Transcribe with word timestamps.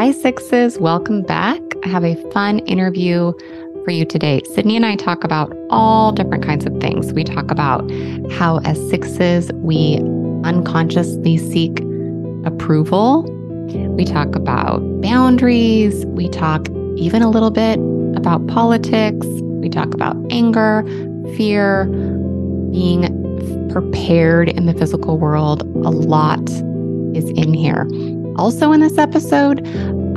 Hi, 0.00 0.12
Sixes. 0.12 0.78
Welcome 0.78 1.20
back. 1.20 1.60
I 1.84 1.88
have 1.88 2.06
a 2.06 2.14
fun 2.30 2.60
interview 2.60 3.34
for 3.84 3.90
you 3.90 4.06
today. 4.06 4.40
Sydney 4.54 4.74
and 4.74 4.86
I 4.86 4.96
talk 4.96 5.24
about 5.24 5.54
all 5.68 6.10
different 6.10 6.42
kinds 6.42 6.64
of 6.64 6.74
things. 6.80 7.12
We 7.12 7.22
talk 7.22 7.50
about 7.50 7.82
how, 8.32 8.60
as 8.64 8.78
Sixes, 8.88 9.52
we 9.56 9.98
unconsciously 10.42 11.36
seek 11.36 11.80
approval. 12.46 13.24
We 13.94 14.06
talk 14.06 14.34
about 14.34 14.78
boundaries. 15.02 16.06
We 16.06 16.30
talk 16.30 16.66
even 16.96 17.20
a 17.20 17.28
little 17.28 17.50
bit 17.50 17.78
about 18.16 18.46
politics. 18.46 19.26
We 19.26 19.68
talk 19.68 19.92
about 19.92 20.16
anger, 20.30 20.82
fear, 21.36 21.84
being 22.72 23.68
prepared 23.70 24.48
in 24.48 24.64
the 24.64 24.72
physical 24.72 25.18
world. 25.18 25.60
A 25.60 25.90
lot 25.90 26.48
is 27.14 27.28
in 27.36 27.52
here. 27.52 27.86
Also, 28.36 28.72
in 28.72 28.80
this 28.80 28.96
episode, 28.96 29.58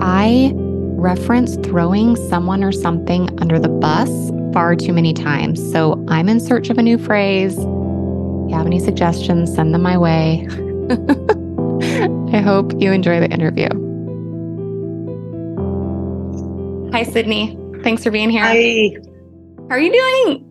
I 0.06 0.52
reference 0.56 1.56
throwing 1.66 2.18
someone 2.28 2.62
or 2.62 2.74
something 2.74 3.30
under 3.40 3.58
the 3.58 3.70
bus 3.70 4.10
far 4.54 4.76
too 4.76 4.92
many 4.92 5.14
times. 5.14 5.72
So 5.72 6.04
I'm 6.10 6.28
in 6.28 6.42
search 6.42 6.70
of 6.70 6.78
a 6.78 6.82
new 6.82 6.98
phrase. 6.98 7.54
If 7.54 7.64
you 7.64 8.50
have 8.54 8.66
any 8.66 8.80
suggestions, 8.80 9.56
send 9.56 9.74
them 9.74 9.82
my 9.82 9.98
way. 9.98 10.46
I 12.38 12.42
hope 12.42 12.74
you 12.82 12.92
enjoy 12.92 13.22
the 13.22 13.30
interview. 13.32 13.70
Hi, 16.92 17.04
Sydney. 17.04 17.58
Thanks 17.82 18.04
for 18.04 18.12
being 18.12 18.30
here. 18.30 18.44
Hi. 18.44 18.98
How 19.70 19.76
are 19.76 19.80
you 19.80 19.94
doing? 19.94 20.46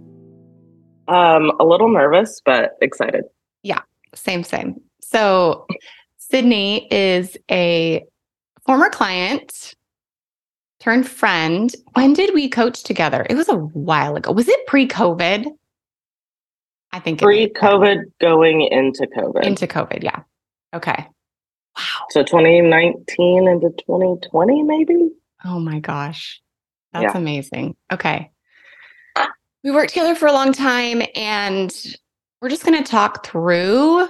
Um, 1.08 1.52
a 1.60 1.64
little 1.64 1.92
nervous, 1.92 2.40
but 2.42 2.70
excited. 2.80 3.24
Yeah, 3.62 3.80
same, 4.14 4.44
same. 4.44 4.80
So, 5.00 5.66
Sydney 6.16 6.88
is 6.90 7.36
a 7.50 8.02
former 8.66 8.90
client 8.90 9.74
turned 10.80 11.08
friend. 11.08 11.74
When 11.94 12.12
did 12.12 12.34
we 12.34 12.48
coach 12.48 12.82
together? 12.82 13.26
It 13.30 13.36
was 13.36 13.48
a 13.48 13.56
while 13.56 14.16
ago. 14.16 14.32
Was 14.32 14.48
it 14.48 14.66
pre 14.66 14.86
COVID? 14.86 15.46
I 16.92 16.98
think 16.98 17.20
pre 17.20 17.48
COVID 17.48 18.04
going 18.20 18.62
into 18.62 19.06
COVID. 19.16 19.44
Into 19.44 19.66
COVID, 19.66 20.02
yeah. 20.02 20.20
Okay. 20.74 21.06
Wow. 21.76 22.06
So 22.10 22.22
2019 22.22 23.48
into 23.48 23.70
2020, 23.70 24.62
maybe? 24.62 25.10
Oh 25.44 25.58
my 25.58 25.80
gosh. 25.80 26.40
That's 26.92 27.14
yeah. 27.14 27.18
amazing. 27.18 27.76
Okay. 27.90 28.30
We 29.64 29.70
worked 29.70 29.90
together 29.90 30.14
for 30.14 30.26
a 30.26 30.32
long 30.32 30.52
time 30.52 31.02
and 31.14 31.74
we're 32.40 32.48
just 32.48 32.64
going 32.64 32.82
to 32.82 32.90
talk 32.90 33.24
through. 33.24 34.08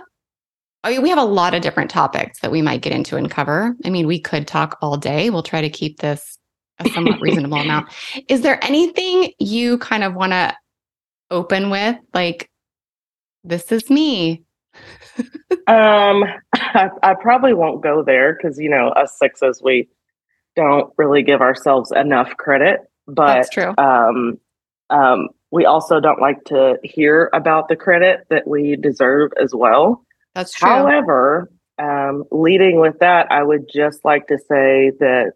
I 0.85 0.91
mean, 0.91 1.03
we 1.03 1.11
have 1.11 1.19
a 1.19 1.25
lot 1.25 1.55
of 1.55 1.63
different 1.63 1.91
topics 1.91 2.41
that 2.41 2.51
we 2.51 2.61
might 2.61 2.83
get 2.83 2.93
into 2.93 3.17
and 3.17 3.31
cover. 3.31 3.77
I 3.85 3.91
mean, 3.91 4.07
we 4.07 4.19
could 4.19 4.49
talk 4.49 4.79
all 4.83 4.97
day. 4.97 5.31
We'll 5.31 5.43
try 5.43 5.61
to 5.61 5.71
keep 5.71 6.01
this 6.01 6.39
a 6.79 6.89
somewhat 6.89 7.21
reasonable 7.21 7.59
amount. 7.59 7.89
Is 8.29 8.41
there 8.41 8.63
anything 8.65 9.33
you 9.39 9.79
kind 9.79 10.03
of 10.03 10.15
want 10.15 10.33
to 10.33 10.57
open 11.31 11.71
with? 11.71 11.97
Like, 12.13 12.51
this 13.45 13.71
is 13.71 13.89
me. 13.91 14.45
um, 15.67 16.25
I, 16.55 16.89
I, 17.03 17.15
probably 17.21 17.53
won't 17.53 17.83
go 17.83 18.03
there 18.03 18.35
because 18.35 18.59
you 18.59 18.71
know 18.71 18.89
us 18.89 19.19
sixes 19.19 19.61
we 19.63 19.87
don't 20.57 20.91
really 20.97 21.23
give 21.23 21.43
ourselves 21.43 21.93
enough 21.93 22.35
credit. 22.39 22.81
But 23.07 23.35
that's 23.35 23.51
true. 23.51 23.75
Um, 23.77 24.39
um, 24.89 25.29
we 25.51 25.67
also 25.67 26.01
don't 26.01 26.21
like 26.21 26.43
to 26.45 26.79
hear 26.83 27.29
about 27.35 27.69
the 27.69 27.77
credit 27.77 28.27
that 28.31 28.49
we 28.49 28.77
deserve 28.77 29.33
as 29.41 29.55
well. 29.55 30.05
That's 30.35 30.55
true. 30.55 30.69
However, 30.69 31.51
um, 31.79 32.25
leading 32.31 32.81
with 32.81 32.99
that, 33.01 33.31
I 33.31 33.43
would 33.43 33.69
just 33.73 34.05
like 34.05 34.29
to 34.29 34.39
say 34.39 34.93
that 35.01 35.33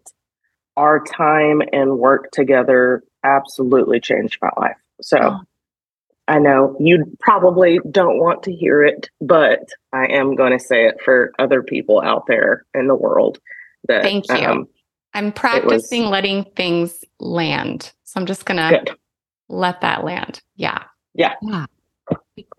our 0.75 1.03
time 1.03 1.61
and 1.73 1.97
work 1.97 2.31
together 2.31 3.03
absolutely 3.23 3.99
changed 3.99 4.37
my 4.41 4.51
life. 4.57 4.77
So 5.01 5.17
oh. 5.21 5.39
I 6.27 6.39
know 6.39 6.75
you 6.79 7.05
probably 7.19 7.79
don't 7.89 8.19
want 8.19 8.43
to 8.43 8.53
hear 8.53 8.83
it, 8.83 9.09
but 9.21 9.69
I 9.93 10.05
am 10.07 10.35
going 10.35 10.51
to 10.51 10.63
say 10.63 10.85
it 10.85 10.97
for 11.03 11.31
other 11.39 11.63
people 11.63 12.01
out 12.01 12.25
there 12.27 12.65
in 12.73 12.87
the 12.87 12.95
world. 12.95 13.39
That, 13.87 14.03
Thank 14.03 14.29
you. 14.29 14.35
Um, 14.35 14.67
I'm 15.13 15.31
practicing 15.31 16.03
was, 16.03 16.11
letting 16.11 16.43
things 16.55 17.03
land. 17.19 17.91
So 18.03 18.19
I'm 18.19 18.25
just 18.25 18.45
going 18.45 18.57
to 18.57 18.97
let 19.49 19.81
that 19.81 20.03
land. 20.03 20.41
Yeah. 20.55 20.83
Yeah. 21.15 21.33
Yeah. 21.41 21.65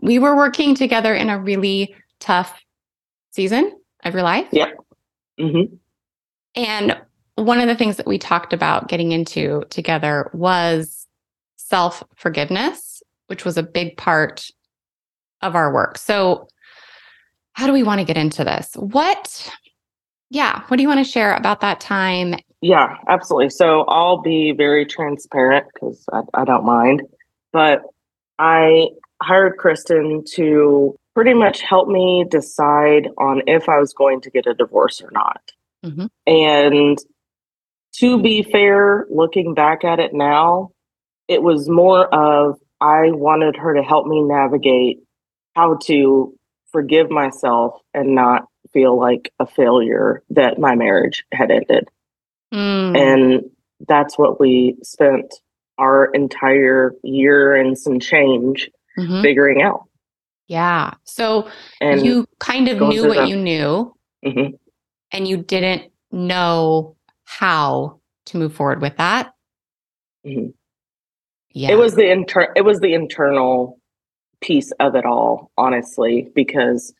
We 0.00 0.18
were 0.18 0.34
working 0.34 0.74
together 0.74 1.14
in 1.14 1.30
a 1.30 1.38
really 1.38 1.94
tough 2.20 2.60
season 3.30 3.72
of 4.04 4.14
your 4.14 4.22
life. 4.22 4.48
Yeah. 4.52 4.70
Mm-hmm. 5.38 5.74
And 6.54 7.00
one 7.36 7.60
of 7.60 7.68
the 7.68 7.76
things 7.76 7.96
that 7.96 8.06
we 8.06 8.18
talked 8.18 8.52
about 8.52 8.88
getting 8.88 9.12
into 9.12 9.62
together 9.70 10.30
was 10.34 11.06
self 11.56 12.02
forgiveness, 12.16 13.02
which 13.28 13.44
was 13.44 13.56
a 13.56 13.62
big 13.62 13.96
part 13.96 14.48
of 15.42 15.54
our 15.54 15.72
work. 15.72 15.98
So, 15.98 16.48
how 17.52 17.66
do 17.66 17.72
we 17.72 17.82
want 17.82 18.00
to 18.00 18.04
get 18.04 18.16
into 18.16 18.44
this? 18.44 18.72
What, 18.74 19.50
yeah, 20.30 20.62
what 20.68 20.76
do 20.76 20.82
you 20.82 20.88
want 20.88 21.04
to 21.04 21.10
share 21.10 21.34
about 21.34 21.60
that 21.60 21.80
time? 21.80 22.34
Yeah, 22.60 22.96
absolutely. 23.08 23.50
So, 23.50 23.82
I'll 23.82 24.20
be 24.20 24.52
very 24.52 24.84
transparent 24.84 25.66
because 25.72 26.04
I, 26.12 26.22
I 26.34 26.44
don't 26.44 26.64
mind, 26.64 27.02
but 27.52 27.82
I 28.38 28.88
hired 29.22 29.58
Kristin 29.58 30.24
to 30.32 30.96
pretty 31.18 31.34
much 31.34 31.62
helped 31.62 31.90
me 31.90 32.24
decide 32.30 33.08
on 33.18 33.42
if 33.48 33.68
I 33.68 33.80
was 33.80 33.92
going 33.92 34.20
to 34.20 34.30
get 34.30 34.46
a 34.46 34.54
divorce 34.54 35.02
or 35.02 35.10
not. 35.10 35.50
Mm-hmm. 35.84 36.06
And 36.28 36.96
to 37.96 38.22
be 38.22 38.44
fair, 38.44 39.04
looking 39.10 39.52
back 39.52 39.82
at 39.82 39.98
it 39.98 40.14
now, 40.14 40.70
it 41.26 41.42
was 41.42 41.68
more 41.68 42.06
of 42.14 42.60
I 42.80 43.10
wanted 43.10 43.56
her 43.56 43.74
to 43.74 43.82
help 43.82 44.06
me 44.06 44.22
navigate 44.22 45.00
how 45.56 45.78
to 45.86 46.38
forgive 46.70 47.10
myself 47.10 47.80
and 47.92 48.14
not 48.14 48.46
feel 48.72 48.96
like 48.96 49.32
a 49.40 49.46
failure 49.46 50.22
that 50.30 50.60
my 50.60 50.76
marriage 50.76 51.24
had 51.32 51.50
ended. 51.50 51.88
Mm. 52.54 52.96
And 52.96 53.50
that's 53.88 54.16
what 54.16 54.38
we 54.38 54.76
spent 54.84 55.34
our 55.78 56.12
entire 56.14 56.94
year 57.02 57.56
and 57.56 57.76
some 57.76 57.98
change 57.98 58.70
mm-hmm. 58.96 59.20
figuring 59.20 59.62
out. 59.62 59.87
Yeah. 60.48 60.94
So 61.04 61.48
and 61.80 62.04
you 62.04 62.26
kind 62.40 62.68
of 62.68 62.80
knew 62.80 63.06
what 63.06 63.28
you 63.28 63.36
knew 63.36 63.94
mm-hmm. 64.24 64.54
and 65.12 65.28
you 65.28 65.36
didn't 65.36 65.92
know 66.10 66.96
how 67.24 68.00
to 68.26 68.38
move 68.38 68.54
forward 68.54 68.80
with 68.80 68.96
that. 68.96 69.34
Mm-hmm. 70.26 70.48
Yeah. 71.52 71.70
It 71.70 71.78
was 71.78 71.94
the 71.94 72.10
inter 72.10 72.52
it 72.56 72.62
was 72.62 72.80
the 72.80 72.94
internal 72.94 73.78
piece 74.40 74.72
of 74.80 74.94
it 74.94 75.04
all, 75.04 75.50
honestly, 75.58 76.30
because 76.34 76.94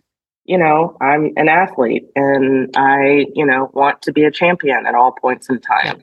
you 0.49 0.57
know, 0.57 0.97
I'm 1.03 1.33
an 1.37 1.51
athlete 1.51 2.07
and 2.17 2.75
I, 2.75 3.27
you 3.35 3.45
know, 3.45 3.71
want 3.75 4.01
to 4.03 4.13
be 4.13 4.25
a 4.25 4.31
champion 4.31 4.87
at 4.87 4.95
all 4.95 5.13
points 5.13 5.51
in 5.51 5.61
time. 5.61 6.03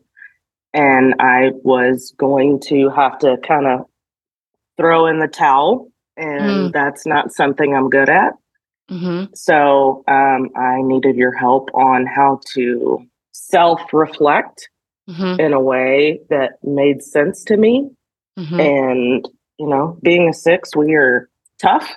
And 0.71 1.15
I 1.19 1.49
was 1.63 2.13
going 2.17 2.59
to 2.67 2.91
have 2.91 3.17
to 3.19 3.37
kind 3.37 3.65
of 3.65 3.85
throw 4.77 5.07
in 5.07 5.19
the 5.19 5.27
towel, 5.27 5.91
and 6.17 6.69
mm. 6.69 6.71
that's 6.71 7.05
not 7.05 7.33
something 7.33 7.75
I'm 7.75 7.89
good 7.89 8.09
at. 8.09 8.33
Mm-hmm. 8.89 9.33
So 9.33 10.03
um, 10.07 10.49
I 10.55 10.81
needed 10.81 11.15
your 11.15 11.33
help 11.33 11.69
on 11.73 12.05
how 12.05 12.39
to 12.53 13.05
self 13.31 13.81
reflect 13.93 14.69
mm-hmm. 15.09 15.39
in 15.39 15.53
a 15.53 15.59
way 15.59 16.21
that 16.29 16.59
made 16.63 17.01
sense 17.01 17.43
to 17.45 17.57
me. 17.57 17.89
Mm-hmm. 18.37 18.59
And, 18.59 19.29
you 19.57 19.67
know, 19.67 19.97
being 20.03 20.29
a 20.29 20.33
six, 20.33 20.75
we 20.75 20.93
are 20.93 21.29
tough 21.59 21.89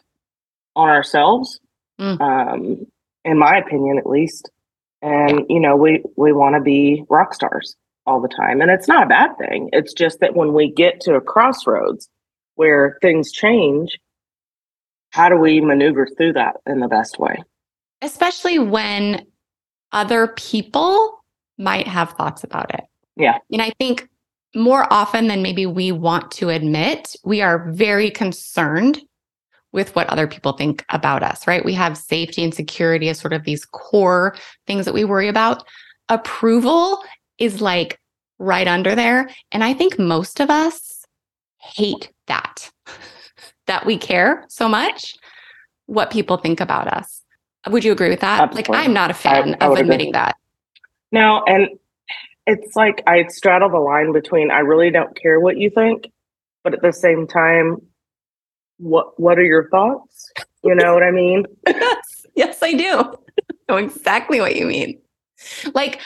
on 0.76 0.88
ourselves, 0.88 1.60
mm. 2.00 2.20
um, 2.20 2.86
in 3.24 3.38
my 3.38 3.58
opinion, 3.58 3.98
at 3.98 4.06
least. 4.06 4.50
And, 5.02 5.46
you 5.48 5.60
know, 5.60 5.76
we, 5.76 6.02
we 6.16 6.32
want 6.32 6.54
to 6.54 6.60
be 6.60 7.04
rock 7.08 7.34
stars 7.34 7.76
all 8.06 8.20
the 8.20 8.28
time. 8.28 8.60
And 8.60 8.70
it's 8.70 8.88
not 8.88 9.04
a 9.04 9.08
bad 9.08 9.36
thing. 9.38 9.68
It's 9.72 9.92
just 9.92 10.20
that 10.20 10.34
when 10.34 10.52
we 10.52 10.70
get 10.72 11.00
to 11.02 11.14
a 11.14 11.20
crossroads 11.20 12.08
where 12.54 12.98
things 13.02 13.30
change, 13.30 13.98
how 15.18 15.28
do 15.28 15.36
we 15.36 15.60
maneuver 15.60 16.06
through 16.06 16.32
that 16.32 16.58
in 16.64 16.78
the 16.78 16.86
best 16.86 17.18
way? 17.18 17.42
Especially 18.02 18.60
when 18.60 19.26
other 19.90 20.28
people 20.28 21.24
might 21.58 21.88
have 21.88 22.12
thoughts 22.12 22.44
about 22.44 22.72
it. 22.72 22.84
Yeah. 23.16 23.38
And 23.50 23.60
I 23.60 23.72
think 23.80 24.08
more 24.54 24.86
often 24.92 25.26
than 25.26 25.42
maybe 25.42 25.66
we 25.66 25.90
want 25.90 26.30
to 26.30 26.50
admit, 26.50 27.16
we 27.24 27.42
are 27.42 27.68
very 27.72 28.12
concerned 28.12 29.00
with 29.72 29.92
what 29.96 30.06
other 30.06 30.28
people 30.28 30.52
think 30.52 30.84
about 30.90 31.24
us, 31.24 31.48
right? 31.48 31.64
We 31.64 31.74
have 31.74 31.98
safety 31.98 32.44
and 32.44 32.54
security 32.54 33.08
as 33.08 33.18
sort 33.18 33.32
of 33.32 33.42
these 33.42 33.64
core 33.64 34.36
things 34.68 34.84
that 34.84 34.94
we 34.94 35.04
worry 35.04 35.26
about. 35.26 35.66
Approval 36.08 37.02
is 37.38 37.60
like 37.60 37.98
right 38.38 38.68
under 38.68 38.94
there. 38.94 39.28
And 39.50 39.64
I 39.64 39.74
think 39.74 39.98
most 39.98 40.38
of 40.38 40.48
us 40.48 41.04
hate 41.58 42.12
that, 42.28 42.70
that 43.68 43.86
we 43.86 43.96
care 43.96 44.44
so 44.48 44.68
much 44.68 45.14
what 45.86 46.10
people 46.10 46.36
think 46.36 46.60
about 46.60 46.88
us. 46.88 47.22
Would 47.68 47.84
you 47.84 47.92
agree 47.92 48.10
with 48.10 48.20
that? 48.20 48.40
Absolutely. 48.40 48.74
Like, 48.74 48.86
I'm 48.86 48.92
not 48.92 49.10
a 49.10 49.14
fan 49.14 49.56
I, 49.60 49.66
I 49.66 49.68
of 49.70 49.78
admitting 49.78 50.08
agree. 50.08 50.12
that. 50.12 50.36
No, 51.12 51.42
and 51.46 51.68
it's 52.46 52.76
like 52.76 53.02
I 53.06 53.26
straddle 53.28 53.70
the 53.70 53.78
line 53.78 54.12
between 54.12 54.50
I 54.50 54.58
really 54.60 54.90
don't 54.90 55.14
care 55.20 55.40
what 55.40 55.56
you 55.56 55.70
think, 55.70 56.10
but 56.64 56.74
at 56.74 56.82
the 56.82 56.92
same 56.92 57.26
time, 57.26 57.78
what 58.78 59.18
what 59.18 59.38
are 59.38 59.44
your 59.44 59.68
thoughts? 59.70 60.32
You 60.62 60.74
know 60.74 60.94
what 60.94 61.02
I 61.02 61.10
mean? 61.10 61.44
yes, 61.66 62.26
yes, 62.34 62.62
I 62.62 62.72
do. 62.72 63.14
know 63.68 63.76
exactly 63.76 64.40
what 64.40 64.56
you 64.56 64.66
mean. 64.66 65.00
Like, 65.74 66.00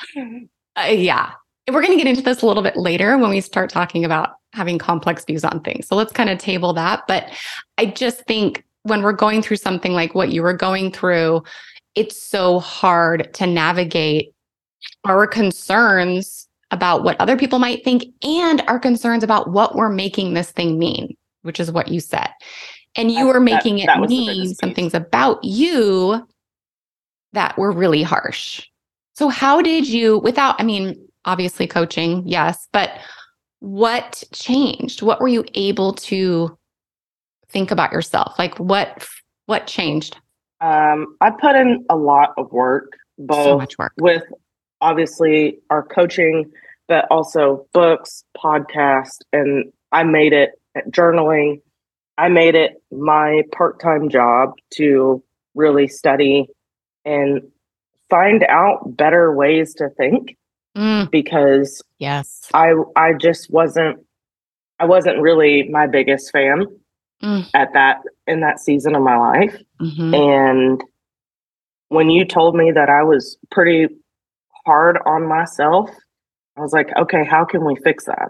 uh, 0.76 0.86
yeah, 0.88 1.32
we're 1.70 1.82
going 1.82 1.96
to 1.96 2.02
get 2.02 2.08
into 2.08 2.22
this 2.22 2.42
a 2.42 2.46
little 2.46 2.62
bit 2.62 2.76
later 2.76 3.16
when 3.18 3.30
we 3.30 3.40
start 3.40 3.70
talking 3.70 4.04
about 4.04 4.36
having 4.52 4.78
complex 4.78 5.24
views 5.24 5.44
on 5.44 5.60
things. 5.60 5.86
So 5.86 5.94
let's 5.94 6.12
kind 6.12 6.28
of 6.28 6.38
table 6.38 6.72
that. 6.74 7.04
But 7.06 7.30
I 7.78 7.86
just 7.86 8.24
think 8.26 8.64
when 8.82 9.02
we're 9.02 9.12
going 9.12 9.42
through 9.42 9.56
something 9.56 9.92
like 9.92 10.14
what 10.14 10.30
you 10.30 10.42
were 10.42 10.54
going 10.54 10.90
through, 10.90 11.42
it's 11.94 12.20
so 12.20 12.58
hard 12.58 13.32
to 13.34 13.46
navigate 13.46 14.34
our 15.04 15.26
concerns 15.26 16.48
about 16.70 17.04
what 17.04 17.20
other 17.20 17.36
people 17.36 17.58
might 17.58 17.84
think 17.84 18.04
and 18.24 18.62
our 18.62 18.78
concerns 18.78 19.22
about 19.22 19.50
what 19.50 19.76
we're 19.76 19.90
making 19.90 20.34
this 20.34 20.50
thing 20.50 20.78
mean, 20.78 21.16
which 21.42 21.60
is 21.60 21.70
what 21.70 21.88
you 21.88 22.00
said. 22.00 22.28
And 22.96 23.10
you 23.10 23.26
were 23.26 23.40
making 23.40 23.76
that, 23.76 23.86
that 23.86 24.02
it 24.02 24.08
mean 24.08 24.54
some 24.54 24.74
things 24.74 24.94
about 24.94 25.42
you 25.44 26.26
that 27.32 27.56
were 27.56 27.72
really 27.72 28.02
harsh. 28.02 28.66
So, 29.14 29.28
how 29.28 29.62
did 29.62 29.86
you, 29.86 30.18
without, 30.18 30.60
I 30.60 30.64
mean, 30.64 31.08
obviously 31.24 31.66
coaching, 31.66 32.22
yes, 32.26 32.68
but 32.72 32.90
what 33.60 34.24
changed? 34.32 35.02
What 35.02 35.20
were 35.20 35.28
you 35.28 35.44
able 35.54 35.92
to 35.94 36.56
think 37.48 37.70
about 37.70 37.92
yourself? 37.92 38.34
Like, 38.38 38.58
what 38.58 39.06
what 39.46 39.66
changed? 39.66 40.16
Um, 40.60 41.16
I 41.20 41.30
put 41.30 41.56
in 41.56 41.84
a 41.90 41.96
lot 41.96 42.30
of 42.38 42.50
work, 42.52 42.92
both 43.18 43.44
so 43.44 43.58
much 43.58 43.78
work. 43.78 43.92
with 44.00 44.22
obviously 44.80 45.58
our 45.70 45.82
coaching, 45.82 46.50
but 46.88 47.06
also 47.10 47.66
books, 47.72 48.24
podcast, 48.36 49.22
and 49.32 49.72
I 49.92 50.04
made 50.04 50.32
it 50.32 50.60
journaling. 50.90 51.60
I 52.18 52.28
made 52.28 52.54
it 52.54 52.82
my 52.90 53.42
part 53.52 53.80
time 53.80 54.08
job 54.08 54.54
to 54.74 55.22
really 55.54 55.88
study 55.88 56.48
and 57.04 57.42
find 58.10 58.44
out 58.48 58.96
better 58.96 59.34
ways 59.34 59.74
to 59.74 59.88
think 59.90 60.36
mm. 60.76 61.10
because 61.10 61.82
yes 61.98 62.48
i 62.54 62.72
i 62.96 63.12
just 63.12 63.50
wasn't 63.50 63.98
i 64.78 64.84
wasn't 64.84 65.20
really 65.20 65.68
my 65.70 65.86
biggest 65.86 66.30
fan 66.30 66.66
mm. 67.22 67.46
at 67.54 67.72
that 67.72 67.98
in 68.26 68.40
that 68.40 68.60
season 68.60 68.94
of 68.94 69.02
my 69.02 69.16
life 69.16 69.56
mm-hmm. 69.80 70.14
and 70.14 70.82
when 71.88 72.10
you 72.10 72.24
told 72.24 72.54
me 72.54 72.70
that 72.70 72.88
i 72.88 73.02
was 73.02 73.36
pretty 73.50 73.86
hard 74.66 74.98
on 75.06 75.26
myself 75.26 75.90
i 76.56 76.60
was 76.60 76.72
like 76.72 76.88
okay 76.96 77.24
how 77.24 77.44
can 77.44 77.64
we 77.64 77.74
fix 77.84 78.04
that 78.04 78.28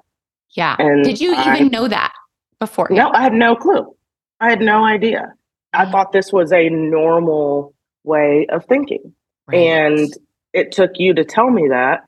yeah 0.50 0.76
and 0.78 1.04
did 1.04 1.20
you 1.20 1.34
I, 1.34 1.56
even 1.56 1.68
know 1.68 1.88
that 1.88 2.12
before 2.58 2.88
no 2.90 3.10
i 3.12 3.22
had 3.22 3.32
no 3.32 3.56
clue 3.56 3.94
i 4.40 4.50
had 4.50 4.60
no 4.60 4.84
idea 4.84 5.32
i 5.72 5.90
thought 5.90 6.12
this 6.12 6.32
was 6.32 6.52
a 6.52 6.68
normal 6.68 7.74
way 8.04 8.46
of 8.50 8.64
thinking. 8.66 9.14
Right. 9.46 9.58
And 9.58 10.12
it 10.52 10.72
took 10.72 10.92
you 10.96 11.14
to 11.14 11.24
tell 11.24 11.50
me 11.50 11.68
that 11.68 12.00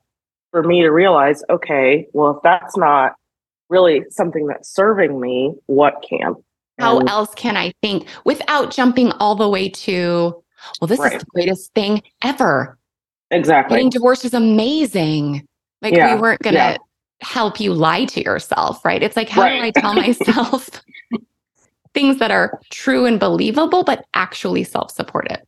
for 0.54 0.62
me 0.62 0.82
to 0.82 0.90
realize, 0.90 1.42
okay, 1.50 2.06
well, 2.12 2.36
if 2.36 2.42
that's 2.44 2.76
not 2.76 3.14
really 3.68 4.04
something 4.10 4.46
that's 4.46 4.72
serving 4.72 5.20
me, 5.20 5.52
what 5.66 6.04
can? 6.08 6.36
How 6.78 7.00
and, 7.00 7.08
else 7.08 7.34
can 7.34 7.56
I 7.56 7.72
think 7.82 8.06
without 8.24 8.70
jumping 8.70 9.10
all 9.18 9.34
the 9.34 9.48
way 9.48 9.68
to, 9.68 10.40
well, 10.80 10.86
this 10.86 11.00
right. 11.00 11.14
is 11.14 11.22
the 11.22 11.26
greatest 11.34 11.74
thing 11.74 12.02
ever? 12.22 12.78
Exactly. 13.32 13.78
Getting 13.78 13.90
divorced 13.90 14.24
is 14.24 14.32
amazing. 14.32 15.44
Like 15.82 15.96
yeah. 15.96 16.14
we 16.14 16.20
weren't 16.20 16.40
going 16.42 16.54
to 16.54 16.60
yeah. 16.60 16.76
help 17.20 17.58
you 17.58 17.74
lie 17.74 18.04
to 18.04 18.22
yourself, 18.22 18.84
right? 18.84 19.02
It's 19.02 19.16
like, 19.16 19.28
how 19.28 19.42
right. 19.42 19.58
do 19.58 19.80
I 19.80 19.80
tell 19.80 19.94
myself 19.96 20.68
things 21.94 22.18
that 22.18 22.30
are 22.30 22.60
true 22.70 23.06
and 23.06 23.18
believable, 23.18 23.82
but 23.82 24.04
actually 24.14 24.62
self 24.62 24.92
supported? 24.92 25.42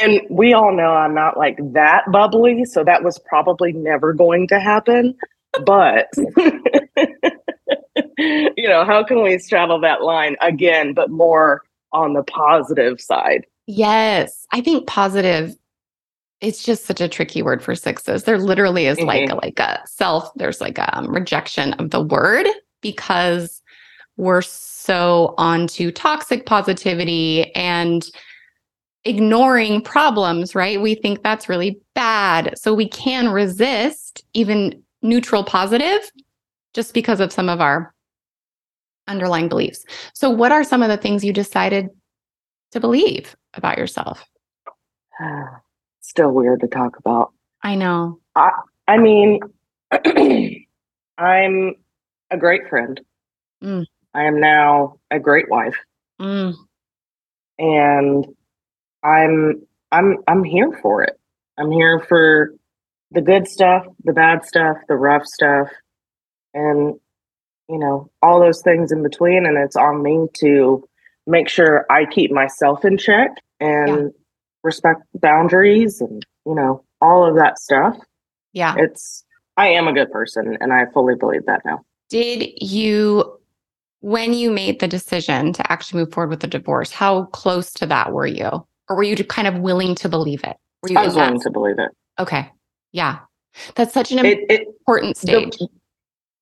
And 0.00 0.20
we 0.30 0.52
all 0.52 0.72
know 0.74 0.90
I'm 0.90 1.14
not 1.14 1.36
like 1.36 1.58
that 1.72 2.10
bubbly, 2.12 2.64
so 2.64 2.84
that 2.84 3.02
was 3.02 3.18
probably 3.18 3.72
never 3.72 4.12
going 4.12 4.46
to 4.48 4.60
happen. 4.60 5.16
But 5.64 6.08
you 8.18 8.68
know, 8.68 8.84
how 8.84 9.02
can 9.04 9.22
we 9.22 9.38
straddle 9.38 9.80
that 9.80 10.02
line 10.02 10.36
again, 10.40 10.92
but 10.92 11.10
more 11.10 11.62
on 11.92 12.12
the 12.12 12.22
positive 12.22 13.00
side? 13.00 13.46
Yes, 13.66 14.46
I 14.52 14.60
think 14.60 14.86
positive. 14.86 15.56
It's 16.42 16.62
just 16.62 16.84
such 16.84 17.00
a 17.00 17.08
tricky 17.08 17.42
word 17.42 17.62
for 17.62 17.74
sixes. 17.74 18.24
There 18.24 18.38
literally 18.38 18.86
is 18.86 18.98
mm-hmm. 18.98 19.06
like 19.06 19.30
a, 19.30 19.34
like 19.34 19.58
a 19.58 19.82
self. 19.86 20.30
There's 20.34 20.60
like 20.60 20.78
a 20.78 20.96
um, 20.96 21.08
rejection 21.08 21.72
of 21.74 21.90
the 21.90 22.02
word 22.02 22.46
because 22.82 23.62
we're 24.18 24.42
so 24.42 25.34
onto 25.38 25.90
toxic 25.90 26.46
positivity 26.46 27.54
and 27.54 28.10
ignoring 29.06 29.80
problems, 29.80 30.54
right? 30.54 30.80
We 30.80 30.94
think 30.94 31.22
that's 31.22 31.48
really 31.48 31.80
bad. 31.94 32.58
So 32.58 32.74
we 32.74 32.88
can 32.88 33.28
resist 33.28 34.24
even 34.34 34.82
neutral 35.02 35.44
positive 35.44 36.10
just 36.74 36.92
because 36.92 37.20
of 37.20 37.32
some 37.32 37.48
of 37.48 37.60
our 37.60 37.94
underlying 39.06 39.48
beliefs. 39.48 39.84
So, 40.14 40.28
what 40.28 40.52
are 40.52 40.64
some 40.64 40.82
of 40.82 40.88
the 40.88 40.96
things 40.96 41.24
you 41.24 41.32
decided 41.32 41.88
to 42.72 42.80
believe 42.80 43.36
about 43.54 43.78
yourself? 43.78 44.24
Still 46.00 46.32
weird 46.32 46.60
to 46.60 46.68
talk 46.68 46.98
about. 46.98 47.32
I 47.62 47.74
know. 47.74 48.20
I, 48.34 48.50
I 48.86 48.98
mean, 48.98 49.40
I'm 51.18 51.74
a 52.30 52.36
great 52.36 52.68
friend. 52.68 53.00
Mm. 53.62 53.86
I 54.14 54.24
am 54.24 54.40
now 54.40 54.98
a 55.10 55.18
great 55.18 55.48
wife. 55.50 55.76
Mm. 56.20 56.54
And 57.58 58.35
I'm 59.02 59.62
I'm 59.92 60.18
I'm 60.28 60.44
here 60.44 60.78
for 60.82 61.02
it. 61.02 61.18
I'm 61.58 61.70
here 61.70 62.00
for 62.00 62.54
the 63.12 63.20
good 63.20 63.46
stuff, 63.46 63.86
the 64.04 64.12
bad 64.12 64.44
stuff, 64.44 64.76
the 64.88 64.96
rough 64.96 65.24
stuff, 65.24 65.68
and 66.54 66.98
you 67.68 67.78
know, 67.78 68.10
all 68.22 68.40
those 68.40 68.62
things 68.62 68.92
in 68.92 69.02
between. 69.02 69.46
And 69.46 69.56
it's 69.56 69.76
on 69.76 70.02
me 70.02 70.26
to 70.40 70.84
make 71.26 71.48
sure 71.48 71.86
I 71.90 72.04
keep 72.06 72.30
myself 72.30 72.84
in 72.84 72.98
check 72.98 73.30
and 73.60 73.88
yeah. 73.88 74.08
respect 74.62 75.02
boundaries 75.14 76.00
and, 76.00 76.24
you 76.46 76.54
know, 76.54 76.84
all 77.00 77.28
of 77.28 77.36
that 77.36 77.58
stuff. 77.58 77.96
Yeah. 78.52 78.74
It's 78.78 79.24
I 79.56 79.68
am 79.68 79.88
a 79.88 79.92
good 79.92 80.10
person 80.10 80.56
and 80.60 80.72
I 80.72 80.84
fully 80.92 81.14
believe 81.14 81.46
that 81.46 81.62
now. 81.64 81.80
Did 82.08 82.50
you 82.60 83.38
when 84.00 84.34
you 84.34 84.50
made 84.50 84.78
the 84.78 84.86
decision 84.86 85.52
to 85.54 85.72
actually 85.72 86.00
move 86.00 86.12
forward 86.12 86.30
with 86.30 86.40
the 86.40 86.46
divorce, 86.46 86.92
how 86.92 87.24
close 87.26 87.72
to 87.72 87.86
that 87.86 88.12
were 88.12 88.26
you? 88.26 88.64
Or 88.88 88.96
were 88.96 89.02
you 89.02 89.16
kind 89.24 89.48
of 89.48 89.58
willing 89.58 89.94
to 89.96 90.08
believe 90.08 90.42
it? 90.44 90.56
Were 90.82 90.90
you 90.90 90.98
I 90.98 91.06
was 91.06 91.14
willing 91.14 91.40
to 91.40 91.50
believe 91.50 91.78
it. 91.78 91.90
Okay. 92.18 92.50
Yeah. 92.92 93.18
That's 93.74 93.92
such 93.92 94.12
an 94.12 94.24
it, 94.24 94.38
it, 94.48 94.68
important 94.68 95.16
stage. 95.16 95.56
The, 95.56 95.68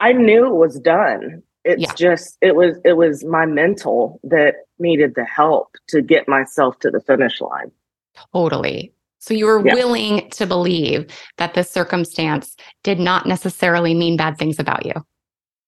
I 0.01 0.13
knew 0.13 0.47
it 0.47 0.55
was 0.55 0.79
done. 0.81 1.43
It's 1.65 1.83
yeah. 1.83 1.95
just 1.95 2.37
it 2.43 2.57
was 2.57 2.77
it 2.85 2.95
was 2.95 3.25
my 3.25 3.47
mental 3.47 4.21
that 4.25 4.57
needed 4.79 5.15
the 5.15 5.25
help 5.25 5.77
to 5.89 6.03
get 6.03 6.29
myself 6.29 6.79
to 6.81 6.91
the 6.91 7.01
finish 7.01 7.41
line. 7.41 7.71
Totally. 8.33 8.93
So 9.19 9.33
you 9.33 9.47
were 9.47 9.65
yeah. 9.65 9.75
willing 9.75 10.29
to 10.31 10.47
believe 10.47 11.07
that 11.39 11.55
this 11.55 11.71
circumstance 11.71 12.57
did 12.83 13.01
not 13.01 13.27
necessarily 13.27 13.95
mean 13.95 14.19
bad 14.19 14.37
things 14.37 14.59
about 14.59 14.85
you. 14.85 14.93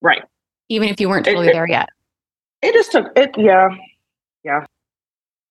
Right. 0.01 0.23
Even 0.69 0.89
if 0.89 1.01
you 1.01 1.09
weren't 1.09 1.25
totally 1.25 1.47
it, 1.47 1.53
there 1.53 1.67
yet. 1.67 1.89
It 2.61 2.73
just 2.73 2.91
took 2.91 3.07
it 3.15 3.31
yeah. 3.35 3.69
Yeah. 4.43 4.65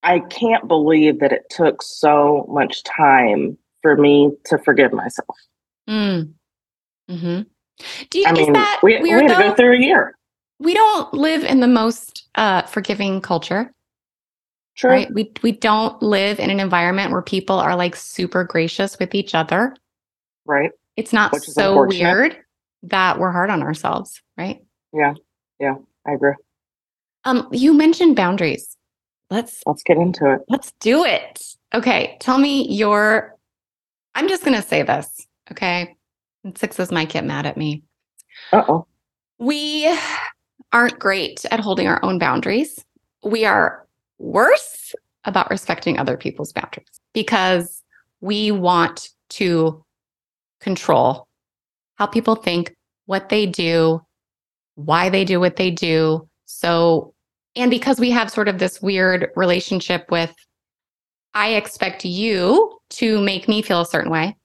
I 0.06 0.20
can't 0.20 0.68
believe 0.68 1.18
that 1.18 1.32
it 1.32 1.50
took 1.50 1.82
so 1.82 2.46
much 2.48 2.84
time 2.84 3.58
for 3.82 3.96
me 3.96 4.30
to 4.44 4.56
forgive 4.58 4.92
myself. 4.92 5.36
Mm. 5.88 6.32
Hmm. 7.08 7.40
Do 8.10 8.18
you? 8.18 8.26
I 8.26 8.32
mean, 8.32 8.52
that 8.52 8.80
we, 8.82 9.00
we 9.00 9.10
had 9.10 9.28
to 9.28 9.34
go 9.34 9.54
through 9.54 9.74
a 9.74 9.80
year. 9.80 10.16
We 10.60 10.74
don't 10.74 11.12
live 11.12 11.42
in 11.44 11.60
the 11.60 11.66
most 11.66 12.28
uh, 12.36 12.62
forgiving 12.62 13.20
culture. 13.20 13.72
True. 14.76 14.90
Right? 14.90 15.12
We 15.12 15.32
we 15.42 15.52
don't 15.52 16.00
live 16.00 16.38
in 16.38 16.50
an 16.50 16.60
environment 16.60 17.10
where 17.10 17.22
people 17.22 17.58
are 17.58 17.74
like 17.74 17.96
super 17.96 18.44
gracious 18.44 18.98
with 18.98 19.14
each 19.14 19.34
other. 19.34 19.74
Right. 20.44 20.70
It's 20.96 21.12
not 21.12 21.32
Which 21.32 21.42
so 21.42 21.84
weird 21.84 22.36
that 22.84 23.18
we're 23.18 23.32
hard 23.32 23.50
on 23.50 23.62
ourselves, 23.62 24.22
right? 24.38 24.60
Yeah. 24.92 25.14
Yeah, 25.58 25.74
I 26.06 26.12
agree. 26.12 26.34
Um, 27.24 27.48
you 27.50 27.74
mentioned 27.74 28.14
boundaries. 28.14 28.76
Let's 29.30 29.62
let's 29.66 29.82
get 29.82 29.96
into 29.96 30.32
it. 30.32 30.40
Let's 30.48 30.72
do 30.80 31.04
it. 31.04 31.42
Okay, 31.74 32.16
tell 32.20 32.38
me 32.38 32.68
your. 32.68 33.34
I'm 34.14 34.28
just 34.28 34.44
gonna 34.44 34.62
say 34.62 34.82
this. 34.82 35.26
Okay, 35.50 35.96
and 36.44 36.56
sixes 36.56 36.92
might 36.92 37.08
get 37.08 37.24
mad 37.24 37.46
at 37.46 37.56
me. 37.56 37.82
Uh 38.52 38.64
oh. 38.68 38.86
We 39.38 39.92
aren't 40.72 40.98
great 40.98 41.44
at 41.50 41.60
holding 41.60 41.86
our 41.88 42.02
own 42.04 42.18
boundaries. 42.18 42.84
We 43.24 43.44
are 43.44 43.86
worse 44.18 44.94
about 45.24 45.50
respecting 45.50 45.98
other 45.98 46.16
people's 46.16 46.52
boundaries 46.52 47.00
because 47.12 47.82
we 48.20 48.50
want 48.50 49.10
to 49.30 49.84
control 50.60 51.26
how 51.96 52.06
people 52.06 52.36
think, 52.36 52.74
what 53.06 53.28
they 53.28 53.46
do, 53.46 54.00
why 54.74 55.08
they 55.08 55.24
do 55.24 55.40
what 55.40 55.56
they 55.56 55.70
do. 55.70 56.28
So, 56.44 57.14
and 57.56 57.70
because 57.70 57.98
we 57.98 58.10
have 58.10 58.30
sort 58.30 58.48
of 58.48 58.58
this 58.58 58.80
weird 58.80 59.30
relationship 59.34 60.10
with, 60.10 60.34
I 61.34 61.54
expect 61.54 62.04
you 62.04 62.78
to 62.90 63.20
make 63.20 63.48
me 63.48 63.62
feel 63.62 63.80
a 63.80 63.86
certain 63.86 64.10
way. 64.10 64.36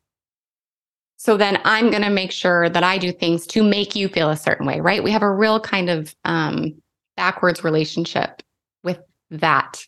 So 1.18 1.38
then 1.38 1.60
I'm 1.66 1.92
going 1.92 2.02
to 2.02 2.10
make 2.10 2.32
sure 2.32 2.68
that 2.70 2.84
I 2.84 2.98
do 2.98 3.12
things 3.12 3.46
to 3.48 3.64
make 3.64 3.96
you 3.96 4.08
feel 4.08 4.30
a 4.30 4.36
certain 4.36 4.66
way, 4.66 4.80
right? 4.80 5.04
We 5.04 5.12
have 5.12 5.22
a 5.22 5.32
real 5.32 5.60
kind 5.60 5.90
of 5.90 6.16
um, 6.26 6.82
backwards 7.16 7.64
relationship 7.64 8.42
with 8.84 9.00
that. 9.30 9.86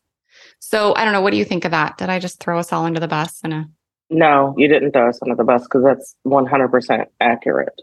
So 0.59 0.93
I 0.95 1.03
don't 1.03 1.13
know. 1.13 1.21
What 1.21 1.31
do 1.31 1.37
you 1.37 1.45
think 1.45 1.65
of 1.65 1.71
that? 1.71 1.97
Did 1.97 2.09
I 2.09 2.19
just 2.19 2.39
throw 2.39 2.59
us 2.59 2.71
all 2.71 2.85
under 2.85 2.99
the 2.99 3.07
bus? 3.07 3.41
In 3.43 3.51
a 3.51 3.65
no, 4.09 4.53
you 4.57 4.67
didn't 4.67 4.91
throw 4.91 5.09
us 5.09 5.19
under 5.23 5.35
the 5.35 5.43
bus 5.43 5.63
because 5.63 5.83
that's 5.83 6.15
100% 6.27 7.05
accurate. 7.19 7.81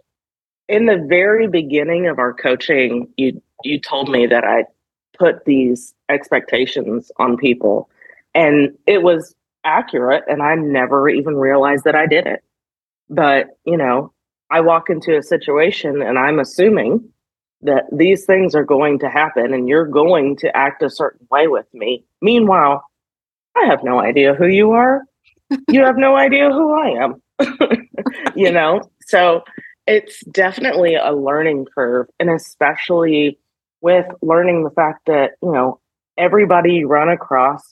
In 0.69 0.87
the 0.87 1.05
very 1.09 1.49
beginning 1.49 2.07
of 2.07 2.21
our 2.21 2.33
coaching, 2.33 3.09
you 3.17 3.43
you 3.65 3.81
told 3.81 4.09
me 4.09 4.27
that 4.27 4.45
I 4.45 4.65
put 5.21 5.45
these 5.45 5.95
expectations 6.09 7.13
on 7.19 7.37
people, 7.37 7.89
and 8.35 8.77
it 8.87 9.03
was 9.03 9.35
accurate, 9.65 10.25
and 10.27 10.43
I 10.43 10.55
never 10.55 11.09
even 11.09 11.37
realized 11.37 11.85
that 11.85 11.95
I 11.95 12.07
did 12.07 12.27
it. 12.27 12.43
But 13.09 13.59
you 13.65 13.77
know, 13.77 14.13
I 14.51 14.61
walk 14.63 14.91
into 14.91 15.17
a 15.17 15.23
situation, 15.23 16.03
and 16.03 16.19
I'm 16.19 16.41
assuming 16.41 17.13
that 17.63 17.85
these 17.93 18.25
things 18.25 18.55
are 18.55 18.65
going 18.65 18.99
to 18.99 19.11
happen 19.11 19.53
and 19.53 19.69
you're 19.69 19.87
going 19.87 20.37
to 20.37 20.57
act 20.57 20.83
a 20.83 20.91
certain 20.91 21.27
way 21.31 21.47
with 21.47 21.67
me. 21.75 22.05
Meanwhile, 22.23 22.83
I 23.57 23.67
have 23.67 23.85
no 23.85 24.01
idea 24.01 24.35
who 24.35 24.47
you 24.47 24.73
are. 24.73 25.03
you 25.69 25.85
have 25.85 25.97
no 25.97 26.17
idea 26.27 26.51
who 26.51 26.73
I 26.73 27.05
am. 27.05 27.23
you 28.35 28.51
know? 28.51 28.81
So 29.07 29.43
it's 29.87 30.25
definitely 30.27 30.95
a 30.95 31.13
learning 31.13 31.67
curve. 31.75 32.07
And 32.19 32.31
especially 32.31 33.39
with 33.81 34.07
learning 34.23 34.65
the 34.65 34.71
fact 34.71 35.07
that, 35.07 35.33
you 35.43 35.53
know, 35.53 35.81
everybody 36.19 36.75
you 36.75 36.89
run 36.89 37.09
across 37.09 37.63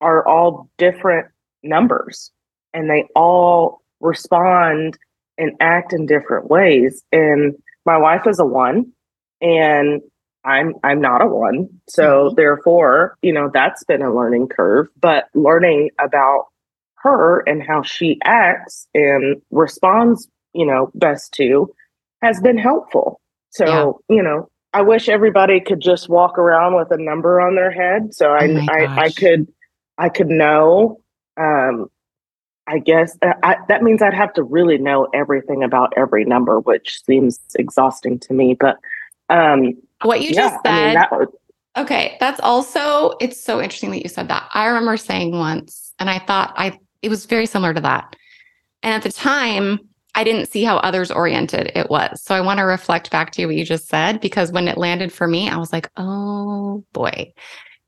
are 0.00 0.26
all 0.26 0.68
different 0.78 1.28
numbers 1.62 2.30
and 2.72 2.90
they 2.90 3.04
all 3.14 3.82
respond 4.00 4.98
and 5.38 5.52
act 5.60 5.92
in 5.92 6.06
different 6.06 6.48
ways. 6.48 7.02
And 7.12 7.54
my 7.86 7.96
wife 7.96 8.26
is 8.26 8.38
a 8.38 8.44
one 8.44 8.92
and 9.40 10.00
I'm 10.44 10.74
I'm 10.82 11.00
not 11.00 11.22
a 11.22 11.26
one. 11.26 11.68
So 11.88 12.02
mm-hmm. 12.02 12.34
therefore, 12.36 13.16
you 13.22 13.32
know, 13.32 13.50
that's 13.52 13.84
been 13.84 14.02
a 14.02 14.14
learning 14.14 14.48
curve, 14.48 14.88
but 15.00 15.26
learning 15.34 15.90
about 16.00 16.46
her 16.96 17.40
and 17.48 17.62
how 17.62 17.82
she 17.82 18.18
acts 18.24 18.86
and 18.94 19.40
responds, 19.50 20.28
you 20.52 20.66
know, 20.66 20.90
best 20.94 21.32
to 21.34 21.72
has 22.22 22.40
been 22.40 22.58
helpful. 22.58 23.20
So, 23.50 24.00
yeah. 24.08 24.16
you 24.16 24.22
know, 24.22 24.48
I 24.74 24.82
wish 24.82 25.08
everybody 25.08 25.60
could 25.60 25.80
just 25.80 26.08
walk 26.08 26.38
around 26.38 26.74
with 26.74 26.90
a 26.90 26.96
number 26.96 27.40
on 27.40 27.56
their 27.56 27.70
head 27.70 28.14
so 28.14 28.32
I 28.32 28.46
oh 28.46 28.66
I, 28.70 29.04
I 29.04 29.10
could 29.10 29.52
I 29.98 30.08
could 30.08 30.28
know 30.28 31.00
um 31.36 31.90
I 32.66 32.78
guess 32.78 33.16
uh, 33.22 33.34
I, 33.42 33.56
that 33.68 33.82
means 33.82 34.02
I'd 34.02 34.14
have 34.14 34.32
to 34.34 34.42
really 34.42 34.78
know 34.78 35.08
everything 35.12 35.62
about 35.62 35.92
every 35.96 36.24
number, 36.24 36.60
which 36.60 37.02
seems 37.04 37.40
exhausting 37.56 38.18
to 38.20 38.34
me. 38.34 38.54
But 38.54 38.78
um, 39.28 39.74
what 40.02 40.20
you 40.20 40.28
yeah, 40.28 40.50
just 40.50 40.62
said, 40.64 40.72
I 40.72 40.84
mean, 40.84 40.94
that 40.94 41.12
would, 41.12 41.28
okay, 41.76 42.16
that's 42.20 42.40
also 42.40 43.14
it's 43.20 43.42
so 43.42 43.60
interesting 43.60 43.90
that 43.90 44.02
you 44.02 44.08
said 44.08 44.28
that. 44.28 44.48
I 44.54 44.66
remember 44.66 44.96
saying 44.96 45.32
once, 45.32 45.92
and 45.98 46.08
I 46.08 46.18
thought 46.20 46.54
I 46.56 46.78
it 47.02 47.08
was 47.08 47.26
very 47.26 47.46
similar 47.46 47.74
to 47.74 47.80
that. 47.80 48.14
And 48.84 48.94
at 48.94 49.02
the 49.02 49.12
time, 49.12 49.80
I 50.14 50.24
didn't 50.24 50.50
see 50.50 50.62
how 50.62 50.76
others 50.78 51.10
oriented 51.10 51.72
it 51.74 51.88
was. 51.88 52.22
So 52.22 52.34
I 52.34 52.40
want 52.40 52.58
to 52.58 52.64
reflect 52.64 53.10
back 53.10 53.30
to 53.32 53.40
you 53.40 53.48
what 53.48 53.56
you 53.56 53.64
just 53.64 53.88
said 53.88 54.20
because 54.20 54.52
when 54.52 54.68
it 54.68 54.76
landed 54.76 55.12
for 55.12 55.26
me, 55.26 55.48
I 55.48 55.56
was 55.56 55.72
like, 55.72 55.90
oh 55.96 56.84
boy 56.92 57.32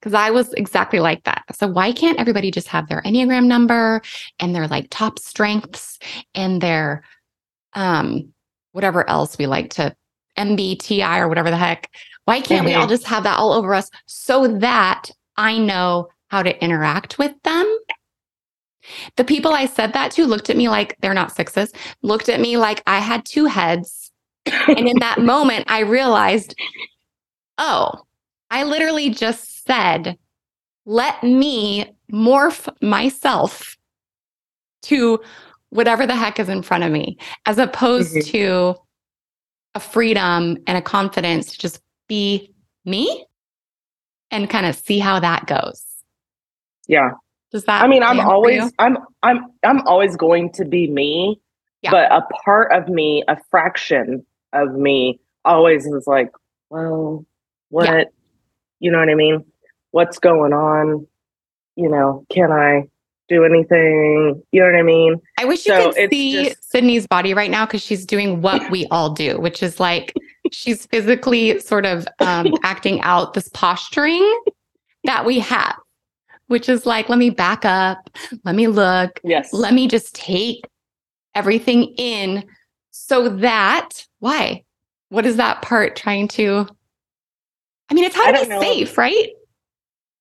because 0.05 0.15
I 0.15 0.31
was 0.31 0.53
exactly 0.53 1.01
like 1.01 1.25
that. 1.25 1.45
So 1.55 1.67
why 1.67 1.91
can't 1.91 2.21
everybody 2.21 2.51
just 2.51 2.69
have 2.69 2.89
their 2.89 3.01
Enneagram 3.03 3.47
number 3.47 4.03
and 4.39 4.55
their 4.55 4.69
like 4.69 4.89
top 4.91 5.19
strengths 5.19 5.99
and 6.35 6.61
their 6.61 7.05
um 7.73 8.35
whatever 8.73 9.09
else 9.09 9.39
we 9.39 9.47
like 9.47 9.71
to 9.71 9.97
MBTI 10.37 11.21
or 11.21 11.29
whatever 11.29 11.51
the 11.51 11.57
heck? 11.57 11.91
Why 12.27 12.43
can't 12.43 12.67
mm-hmm. 12.67 12.67
we 12.67 12.75
all 12.75 12.87
just 12.87 13.07
have 13.07 13.23
that 13.23 13.39
all 13.39 13.55
over 13.55 13.73
us 13.73 13.91
so 14.05 14.47
that 14.59 15.11
I 15.39 15.57
know 15.57 16.09
how 16.29 16.43
to 16.43 16.63
interact 16.63 17.19
with 17.19 17.33
them? 17.43 17.79
The 19.17 19.25
people 19.25 19.53
I 19.53 19.67
said 19.67 19.93
that 19.93 20.13
to 20.13 20.27
looked 20.27 20.51
at 20.51 20.57
me 20.57 20.69
like 20.69 20.97
they're 21.01 21.15
not 21.15 21.33
sixes, 21.33 21.73
looked 22.03 22.29
at 22.29 22.41
me 22.41 22.57
like 22.57 22.83
I 22.87 22.99
had 22.99 23.25
two 23.25 23.47
heads. 23.47 24.11
and 24.47 24.89
in 24.89 24.99
that 24.99 25.21
moment, 25.21 25.65
I 25.69 25.81
realized, 25.81 26.55
oh, 27.59 28.03
I 28.51 28.65
literally 28.65 29.11
just 29.11 29.65
said, 29.65 30.19
let 30.87 31.23
me 31.23 31.97
morph 32.13 32.69
myself 32.83 33.77
to 34.83 35.21
whatever 35.71 36.07
the 36.07 36.15
heck 36.15 36.39
is 36.39 36.49
in 36.49 36.63
front 36.63 36.85
of 36.85 36.93
me, 36.93 37.19
as 37.47 37.59
opposed 37.59 38.15
mm-hmm. 38.15 38.31
to 38.31 38.75
a 39.75 39.81
freedom 39.81 40.57
and 40.67 40.79
a 40.79 40.83
confidence 40.83 41.53
to 41.53 41.59
just 41.59 41.81
be 42.07 42.55
me 42.85 43.27
and 44.31 44.49
kind 44.51 44.67
of 44.67 44.77
see 44.77 44.99
how 44.99 45.19
that 45.19 45.47
goes. 45.47 45.85
Yeah. 46.87 47.11
Does 47.55 47.65
that 47.65 47.83
I 47.83 47.87
mean, 47.87 48.03
I'm 48.03 48.21
always 48.21 48.71
I'm 48.79 48.99
I'm 49.23 49.47
I'm 49.63 49.81
always 49.87 50.17
going 50.17 50.53
to 50.53 50.67
be 50.67 50.91
me. 50.91 51.41
Yeah. 51.81 51.91
But 51.91 52.13
a 52.13 52.23
part 52.45 52.73
of 52.73 52.89
me, 52.89 53.23
a 53.29 53.39
fraction 53.51 54.27
of 54.53 54.75
me 54.75 55.21
always 55.45 55.87
is 55.87 56.07
like, 56.07 56.33
well, 56.69 57.25
what 57.69 57.87
yeah. 57.87 58.05
you 58.81 58.91
know 58.91 58.99
what 58.99 59.09
I 59.09 59.15
mean? 59.15 59.45
what's 59.95 60.19
going 60.19 60.53
on? 60.53 61.07
You 61.77 61.89
know, 61.89 62.27
can 62.29 62.51
I 62.51 62.89
do 63.29 63.45
anything? 63.45 64.43
You 64.51 64.61
know 64.61 64.67
what 64.67 64.75
I 64.75 64.83
mean? 64.83 65.21
I 65.39 65.45
wish 65.45 65.65
you 65.67 65.73
could 65.73 66.11
see 66.11 66.47
just... 66.47 66.71
Sydney's 66.71 67.07
body 67.07 67.33
right 67.33 67.51
now 67.51 67.65
because 67.65 67.81
she's 67.81 68.05
doing 68.05 68.43
what 68.43 68.71
we 68.73 68.87
all 68.91 69.11
do, 69.11 69.39
which 69.41 69.63
is 69.63 69.79
like 69.79 70.13
she's 70.51 70.87
physically 70.87 71.61
sort 71.61 71.87
of 71.87 72.09
um, 72.19 72.55
acting 72.65 73.01
out 73.03 73.35
this 73.35 73.49
posturing 73.51 74.43
that 75.05 75.25
we 75.25 75.39
have, 75.39 75.77
which 76.47 76.69
is 76.69 76.87
like, 76.87 77.09
let 77.09 77.19
me 77.19 77.31
back 77.31 77.65
up, 77.65 78.11
let 78.45 78.55
me 78.55 78.69
look, 78.69 79.21
yes, 79.25 79.53
let 79.53 79.75
me 79.75 79.89
just 79.89 80.15
take 80.15 80.65
everything 81.35 81.95
in 81.97 82.45
so 82.91 83.29
that 83.29 84.07
why? 84.21 84.65
What 85.09 85.27
is 85.27 85.37
that 85.37 85.63
part 85.63 85.97
trying 85.97 86.29
to? 86.29 86.67
I 87.91 87.95
mean, 87.95 88.05
it's 88.05 88.17
how 88.17 88.31
to 88.31 88.41
be 88.41 88.49
know. 88.49 88.61
safe, 88.61 88.97
right? 88.97 89.29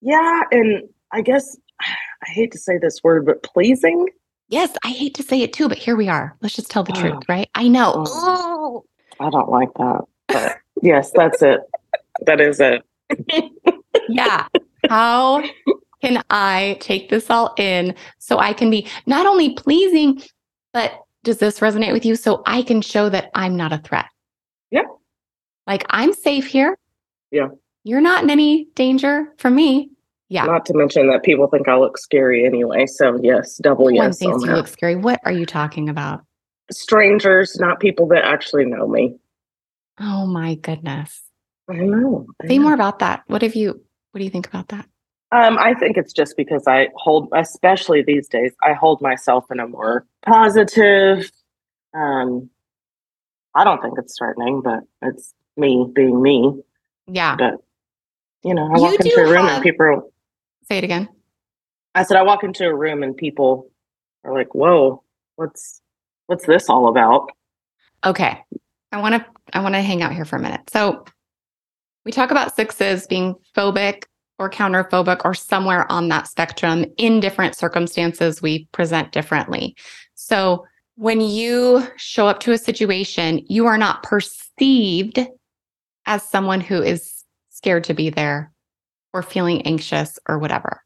Yeah, 0.01 0.41
and 0.51 0.83
I 1.11 1.21
guess 1.21 1.55
I 1.81 2.29
hate 2.29 2.51
to 2.51 2.57
say 2.57 2.77
this 2.77 3.03
word, 3.03 3.25
but 3.25 3.43
pleasing. 3.43 4.07
Yes, 4.49 4.75
I 4.83 4.89
hate 4.89 5.15
to 5.15 5.23
say 5.23 5.41
it 5.41 5.53
too, 5.53 5.69
but 5.69 5.77
here 5.77 5.95
we 5.95 6.09
are. 6.09 6.35
Let's 6.41 6.55
just 6.55 6.69
tell 6.69 6.83
the 6.83 6.93
oh. 6.97 6.99
truth, 6.99 7.15
ah. 7.17 7.25
right? 7.29 7.49
I 7.55 7.67
know. 7.67 7.93
Um, 7.93 8.05
oh. 8.07 8.85
I 9.19 9.29
don't 9.29 9.49
like 9.49 9.73
that. 9.75 10.01
But 10.27 10.57
yes, 10.81 11.11
that's 11.11 11.41
it. 11.41 11.61
That 12.25 12.41
is 12.41 12.59
it. 12.59 12.83
yeah. 14.09 14.47
How 14.89 15.43
can 16.03 16.21
I 16.29 16.77
take 16.81 17.09
this 17.09 17.29
all 17.29 17.53
in 17.57 17.95
so 18.19 18.37
I 18.37 18.51
can 18.51 18.69
be 18.69 18.87
not 19.05 19.25
only 19.25 19.53
pleasing, 19.53 20.21
but 20.73 20.99
does 21.23 21.37
this 21.37 21.61
resonate 21.61 21.93
with 21.93 22.05
you? 22.05 22.17
So 22.17 22.43
I 22.45 22.61
can 22.61 22.81
show 22.81 23.07
that 23.07 23.31
I'm 23.35 23.55
not 23.55 23.71
a 23.71 23.77
threat. 23.77 24.07
Yeah. 24.69 24.81
Like 25.65 25.85
I'm 25.89 26.11
safe 26.11 26.45
here. 26.45 26.77
Yeah. 27.31 27.47
You're 27.85 28.01
not 28.01 28.23
in 28.23 28.29
any 28.29 28.67
danger 28.75 29.33
from 29.37 29.55
me. 29.55 29.91
Yeah. 30.27 30.43
Not 30.43 30.65
to 30.65 30.73
mention 30.73 31.07
that 31.07 31.23
people 31.23 31.47
think 31.47 31.69
I 31.69 31.77
look 31.77 31.97
scary 31.97 32.45
anyway. 32.45 32.85
So 32.85 33.17
yes, 33.23 33.57
double 33.59 33.85
One 33.85 33.95
yes. 33.95 34.19
thinks 34.19 34.43
you 34.43 34.51
look 34.51 34.67
scary. 34.67 34.97
What 34.97 35.21
are 35.23 35.31
you 35.31 35.45
talking 35.45 35.87
about? 35.87 36.21
Strangers, 36.69 37.57
not 37.59 37.79
people 37.79 38.07
that 38.07 38.25
actually 38.25 38.65
know 38.65 38.87
me. 38.87 39.15
Oh 39.99 40.25
my 40.25 40.55
goodness. 40.55 41.21
I 41.69 41.75
know. 41.75 42.25
I 42.41 42.47
Say 42.47 42.57
know. 42.57 42.63
more 42.63 42.73
about 42.73 42.99
that. 42.99 43.23
What 43.27 43.41
have 43.41 43.55
you 43.55 43.81
what 44.11 44.19
do 44.19 44.25
you 44.25 44.29
think 44.29 44.47
about 44.47 44.67
that? 44.69 44.85
Um, 45.33 45.57
I 45.57 45.73
think 45.73 45.97
it's 45.97 46.13
just 46.13 46.37
because 46.37 46.67
I 46.67 46.89
hold, 46.95 47.27
especially 47.33 48.03
these 48.03 48.27
days, 48.27 48.51
I 48.61 48.73
hold 48.73 49.01
myself 49.01 49.45
in 49.49 49.59
a 49.59 49.67
more 49.67 50.05
positive. 50.23 51.31
Um, 51.95 52.51
I 53.55 53.63
don't 53.63 53.81
think 53.81 53.95
it's 53.97 54.15
threatening, 54.15 54.61
but 54.61 54.81
it's 55.01 55.33
me 55.57 55.91
being 55.91 56.21
me. 56.21 56.61
Yeah. 57.07 57.35
But 57.35 57.55
you 58.43 58.53
know, 58.53 58.65
I 58.71 58.75
you 58.75 58.83
walk 58.83 58.99
into 58.99 59.21
a 59.21 59.27
room 59.27 59.47
have, 59.47 59.55
and 59.55 59.63
people 59.63 60.13
Say 60.69 60.77
it 60.77 60.83
again. 60.83 61.09
I 61.95 62.03
said 62.03 62.17
I 62.17 62.21
walk 62.21 62.43
into 62.43 62.65
a 62.65 62.75
room 62.75 63.01
and 63.01 63.17
people 63.17 63.71
are 64.23 64.33
like, 64.33 64.53
"Whoa, 64.53 65.03
what's 65.35 65.81
what's 66.27 66.45
this 66.45 66.69
all 66.69 66.87
about?" 66.87 67.31
Okay. 68.05 68.39
I 68.91 69.01
want 69.01 69.15
to 69.15 69.25
I 69.53 69.61
want 69.61 69.73
to 69.73 69.81
hang 69.81 70.03
out 70.03 70.13
here 70.13 70.25
for 70.25 70.35
a 70.35 70.41
minute. 70.41 70.61
So, 70.71 71.05
we 72.05 72.11
talk 72.11 72.29
about 72.29 72.55
sixes 72.55 73.07
being 73.07 73.33
phobic 73.55 74.03
or 74.39 74.49
counterphobic 74.49 75.21
or 75.23 75.33
somewhere 75.33 75.89
on 75.91 76.09
that 76.09 76.27
spectrum 76.27 76.85
in 76.97 77.19
different 77.19 77.55
circumstances 77.55 78.41
we 78.41 78.65
present 78.71 79.11
differently. 79.11 79.75
So, 80.15 80.65
when 80.95 81.21
you 81.21 81.87
show 81.97 82.27
up 82.27 82.39
to 82.41 82.51
a 82.51 82.57
situation, 82.57 83.43
you 83.47 83.65
are 83.65 83.79
not 83.79 84.03
perceived 84.03 85.19
as 86.05 86.21
someone 86.21 86.61
who 86.61 86.83
is 86.83 87.23
scared 87.49 87.83
to 87.85 87.93
be 87.93 88.09
there 88.09 88.51
or 89.13 89.23
feeling 89.23 89.61
anxious 89.63 90.19
or 90.27 90.37
whatever. 90.37 90.83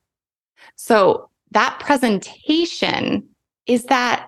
So 0.76 1.30
that 1.52 1.80
presentation 1.80 3.28
is 3.66 3.86
that 3.86 4.28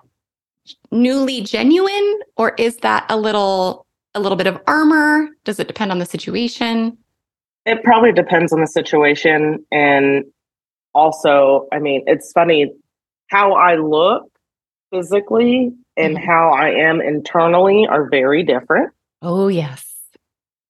newly 0.91 1.41
genuine 1.41 2.19
or 2.37 2.55
is 2.57 2.77
that 2.77 3.05
a 3.09 3.17
little 3.17 3.85
a 4.15 4.19
little 4.19 4.35
bit 4.35 4.47
of 4.47 4.59
armor? 4.65 5.29
Does 5.43 5.59
it 5.59 5.67
depend 5.67 5.91
on 5.91 5.99
the 5.99 6.05
situation? 6.05 6.97
It 7.65 7.83
probably 7.83 8.11
depends 8.11 8.51
on 8.53 8.61
the 8.61 8.67
situation 8.67 9.65
and 9.71 10.25
also, 10.93 11.67
I 11.71 11.79
mean, 11.79 12.03
it's 12.07 12.31
funny 12.31 12.71
how 13.27 13.53
I 13.53 13.75
look 13.75 14.31
physically 14.91 15.71
and 15.97 16.15
mm-hmm. 16.15 16.25
how 16.25 16.49
I 16.51 16.69
am 16.69 17.01
internally 17.01 17.85
are 17.87 18.09
very 18.09 18.43
different. 18.43 18.91
Oh, 19.21 19.49
yes. 19.49 19.85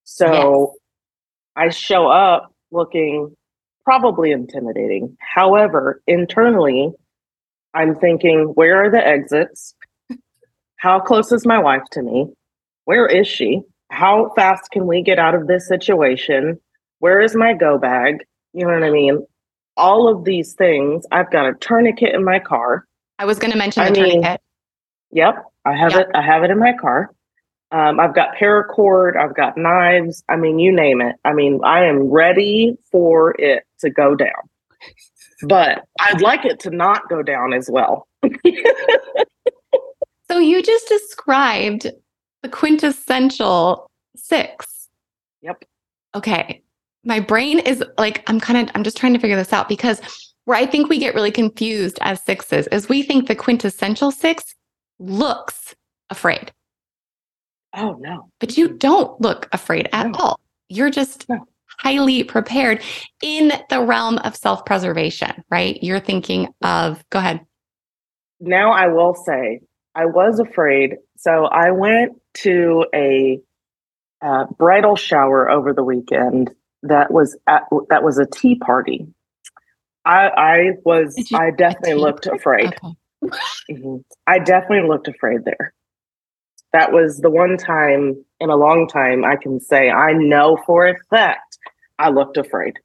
So 0.03 0.73
yes. 1.55 1.67
I 1.67 1.69
show 1.69 2.07
up 2.07 2.53
looking 2.71 3.35
probably 3.85 4.31
intimidating. 4.31 5.15
However, 5.19 6.01
internally, 6.05 6.91
I'm 7.73 7.95
thinking, 7.95 8.51
where 8.55 8.83
are 8.83 8.91
the 8.91 9.05
exits? 9.05 9.73
How 10.77 10.99
close 10.99 11.31
is 11.31 11.45
my 11.45 11.59
wife 11.59 11.83
to 11.91 12.01
me? 12.01 12.27
Where 12.85 13.05
is 13.05 13.27
she? 13.27 13.61
How 13.91 14.31
fast 14.35 14.71
can 14.71 14.87
we 14.87 15.01
get 15.01 15.19
out 15.19 15.35
of 15.35 15.47
this 15.47 15.67
situation? 15.67 16.59
Where 16.99 17.21
is 17.21 17.35
my 17.35 17.53
go 17.53 17.77
bag? 17.77 18.25
You 18.53 18.65
know 18.65 18.73
what 18.73 18.83
I 18.83 18.91
mean? 18.91 19.25
All 19.77 20.07
of 20.07 20.25
these 20.25 20.53
things. 20.53 21.05
I've 21.11 21.31
got 21.31 21.47
a 21.47 21.53
tourniquet 21.55 22.13
in 22.13 22.23
my 22.23 22.39
car. 22.39 22.85
I 23.17 23.25
was 23.25 23.39
going 23.39 23.51
to 23.51 23.57
mention 23.57 23.83
the 23.83 23.89
I 23.89 23.91
mean, 23.93 24.21
tourniquet. 24.21 24.41
Yep, 25.11 25.43
I 25.65 25.75
have 25.75 25.91
yep. 25.93 26.01
it. 26.01 26.15
I 26.15 26.21
have 26.21 26.43
it 26.43 26.51
in 26.51 26.59
my 26.59 26.73
car. 26.73 27.11
Um, 27.71 27.99
I've 27.99 28.15
got 28.15 28.35
paracord. 28.35 29.15
I've 29.15 29.35
got 29.35 29.57
knives. 29.57 30.23
I 30.27 30.35
mean, 30.35 30.59
you 30.59 30.71
name 30.71 31.01
it. 31.01 31.15
I 31.23 31.33
mean, 31.33 31.59
I 31.63 31.85
am 31.85 32.03
ready 32.09 32.77
for 32.91 33.35
it 33.39 33.63
to 33.79 33.89
go 33.89 34.15
down. 34.15 34.49
But 35.43 35.85
I'd 35.99 36.21
like 36.21 36.45
it 36.45 36.59
to 36.61 36.69
not 36.69 37.07
go 37.09 37.23
down 37.23 37.53
as 37.53 37.69
well. 37.71 38.07
so 40.29 40.39
you 40.39 40.61
just 40.61 40.87
described 40.89 41.89
the 42.43 42.49
quintessential 42.49 43.89
six. 44.15 44.89
Yep. 45.41 45.63
Okay. 46.15 46.61
My 47.03 47.19
brain 47.19 47.59
is 47.59 47.83
like, 47.97 48.23
I'm 48.27 48.39
kind 48.39 48.67
of, 48.69 48.75
I'm 48.75 48.83
just 48.83 48.97
trying 48.97 49.13
to 49.13 49.19
figure 49.19 49.37
this 49.37 49.53
out 49.53 49.69
because 49.69 50.01
where 50.45 50.57
I 50.57 50.65
think 50.65 50.89
we 50.89 50.99
get 50.99 51.15
really 51.15 51.31
confused 51.31 51.99
as 52.01 52.23
sixes 52.23 52.67
is 52.67 52.89
we 52.89 53.03
think 53.03 53.27
the 53.27 53.35
quintessential 53.35 54.11
six 54.11 54.55
looks 54.99 55.75
afraid. 56.09 56.51
Oh, 57.75 57.95
no. 57.99 58.29
But 58.39 58.57
you 58.57 58.69
don't 58.69 59.19
look 59.21 59.47
afraid 59.51 59.87
at 59.93 60.07
no. 60.07 60.13
all. 60.17 60.39
You're 60.67 60.89
just 60.89 61.29
no. 61.29 61.45
highly 61.79 62.23
prepared 62.23 62.81
in 63.21 63.53
the 63.69 63.81
realm 63.81 64.17
of 64.19 64.35
self 64.35 64.65
preservation, 64.65 65.43
right? 65.49 65.81
You're 65.83 65.99
thinking 65.99 66.49
of, 66.63 67.03
go 67.09 67.19
ahead. 67.19 67.41
Now, 68.39 68.71
I 68.71 68.87
will 68.87 69.13
say, 69.13 69.61
I 69.95 70.05
was 70.05 70.39
afraid. 70.39 70.95
So 71.17 71.45
I 71.45 71.71
went 71.71 72.13
to 72.35 72.85
a 72.95 73.39
uh, 74.21 74.45
bridal 74.57 74.95
shower 74.95 75.49
over 75.49 75.73
the 75.73 75.83
weekend 75.83 76.51
that 76.83 77.11
was 77.11 77.37
at, 77.47 77.63
that 77.89 78.03
was 78.03 78.17
a 78.17 78.25
tea 78.25 78.55
party. 78.55 79.07
I, 80.05 80.29
I 80.29 80.71
was 80.85 81.15
I 81.33 81.51
definitely 81.51 81.95
looked 81.95 82.25
afraid. 82.25 82.73
Okay. 82.83 82.95
mm-hmm. 83.71 83.97
I 84.27 84.39
definitely 84.39 84.87
looked 84.87 85.07
afraid 85.07 85.43
there 85.45 85.73
that 86.73 86.91
was 86.91 87.17
the 87.17 87.29
one 87.29 87.57
time 87.57 88.23
in 88.39 88.49
a 88.49 88.55
long 88.55 88.87
time 88.87 89.25
I 89.25 89.35
can 89.35 89.59
say 89.59 89.89
I 89.89 90.13
know 90.13 90.57
for 90.65 90.87
a 90.87 90.95
fact 91.09 91.57
I 91.97 92.09
looked 92.09 92.37
afraid. 92.37 92.75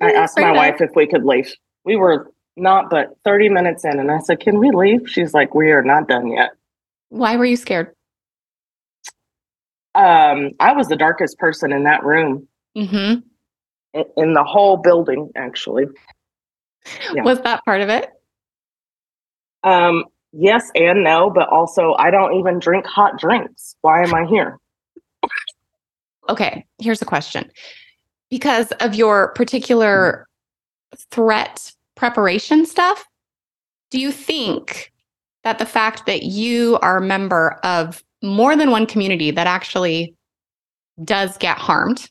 I 0.00 0.12
asked 0.12 0.38
my 0.38 0.52
wife 0.52 0.80
if 0.80 0.90
we 0.94 1.06
could 1.06 1.24
leave. 1.24 1.52
We 1.84 1.96
were 1.96 2.30
not 2.56 2.90
but 2.90 3.16
30 3.24 3.48
minutes 3.50 3.84
in, 3.84 3.98
and 3.98 4.10
I 4.10 4.18
said, 4.18 4.40
Can 4.40 4.58
we 4.58 4.70
leave? 4.70 5.08
She's 5.08 5.34
like, 5.34 5.54
We 5.54 5.70
are 5.72 5.82
not 5.82 6.08
done 6.08 6.30
yet. 6.30 6.50
Why 7.10 7.36
were 7.36 7.44
you 7.44 7.56
scared? 7.56 7.94
Um, 9.94 10.50
I 10.58 10.72
was 10.72 10.88
the 10.88 10.96
darkest 10.96 11.38
person 11.38 11.72
in 11.72 11.84
that 11.84 12.02
room. 12.02 12.48
Mm-hmm. 12.76 13.20
In, 13.94 14.04
in 14.16 14.32
the 14.34 14.44
whole 14.44 14.76
building, 14.76 15.30
actually. 15.36 15.86
Yeah. 17.14 17.22
Was 17.22 17.40
that 17.42 17.64
part 17.64 17.80
of 17.80 17.88
it? 17.88 18.10
Um, 19.62 20.04
yes 20.32 20.70
and 20.74 21.02
no, 21.02 21.30
but 21.30 21.48
also 21.48 21.94
I 21.94 22.10
don't 22.10 22.34
even 22.34 22.58
drink 22.58 22.86
hot 22.86 23.18
drinks. 23.18 23.76
Why 23.80 24.02
am 24.02 24.14
I 24.14 24.26
here? 24.26 24.58
Okay, 26.28 26.66
here's 26.78 27.02
a 27.02 27.06
question. 27.06 27.50
Because 28.30 28.72
of 28.80 28.94
your 28.94 29.28
particular 29.32 30.26
threat 31.10 31.72
preparation 31.94 32.66
stuff, 32.66 33.06
do 33.90 34.00
you 34.00 34.10
think 34.10 34.92
that 35.44 35.58
the 35.58 35.66
fact 35.66 36.06
that 36.06 36.24
you 36.24 36.78
are 36.82 36.98
a 36.98 37.02
member 37.02 37.60
of 37.62 38.02
more 38.22 38.56
than 38.56 38.70
one 38.70 38.86
community 38.86 39.30
that 39.30 39.46
actually 39.46 40.14
does 41.04 41.36
get 41.38 41.58
harmed 41.58 42.08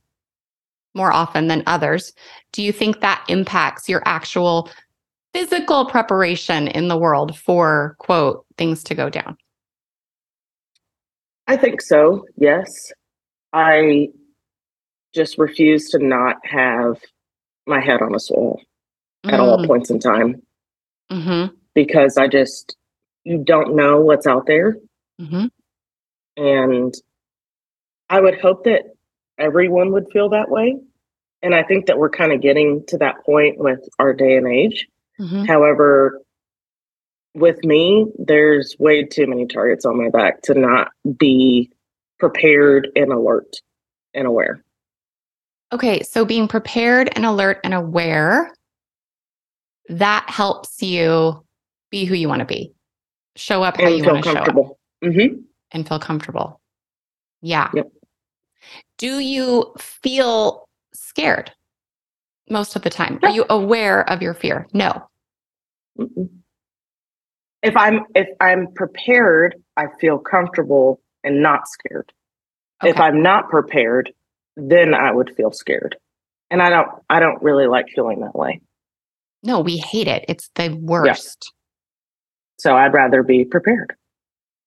more 0.94 1.12
often 1.12 1.48
than 1.48 1.64
others, 1.66 2.14
do 2.52 2.62
you 2.62 2.72
think 2.72 3.02
that 3.02 3.24
impacts 3.28 3.90
your 3.90 4.02
actual 4.06 4.70
physical 5.34 5.86
preparation 5.86 6.68
in 6.68 6.88
the 6.88 6.98
world 6.98 7.38
for 7.38 7.96
quote 8.00 8.46
things 8.58 8.84
to 8.84 8.96
go 8.96 9.10
down? 9.10 9.38
I 11.48 11.58
think 11.58 11.82
so. 11.82 12.26
Yes. 12.38 12.92
I 13.52 14.10
just 15.14 15.38
refuse 15.38 15.90
to 15.90 16.00
not 16.00 16.38
have 16.44 17.00
my 17.68 17.80
head 17.80 18.02
on 18.02 18.16
a 18.16 18.20
swivel 18.20 18.62
mm. 19.26 19.32
at 19.32 19.40
all 19.40 19.58
mm. 19.60 19.68
points 19.68 19.90
in 19.90 20.00
time 20.00 20.42
mm-hmm. 21.12 21.54
because 21.74 22.18
I 22.18 22.28
just 22.28 22.76
you 23.24 23.38
don't 23.38 23.76
know 23.76 24.02
what's 24.02 24.28
out 24.28 24.48
there, 24.48 24.76
mm-hmm. 25.22 25.46
and 26.36 26.94
I 28.10 28.20
would 28.20 28.40
hope 28.40 28.66
that 28.66 28.93
everyone 29.38 29.92
would 29.92 30.08
feel 30.12 30.30
that 30.30 30.50
way. 30.50 30.78
And 31.42 31.54
I 31.54 31.64
think 31.64 31.88
that 31.88 31.98
we're 31.98 32.10
kind 32.10 32.32
of 32.32 32.42
getting 32.42 32.86
to 32.88 32.98
that 33.00 33.24
point 33.26 33.58
with 33.58 33.82
our 34.00 34.14
day 34.14 34.38
and 34.38 34.48
age. 34.48 34.88
Mm-hmm. 35.20 35.44
However, 35.44 36.22
with 37.34 37.64
me, 37.64 38.08
there's 38.18 38.76
way 38.80 39.04
too 39.04 39.28
many 39.28 39.46
targets 39.46 39.86
on 39.86 39.98
my 39.98 40.10
back 40.10 40.42
to 40.44 40.54
not 40.54 40.90
be 41.18 41.72
prepared 42.20 42.90
and 42.96 43.12
alert 43.12 43.58
and 44.14 44.28
aware. 44.28 44.64
Okay, 45.74 46.04
so 46.04 46.24
being 46.24 46.48
prepared 46.48 47.10
and 47.16 47.26
alert 47.26 47.60
and 47.64 47.74
aware, 47.74 48.54
that 49.90 50.30
helps 50.30 50.82
you 50.82 51.44
be 51.90 52.06
who 52.06 52.14
you 52.14 52.30
want 52.30 52.40
to 52.40 52.46
be. 52.46 52.72
Show 53.36 53.64
up 53.64 53.78
how 53.78 53.88
and 53.88 53.98
you 53.98 54.04
want 54.04 54.24
to 54.24 54.32
show 54.32 54.38
up. 54.38 54.56
Mm-hmm. 55.04 55.42
And 55.72 55.88
feel 55.88 56.00
comfortable. 56.00 56.62
Yeah. 57.42 57.70
Yep. 57.74 57.92
Do 59.04 59.20
you 59.20 59.74
feel 59.78 60.66
scared? 60.94 61.52
most 62.50 62.78
of 62.78 62.84
the 62.84 62.90
time? 62.90 63.20
Are 63.24 63.30
you 63.30 63.46
aware 63.50 64.10
of 64.10 64.22
your 64.22 64.34
fear? 64.34 64.68
No. 64.72 65.10
If 67.62 67.76
I'm 67.76 68.02
if 68.16 68.28
I'm 68.40 68.68
prepared, 68.74 69.56
I 69.76 69.86
feel 70.00 70.18
comfortable 70.18 71.02
and 71.24 71.42
not 71.42 71.68
scared. 71.68 72.14
Okay. 72.82 72.92
If 72.92 73.00
I'm 73.00 73.22
not 73.22 73.50
prepared, 73.50 74.12
then 74.56 74.94
I 74.94 75.12
would 75.12 75.36
feel 75.36 75.52
scared. 75.52 75.98
And 76.50 76.62
I 76.62 76.70
don't 76.70 76.90
I 77.10 77.20
don't 77.20 77.42
really 77.42 77.68
like 77.68 77.88
feeling 77.94 78.22
that 78.22 78.36
way. 78.36 78.62
No, 79.44 79.60
we 79.60 79.78
hate 79.78 80.08
it. 80.08 80.24
It's 80.30 80.50
the 80.56 80.70
worst. 80.82 81.38
Yeah. 81.46 81.52
So 82.60 82.78
I'd 82.78 82.94
rather 82.94 83.24
be 83.24 83.44
prepared. 83.44 83.94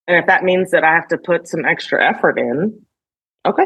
And 0.07 0.17
if 0.17 0.27
that 0.27 0.43
means 0.43 0.71
that 0.71 0.83
I 0.83 0.93
have 0.93 1.07
to 1.09 1.17
put 1.17 1.47
some 1.47 1.65
extra 1.65 2.03
effort 2.03 2.37
in, 2.39 2.81
okay. 3.45 3.65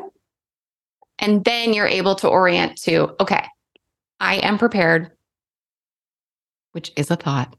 And 1.22 1.46
then 1.46 1.74
you're 1.74 1.88
able 1.88 2.16
to 2.16 2.28
orient 2.28 2.82
to, 2.82 3.16
okay, 3.20 3.46
I 4.20 4.36
am 4.38 4.58
prepared, 4.58 5.12
which 6.72 6.92
is 6.96 7.12
a 7.12 7.16
thought, 7.16 7.56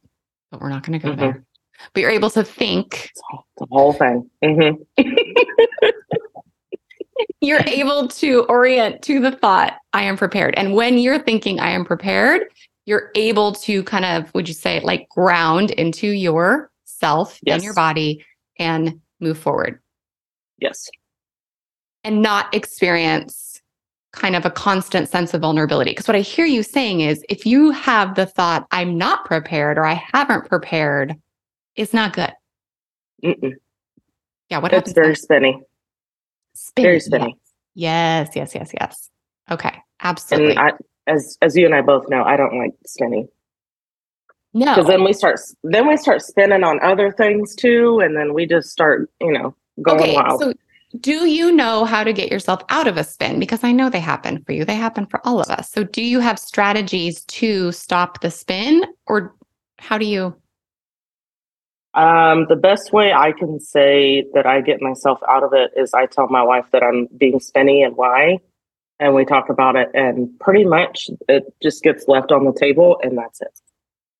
but 0.50 0.60
we're 0.60 0.68
not 0.68 0.82
going 0.82 0.98
to 0.98 1.06
go 1.06 1.12
mm-hmm. 1.12 1.20
there. 1.20 1.44
But 1.94 2.00
you're 2.00 2.10
able 2.10 2.30
to 2.30 2.44
think 2.44 3.10
the 3.58 3.66
whole 3.70 3.92
thing. 3.92 4.28
Mm-hmm. 4.44 5.02
you're 7.40 7.62
able 7.66 8.08
to 8.08 8.44
orient 8.44 9.02
to 9.02 9.20
the 9.20 9.32
thought, 9.32 9.74
I 9.92 10.02
am 10.02 10.16
prepared. 10.16 10.54
And 10.56 10.74
when 10.74 10.98
you're 10.98 11.18
thinking, 11.18 11.60
I 11.60 11.70
am 11.70 11.84
prepared, 11.84 12.42
you're 12.84 13.10
able 13.14 13.52
to 13.52 13.82
kind 13.84 14.04
of, 14.04 14.32
would 14.34 14.48
you 14.48 14.54
say, 14.54 14.80
like 14.80 15.08
ground 15.08 15.70
into 15.72 16.08
yourself 16.08 17.38
yes. 17.42 17.54
and 17.54 17.62
your 17.62 17.74
body 17.74 18.24
and 18.58 19.00
move 19.20 19.38
forward. 19.38 19.80
Yes. 20.58 20.88
And 22.04 22.22
not 22.22 22.54
experience 22.54 23.51
kind 24.12 24.36
of 24.36 24.44
a 24.44 24.50
constant 24.50 25.08
sense 25.08 25.34
of 25.34 25.40
vulnerability. 25.40 25.90
Because 25.90 26.06
what 26.06 26.16
I 26.16 26.20
hear 26.20 26.46
you 26.46 26.62
saying 26.62 27.00
is 27.00 27.24
if 27.28 27.46
you 27.46 27.70
have 27.70 28.14
the 28.14 28.26
thought, 28.26 28.66
I'm 28.70 28.96
not 28.96 29.24
prepared 29.24 29.78
or 29.78 29.84
I 29.84 29.94
haven't 30.12 30.48
prepared, 30.48 31.14
it's 31.76 31.94
not 31.94 32.12
good. 32.12 32.32
Mm-mm. 33.24 33.52
Yeah, 34.50 34.58
what 34.58 34.72
it's 34.72 34.90
happens? 34.90 34.94
very 34.94 35.16
spinny. 35.16 35.62
Spinny. 36.54 36.86
Very 36.86 37.00
spinny. 37.00 37.38
Yes, 37.74 38.30
yes, 38.34 38.54
yes, 38.54 38.70
yes. 38.78 39.10
Okay, 39.50 39.74
absolutely. 40.00 40.56
And 40.56 40.58
I, 40.58 40.72
as 41.06 41.38
as 41.40 41.56
you 41.56 41.64
and 41.64 41.74
I 41.74 41.80
both 41.80 42.08
know, 42.08 42.22
I 42.22 42.36
don't 42.36 42.58
like 42.58 42.72
spinning 42.86 43.28
no, 44.54 44.74
because 44.74 44.86
then 44.86 45.02
we 45.02 45.12
start 45.12 45.40
then 45.64 45.88
we 45.88 45.96
start 45.96 46.20
spinning 46.22 46.62
on 46.62 46.78
other 46.82 47.10
things 47.10 47.54
too, 47.54 48.00
and 48.00 48.16
then 48.16 48.34
we 48.34 48.46
just 48.46 48.68
start 48.68 49.10
you 49.20 49.32
know 49.32 49.54
going 49.80 50.00
okay. 50.00 50.14
wild. 50.14 50.40
So, 50.40 50.52
do 51.00 51.26
you 51.26 51.52
know 51.52 51.84
how 51.84 52.04
to 52.04 52.12
get 52.12 52.30
yourself 52.30 52.62
out 52.68 52.86
of 52.86 52.96
a 52.96 53.04
spin? 53.04 53.38
Because 53.38 53.64
I 53.64 53.72
know 53.72 53.88
they 53.88 54.00
happen 54.00 54.42
for 54.44 54.52
you. 54.52 54.64
They 54.64 54.74
happen 54.74 55.06
for 55.06 55.26
all 55.26 55.40
of 55.40 55.48
us. 55.48 55.70
So, 55.70 55.84
do 55.84 56.02
you 56.02 56.20
have 56.20 56.38
strategies 56.38 57.24
to 57.24 57.72
stop 57.72 58.20
the 58.20 58.30
spin, 58.30 58.84
or 59.06 59.34
how 59.78 59.98
do 59.98 60.04
you? 60.04 60.36
Um, 61.94 62.46
the 62.48 62.56
best 62.56 62.92
way 62.92 63.12
I 63.12 63.32
can 63.32 63.60
say 63.60 64.24
that 64.32 64.46
I 64.46 64.60
get 64.62 64.80
myself 64.80 65.18
out 65.28 65.42
of 65.42 65.52
it 65.52 65.72
is 65.76 65.92
I 65.92 66.06
tell 66.06 66.28
my 66.28 66.42
wife 66.42 66.64
that 66.72 66.82
I'm 66.82 67.06
being 67.16 67.38
spinny 67.40 67.82
and 67.82 67.96
why, 67.96 68.38
and 68.98 69.14
we 69.14 69.24
talk 69.24 69.48
about 69.48 69.76
it, 69.76 69.88
and 69.94 70.28
pretty 70.40 70.64
much 70.64 71.08
it 71.28 71.44
just 71.62 71.82
gets 71.82 72.08
left 72.08 72.32
on 72.32 72.44
the 72.44 72.52
table, 72.52 72.98
and 73.02 73.16
that's 73.16 73.40
it. 73.40 73.60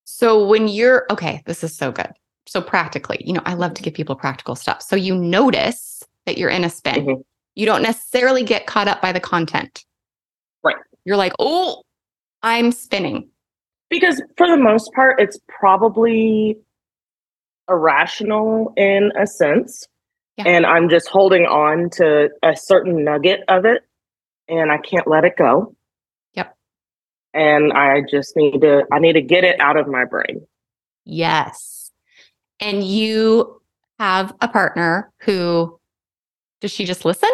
So 0.05 0.47
when 0.47 0.69
you're 0.69 1.07
okay, 1.11 1.43
this 1.47 1.63
is 1.65 1.77
so 1.77 1.93
good. 1.93 2.11
So 2.47 2.61
practically, 2.61 3.23
you 3.25 3.33
know, 3.33 3.43
I 3.47 3.55
love 3.55 3.75
to 3.75 3.83
give 3.83 3.95
people 3.95 4.17
practical 4.17 4.55
stuff. 4.55 4.83
So 4.83 4.97
you 4.97 5.15
notice 5.15 6.03
that 6.27 6.39
you're 6.39 6.51
in 6.51 6.65
a 6.65 6.71
spin. 6.71 7.07
Mhm. 7.07 7.25
You 7.55 7.67
don't 7.67 7.83
necessarily 7.83 8.43
get 8.43 8.67
caught 8.67 8.89
up 8.89 9.03
by 9.03 9.13
the 9.13 9.21
content. 9.21 9.85
Right. 10.63 10.77
You're 11.05 11.17
like, 11.17 11.33
oh, 11.39 11.83
I'm 12.43 12.73
spinning. 12.73 13.29
Because 13.91 14.23
for 14.37 14.47
the 14.47 14.57
most 14.57 14.93
part, 14.95 15.21
it's 15.21 15.39
probably 15.49 16.59
irrational 17.69 18.73
in 18.77 19.13
a 19.19 19.27
sense. 19.27 19.87
Yeah. 20.39 20.45
And 20.47 20.67
I'm 20.67 20.89
just 20.89 21.09
holding 21.09 21.45
on 21.45 21.91
to 21.91 22.31
a 22.43 22.57
certain 22.57 23.05
nugget 23.05 23.43
of 23.49 23.65
it 23.65 23.83
and 24.49 24.73
I 24.73 24.79
can't 24.79 25.07
let 25.07 25.25
it 25.25 25.37
go. 25.37 25.77
Yep. 26.35 26.57
And 27.35 27.73
I 27.73 28.03
just 28.11 28.35
need 28.37 28.63
to 28.63 28.85
I 28.91 28.99
need 28.99 29.13
to 29.13 29.21
get 29.21 29.45
it 29.45 29.61
out 29.61 29.77
of 29.77 29.87
my 29.89 30.05
brain. 30.05 30.47
Yes. 31.05 31.91
And 32.61 32.83
you 32.83 33.61
have 33.99 34.35
a 34.41 34.49
partner 34.49 35.13
who 35.21 35.79
does 36.63 36.71
she 36.71 36.85
just 36.85 37.05
listen? 37.05 37.29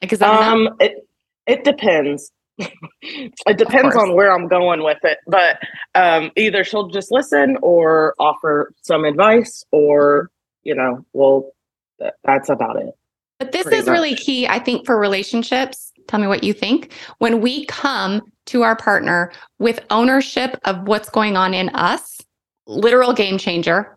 Like 0.00 0.12
is 0.12 0.20
that 0.20 0.30
enough? 0.30 0.52
Um 0.52 0.76
it 0.78 1.08
it 1.46 1.64
depends. 1.64 2.30
it 3.02 3.56
depends 3.58 3.96
on 3.96 4.14
where 4.14 4.32
I'm 4.32 4.46
going 4.46 4.84
with 4.84 4.98
it. 5.02 5.18
But 5.26 5.58
um 5.94 6.30
either 6.36 6.62
she'll 6.62 6.88
just 6.88 7.10
listen 7.10 7.56
or 7.62 8.14
offer 8.18 8.72
some 8.82 9.04
advice 9.04 9.64
or, 9.72 10.30
you 10.62 10.74
know, 10.74 11.04
well 11.14 11.52
th- 11.98 12.12
that's 12.22 12.50
about 12.50 12.76
it. 12.76 12.94
But 13.38 13.52
this 13.52 13.66
is 13.66 13.88
really 13.88 14.14
key, 14.14 14.46
I 14.46 14.58
think, 14.58 14.86
for 14.86 14.98
relationships. 14.98 15.92
Tell 16.06 16.20
me 16.20 16.26
what 16.26 16.44
you 16.44 16.52
think. 16.52 16.92
When 17.18 17.40
we 17.40 17.64
come 17.64 18.22
to 18.46 18.62
our 18.62 18.76
partner 18.76 19.32
with 19.58 19.80
ownership 19.90 20.60
of 20.64 20.86
what's 20.86 21.08
going 21.08 21.36
on 21.36 21.54
in 21.54 21.70
us, 21.70 22.20
literal 22.66 23.12
game 23.12 23.38
changer. 23.38 23.96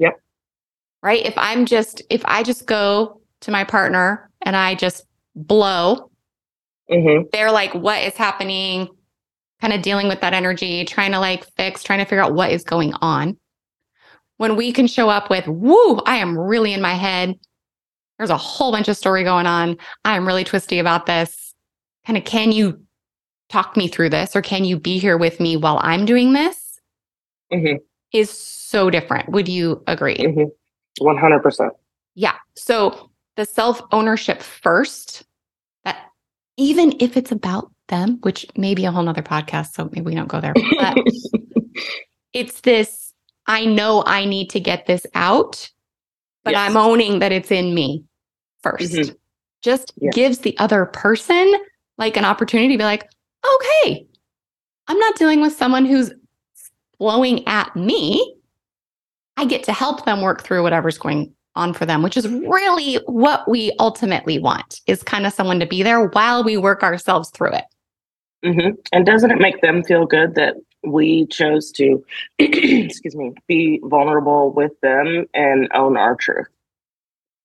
Yep 0.00 0.20
right? 1.02 1.24
If 1.24 1.34
I'm 1.36 1.66
just, 1.66 2.02
if 2.10 2.22
I 2.24 2.42
just 2.42 2.66
go 2.66 3.20
to 3.40 3.50
my 3.50 3.64
partner 3.64 4.30
and 4.42 4.56
I 4.56 4.74
just 4.74 5.06
blow, 5.34 6.10
mm-hmm. 6.90 7.28
they're 7.32 7.52
like, 7.52 7.74
what 7.74 8.02
is 8.02 8.14
happening? 8.16 8.88
Kind 9.60 9.72
of 9.72 9.82
dealing 9.82 10.08
with 10.08 10.20
that 10.20 10.34
energy, 10.34 10.84
trying 10.84 11.12
to 11.12 11.18
like 11.18 11.44
fix, 11.56 11.82
trying 11.82 11.98
to 11.98 12.04
figure 12.04 12.22
out 12.22 12.34
what 12.34 12.50
is 12.50 12.64
going 12.64 12.94
on. 12.94 13.36
When 14.36 14.54
we 14.56 14.72
can 14.72 14.86
show 14.86 15.08
up 15.08 15.30
with, 15.30 15.46
woo, 15.48 15.96
I 16.06 16.16
am 16.16 16.38
really 16.38 16.72
in 16.72 16.80
my 16.80 16.94
head. 16.94 17.34
There's 18.18 18.30
a 18.30 18.36
whole 18.36 18.72
bunch 18.72 18.88
of 18.88 18.96
story 18.96 19.24
going 19.24 19.46
on. 19.46 19.76
I'm 20.04 20.26
really 20.26 20.44
twisty 20.44 20.78
about 20.78 21.06
this. 21.06 21.54
Kind 22.06 22.16
of, 22.16 22.24
can 22.24 22.52
you 22.52 22.80
talk 23.48 23.76
me 23.76 23.88
through 23.88 24.10
this 24.10 24.36
or 24.36 24.42
can 24.42 24.64
you 24.64 24.78
be 24.78 24.98
here 24.98 25.16
with 25.16 25.40
me 25.40 25.56
while 25.56 25.80
I'm 25.82 26.04
doing 26.04 26.32
this? 26.32 26.80
Mm-hmm. 27.52 27.78
Is 28.12 28.30
so 28.30 28.90
different. 28.90 29.28
Would 29.30 29.48
you 29.48 29.82
agree? 29.86 30.16
Mm-hmm. 30.16 30.48
100%. 31.00 31.70
Yeah. 32.14 32.34
So 32.56 33.10
the 33.36 33.44
self 33.44 33.80
ownership 33.92 34.42
first, 34.42 35.24
that 35.84 36.10
even 36.56 36.94
if 37.00 37.16
it's 37.16 37.32
about 37.32 37.70
them, 37.88 38.18
which 38.22 38.46
may 38.56 38.74
be 38.74 38.84
a 38.84 38.90
whole 38.90 39.02
nother 39.02 39.22
podcast, 39.22 39.72
so 39.72 39.84
maybe 39.92 40.02
we 40.02 40.14
don't 40.14 40.28
go 40.28 40.40
there, 40.40 40.54
but 40.54 40.98
it's 42.32 42.60
this 42.62 43.08
I 43.48 43.64
know 43.64 44.04
I 44.06 44.26
need 44.26 44.50
to 44.50 44.60
get 44.60 44.86
this 44.86 45.06
out, 45.14 45.70
but 46.44 46.52
yes. 46.52 46.68
I'm 46.70 46.76
owning 46.76 47.18
that 47.20 47.32
it's 47.32 47.50
in 47.50 47.74
me 47.74 48.04
1st 48.62 48.78
mm-hmm. 48.80 49.14
Just 49.62 49.92
yeah. 49.96 50.10
gives 50.12 50.38
the 50.38 50.56
other 50.58 50.86
person 50.86 51.52
like 51.96 52.16
an 52.16 52.24
opportunity 52.24 52.74
to 52.74 52.78
be 52.78 52.84
like, 52.84 53.10
okay, 53.56 54.06
I'm 54.86 54.98
not 54.98 55.16
dealing 55.16 55.40
with 55.40 55.52
someone 55.52 55.84
who's 55.84 56.12
blowing 56.98 57.46
at 57.48 57.74
me. 57.74 58.37
I 59.38 59.44
get 59.44 59.62
to 59.64 59.72
help 59.72 60.04
them 60.04 60.20
work 60.20 60.42
through 60.42 60.64
whatever's 60.64 60.98
going 60.98 61.32
on 61.54 61.72
for 61.72 61.86
them, 61.86 62.02
which 62.02 62.16
is 62.16 62.26
really 62.26 62.96
what 63.06 63.48
we 63.48 63.70
ultimately 63.78 64.40
want 64.40 64.80
is 64.88 65.04
kind 65.04 65.26
of 65.26 65.32
someone 65.32 65.60
to 65.60 65.66
be 65.66 65.84
there 65.84 66.06
while 66.08 66.42
we 66.42 66.56
work 66.56 66.82
ourselves 66.82 67.30
through 67.30 67.52
it. 67.52 67.64
hmm 68.44 68.70
And 68.90 69.06
doesn't 69.06 69.30
it 69.30 69.38
make 69.38 69.60
them 69.60 69.84
feel 69.84 70.06
good 70.06 70.34
that 70.34 70.56
we 70.82 71.26
chose 71.26 71.70
to, 71.72 72.04
excuse 72.40 73.14
me, 73.14 73.32
be 73.46 73.80
vulnerable 73.84 74.52
with 74.52 74.72
them 74.80 75.26
and 75.34 75.68
own 75.72 75.96
our 75.96 76.16
truth? 76.16 76.48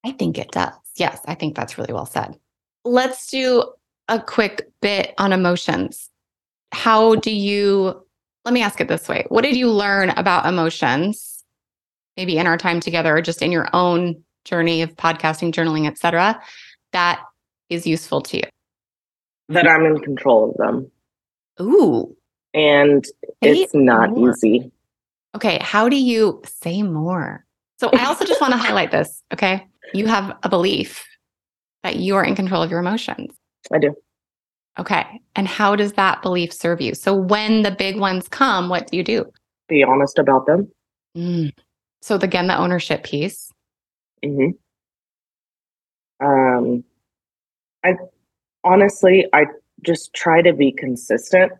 I 0.03 0.13
think 0.13 0.39
it 0.39 0.49
does. 0.51 0.73
Yes, 0.95 1.21
I 1.25 1.35
think 1.35 1.55
that's 1.55 1.77
really 1.77 1.93
well 1.93 2.07
said. 2.07 2.39
Let's 2.85 3.29
do 3.29 3.63
a 4.07 4.19
quick 4.19 4.67
bit 4.81 5.13
on 5.19 5.31
emotions. 5.31 6.09
How 6.71 7.15
do 7.15 7.31
you, 7.31 8.03
let 8.45 8.53
me 8.55 8.63
ask 8.63 8.81
it 8.81 8.87
this 8.87 9.07
way 9.07 9.25
What 9.29 9.43
did 9.43 9.55
you 9.55 9.69
learn 9.69 10.09
about 10.09 10.47
emotions, 10.47 11.32
maybe 12.17 12.37
in 12.37 12.47
our 12.47 12.57
time 12.57 12.79
together 12.79 13.15
or 13.17 13.21
just 13.21 13.41
in 13.41 13.51
your 13.51 13.67
own 13.73 14.23
journey 14.45 14.81
of 14.81 14.95
podcasting, 14.95 15.51
journaling, 15.53 15.87
et 15.87 15.97
cetera, 15.97 16.41
that 16.91 17.21
is 17.69 17.87
useful 17.87 18.21
to 18.21 18.37
you? 18.37 18.43
That 19.49 19.67
I'm 19.67 19.85
in 19.85 19.99
control 19.99 20.51
of 20.51 20.57
them. 20.57 20.91
Ooh, 21.61 22.15
And 22.53 23.05
it's 23.41 23.73
not 23.73 24.11
more. 24.11 24.31
easy. 24.31 24.71
Okay, 25.35 25.59
how 25.61 25.89
do 25.89 25.95
you 25.95 26.41
say 26.45 26.83
more? 26.83 27.45
So 27.79 27.89
I 27.93 28.05
also 28.05 28.25
just 28.25 28.39
want 28.39 28.53
to 28.53 28.57
highlight 28.57 28.91
this, 28.91 29.21
okay? 29.33 29.67
You 29.93 30.07
have 30.07 30.37
a 30.43 30.49
belief 30.49 31.03
that 31.83 31.97
you 31.97 32.15
are 32.15 32.23
in 32.23 32.35
control 32.35 32.61
of 32.61 32.71
your 32.71 32.79
emotions. 32.79 33.33
I 33.71 33.79
do. 33.79 33.95
Okay. 34.79 35.05
And 35.35 35.47
how 35.47 35.75
does 35.75 35.93
that 35.93 36.21
belief 36.21 36.51
serve 36.51 36.81
you? 36.81 36.95
So 36.95 37.13
when 37.13 37.61
the 37.61 37.71
big 37.71 37.99
ones 37.99 38.27
come, 38.27 38.69
what 38.69 38.87
do 38.87 38.97
you 38.97 39.03
do? 39.03 39.25
Be 39.69 39.83
honest 39.83 40.17
about 40.17 40.45
them. 40.47 40.71
Mm. 41.15 41.51
So 42.03 42.15
again, 42.15 42.47
the 42.47 42.57
ownership 42.57 43.05
piece. 43.05 43.49
hmm 44.21 44.49
Um, 46.19 46.83
I 47.81 47.95
honestly, 48.65 49.25
I 49.31 49.45
just 49.85 50.13
try 50.13 50.41
to 50.41 50.51
be 50.51 50.73
consistent 50.73 51.53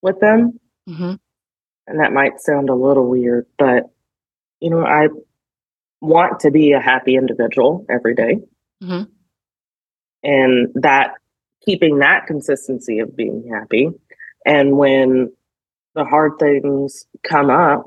with 0.00 0.20
them. 0.20 0.60
hmm 0.86 1.14
And 1.88 1.98
that 1.98 2.12
might 2.12 2.40
sound 2.40 2.70
a 2.70 2.74
little 2.74 3.08
weird, 3.08 3.46
but 3.58 3.90
you 4.60 4.70
know, 4.70 4.86
I 4.86 5.08
want 6.00 6.38
to 6.40 6.52
be 6.52 6.70
a 6.70 6.80
happy 6.80 7.16
individual 7.16 7.84
every 7.90 8.14
day. 8.14 8.38
Mhm. 8.80 9.08
And 10.22 10.68
that 10.76 11.14
keeping 11.62 11.98
that 11.98 12.28
consistency 12.28 13.00
of 13.00 13.16
being 13.16 13.50
happy. 13.52 13.90
And 14.46 14.78
when 14.78 15.32
the 15.96 16.04
hard 16.04 16.38
things 16.38 17.06
come 17.24 17.50
up, 17.50 17.86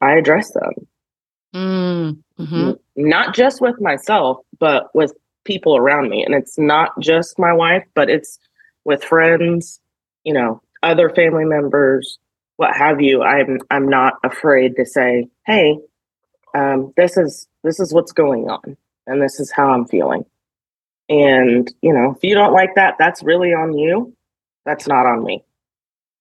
I 0.00 0.16
address 0.16 0.52
them. 0.52 0.72
Mm. 1.54 2.18
hmm 2.36 2.70
Not 2.96 3.34
just 3.34 3.60
with 3.60 3.80
myself, 3.80 4.38
but 4.58 4.94
with 4.94 5.12
people 5.44 5.76
around 5.76 6.10
me. 6.10 6.24
And 6.24 6.34
it's 6.34 6.58
not 6.58 6.98
just 7.00 7.38
my 7.38 7.52
wife, 7.52 7.84
but 7.94 8.10
it's 8.10 8.38
with 8.84 9.02
friends, 9.02 9.80
you 10.24 10.32
know, 10.32 10.60
other 10.82 11.10
family 11.10 11.44
members, 11.44 12.18
what 12.56 12.76
have 12.76 13.00
you. 13.00 13.22
I'm 13.22 13.58
I'm 13.70 13.88
not 13.88 14.14
afraid 14.24 14.76
to 14.76 14.84
say, 14.84 15.28
hey, 15.46 15.78
um, 16.54 16.92
this 16.96 17.16
is 17.16 17.48
this 17.64 17.80
is 17.80 17.92
what's 17.92 18.12
going 18.12 18.48
on 18.48 18.76
and 19.06 19.22
this 19.22 19.40
is 19.40 19.50
how 19.50 19.70
I'm 19.70 19.86
feeling. 19.86 20.24
And, 21.08 21.72
you 21.80 21.92
know, 21.92 22.14
if 22.16 22.22
you 22.22 22.34
don't 22.34 22.52
like 22.52 22.74
that, 22.74 22.96
that's 22.98 23.22
really 23.22 23.54
on 23.54 23.76
you. 23.76 24.14
That's 24.66 24.86
not 24.86 25.06
on 25.06 25.24
me. 25.24 25.42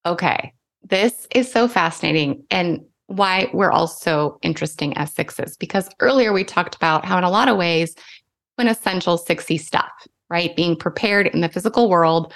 Okay. 0.05 0.53
This 0.83 1.27
is 1.35 1.51
so 1.51 1.67
fascinating 1.67 2.45
and 2.49 2.85
why 3.07 3.49
we're 3.53 3.71
all 3.71 3.87
so 3.87 4.37
interesting 4.41 4.95
as 4.97 5.13
sixes. 5.13 5.57
Because 5.57 5.89
earlier 5.99 6.31
we 6.31 6.43
talked 6.43 6.75
about 6.75 7.05
how, 7.05 7.17
in 7.17 7.23
a 7.23 7.29
lot 7.29 7.47
of 7.47 7.57
ways, 7.57 7.95
quintessential 8.57 9.17
sixy 9.17 9.59
stuff, 9.59 9.91
right? 10.29 10.55
Being 10.55 10.75
prepared 10.75 11.27
in 11.27 11.41
the 11.41 11.49
physical 11.49 11.89
world 11.89 12.33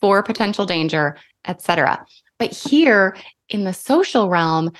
for 0.00 0.22
potential 0.22 0.66
danger, 0.66 1.16
etc. 1.46 2.04
But 2.38 2.52
here 2.52 3.16
in 3.48 3.64
the 3.64 3.72
social 3.72 4.28
realm, 4.28 4.72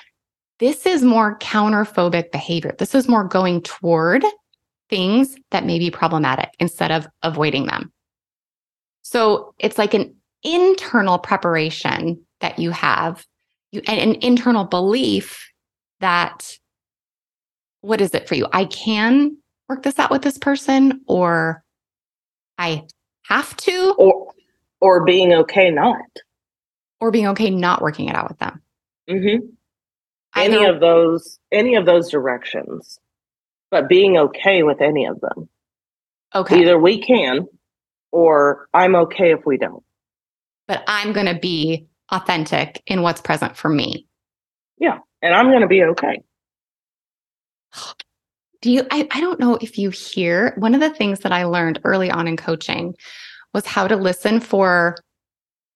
this 0.58 0.86
is 0.86 1.02
more 1.02 1.38
counterphobic 1.38 2.30
behavior. 2.30 2.74
This 2.78 2.94
is 2.94 3.08
more 3.08 3.24
going 3.24 3.62
toward 3.62 4.24
things 4.90 5.36
that 5.50 5.64
may 5.64 5.78
be 5.78 5.90
problematic 5.90 6.50
instead 6.60 6.92
of 6.92 7.06
avoiding 7.22 7.66
them. 7.66 7.92
So 9.02 9.54
it's 9.58 9.78
like 9.78 9.94
an 9.94 10.14
internal 10.42 11.18
preparation 11.18 12.20
that 12.40 12.58
you 12.58 12.70
have, 12.70 13.24
you, 13.72 13.82
and 13.86 13.98
an 13.98 14.22
internal 14.22 14.64
belief 14.64 15.50
that 16.00 16.58
what 17.80 18.00
is 18.00 18.14
it 18.14 18.28
for 18.28 18.34
you? 18.34 18.46
I 18.52 18.66
can 18.66 19.36
work 19.68 19.82
this 19.82 19.98
out 19.98 20.10
with 20.10 20.22
this 20.22 20.38
person, 20.38 21.00
or 21.06 21.64
I 22.58 22.84
have 23.26 23.56
to, 23.58 23.94
or 23.98 24.32
or 24.80 25.04
being 25.04 25.32
okay 25.32 25.70
not, 25.70 26.06
or 27.00 27.10
being 27.10 27.26
okay 27.28 27.50
not 27.50 27.82
working 27.82 28.08
it 28.08 28.14
out 28.14 28.28
with 28.28 28.38
them. 28.38 28.62
Mm-hmm. 29.10 29.46
Any 30.34 30.64
of 30.64 30.80
those, 30.80 31.38
any 31.50 31.74
of 31.74 31.84
those 31.84 32.10
directions, 32.10 32.98
but 33.70 33.88
being 33.88 34.16
okay 34.16 34.62
with 34.62 34.80
any 34.80 35.06
of 35.06 35.20
them. 35.20 35.48
Okay. 36.34 36.60
Either 36.60 36.78
we 36.78 37.02
can, 37.02 37.46
or 38.12 38.68
I'm 38.72 38.96
okay 38.96 39.32
if 39.32 39.44
we 39.44 39.58
don't. 39.58 39.82
But 40.68 40.84
I'm 40.86 41.12
going 41.12 41.26
to 41.26 41.38
be 41.38 41.86
authentic 42.12 42.82
in 42.86 43.02
what's 43.02 43.20
present 43.20 43.56
for 43.56 43.68
me. 43.68 44.06
Yeah. 44.78 44.98
And 45.22 45.34
I'm 45.34 45.46
going 45.46 45.62
to 45.62 45.66
be 45.66 45.82
okay. 45.82 46.22
Do 48.60 48.70
you, 48.70 48.86
I, 48.90 49.08
I 49.10 49.20
don't 49.20 49.40
know 49.40 49.58
if 49.60 49.78
you 49.78 49.90
hear 49.90 50.54
one 50.56 50.74
of 50.74 50.80
the 50.80 50.90
things 50.90 51.20
that 51.20 51.32
I 51.32 51.44
learned 51.44 51.80
early 51.84 52.10
on 52.10 52.28
in 52.28 52.36
coaching 52.36 52.94
was 53.54 53.66
how 53.66 53.88
to 53.88 53.96
listen 53.96 54.40
for, 54.40 54.96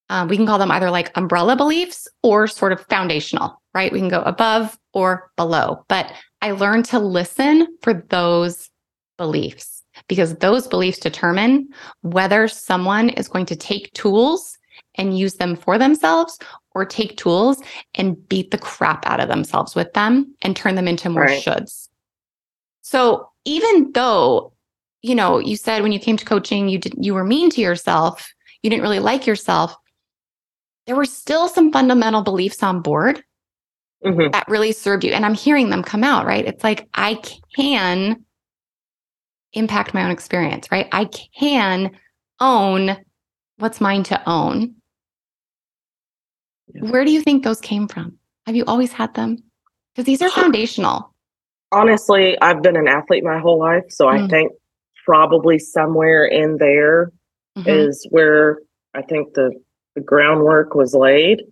um, 0.08 0.28
we 0.28 0.36
can 0.36 0.46
call 0.46 0.58
them 0.58 0.70
either 0.70 0.90
like 0.90 1.16
umbrella 1.16 1.56
beliefs 1.56 2.06
or 2.22 2.46
sort 2.46 2.72
of 2.72 2.86
foundational, 2.86 3.60
right? 3.74 3.92
We 3.92 3.98
can 3.98 4.08
go 4.08 4.22
above 4.22 4.78
or 4.94 5.30
below. 5.36 5.84
But 5.88 6.12
I 6.42 6.52
learned 6.52 6.84
to 6.86 6.98
listen 6.98 7.66
for 7.82 7.94
those 8.08 8.70
beliefs 9.18 9.82
because 10.08 10.36
those 10.36 10.68
beliefs 10.68 10.98
determine 10.98 11.68
whether 12.02 12.46
someone 12.46 13.08
is 13.10 13.28
going 13.28 13.46
to 13.46 13.56
take 13.56 13.92
tools 13.94 14.56
and 14.96 15.18
use 15.18 15.34
them 15.34 15.56
for 15.56 15.78
themselves 15.78 16.38
or 16.74 16.84
take 16.84 17.16
tools 17.16 17.62
and 17.94 18.28
beat 18.28 18.50
the 18.50 18.58
crap 18.58 19.06
out 19.06 19.20
of 19.20 19.28
themselves 19.28 19.74
with 19.74 19.92
them 19.92 20.34
and 20.42 20.56
turn 20.56 20.74
them 20.74 20.88
into 20.88 21.08
more 21.08 21.22
right. 21.22 21.42
shoulds. 21.42 21.88
So 22.82 23.30
even 23.44 23.92
though, 23.92 24.52
you 25.02 25.14
know, 25.14 25.38
you 25.38 25.56
said 25.56 25.82
when 25.82 25.92
you 25.92 25.98
came 25.98 26.16
to 26.16 26.24
coaching, 26.24 26.68
you 26.68 26.78
didn't—you 26.78 27.14
were 27.14 27.24
mean 27.24 27.50
to 27.50 27.60
yourself, 27.60 28.32
you 28.62 28.70
didn't 28.70 28.82
really 28.82 29.00
like 29.00 29.26
yourself, 29.26 29.76
there 30.86 30.96
were 30.96 31.04
still 31.04 31.48
some 31.48 31.72
fundamental 31.72 32.22
beliefs 32.22 32.62
on 32.62 32.80
board 32.80 33.22
mm-hmm. 34.04 34.30
that 34.32 34.48
really 34.48 34.72
served 34.72 35.04
you. 35.04 35.12
And 35.12 35.24
I'm 35.24 35.34
hearing 35.34 35.70
them 35.70 35.82
come 35.82 36.04
out, 36.04 36.26
right? 36.26 36.44
It's 36.44 36.64
like 36.64 36.88
I 36.94 37.20
can 37.56 38.24
impact 39.52 39.94
my 39.94 40.04
own 40.04 40.10
experience, 40.10 40.70
right? 40.70 40.88
I 40.92 41.06
can 41.38 41.90
own 42.40 42.96
what's 43.58 43.80
mine 43.80 44.02
to 44.04 44.28
own. 44.28 44.74
Yeah. 46.82 46.90
Where 46.90 47.04
do 47.04 47.10
you 47.10 47.22
think 47.22 47.44
those 47.44 47.60
came 47.60 47.88
from? 47.88 48.18
Have 48.46 48.56
you 48.56 48.64
always 48.66 48.92
had 48.92 49.14
them? 49.14 49.42
Because 49.92 50.06
these 50.06 50.22
are 50.22 50.30
foundational. 50.30 51.14
Honestly, 51.72 52.36
I've 52.40 52.62
been 52.62 52.76
an 52.76 52.86
athlete 52.86 53.24
my 53.24 53.38
whole 53.38 53.58
life. 53.58 53.84
So 53.88 54.06
mm. 54.06 54.24
I 54.24 54.28
think 54.28 54.52
probably 55.04 55.58
somewhere 55.58 56.24
in 56.24 56.58
there 56.58 57.12
mm-hmm. 57.56 57.68
is 57.68 58.06
where 58.10 58.58
I 58.94 59.02
think 59.02 59.34
the, 59.34 59.52
the 59.94 60.00
groundwork 60.00 60.74
was 60.74 60.94
laid. 60.94 61.42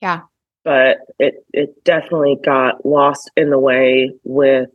Yeah. 0.00 0.22
But 0.64 0.98
it 1.18 1.44
it 1.52 1.84
definitely 1.84 2.38
got 2.42 2.86
lost 2.86 3.30
in 3.36 3.50
the 3.50 3.58
way 3.58 4.12
with 4.24 4.70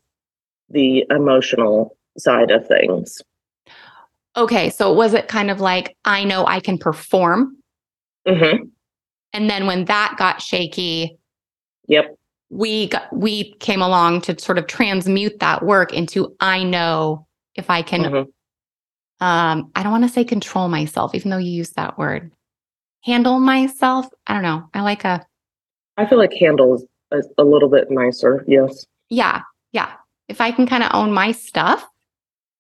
the 0.70 1.06
emotional 1.10 1.98
side 2.18 2.52
of 2.52 2.68
things. 2.68 3.22
Okay, 4.38 4.70
so 4.70 4.94
was 4.94 5.14
it 5.14 5.28
kind 5.28 5.50
of 5.50 5.60
like 5.60 5.98
I 6.06 6.24
know 6.24 6.46
I 6.46 6.60
can 6.60 6.78
perform, 6.78 7.58
mm-hmm. 8.28 8.66
And 9.34 9.50
then 9.50 9.68
when 9.68 9.86
that 9.86 10.16
got 10.18 10.42
shaky, 10.42 11.18
yep, 11.88 12.16
we 12.50 12.88
got 12.88 13.16
we 13.16 13.54
came 13.56 13.82
along 13.82 14.22
to 14.22 14.40
sort 14.40 14.58
of 14.58 14.68
transmute 14.68 15.40
that 15.40 15.64
work 15.64 15.94
into 15.94 16.36
I 16.40 16.64
know 16.64 17.28
if 17.56 17.70
I 17.70 17.82
can. 17.82 18.04
Mm-hmm. 18.04 19.26
Um, 19.26 19.72
I 19.76 19.84
don't 19.84 19.92
want 19.92 20.06
to 20.06 20.10
say 20.10 20.24
control 20.24 20.70
myself, 20.70 21.14
even 21.14 21.30
though 21.30 21.38
you 21.38 21.52
use 21.52 21.72
that 21.72 21.98
word. 21.98 22.32
Handle 23.04 23.40
myself. 23.40 24.08
I 24.28 24.34
don't 24.34 24.44
know. 24.44 24.70
I 24.74 24.82
like 24.82 25.04
a. 25.04 25.26
I 25.98 26.06
feel 26.06 26.18
like 26.18 26.34
handle 26.34 26.76
is 26.76 26.86
a, 27.12 27.22
a 27.42 27.44
little 27.44 27.70
bit 27.70 27.92
nicer. 27.92 28.44
Yes. 28.48 28.86
Yeah, 29.10 29.42
yeah. 29.74 29.92
If 30.30 30.40
I 30.40 30.52
can 30.52 30.66
kind 30.66 30.84
of 30.84 30.92
own 30.94 31.12
my 31.12 31.34
stuff, 31.34 31.86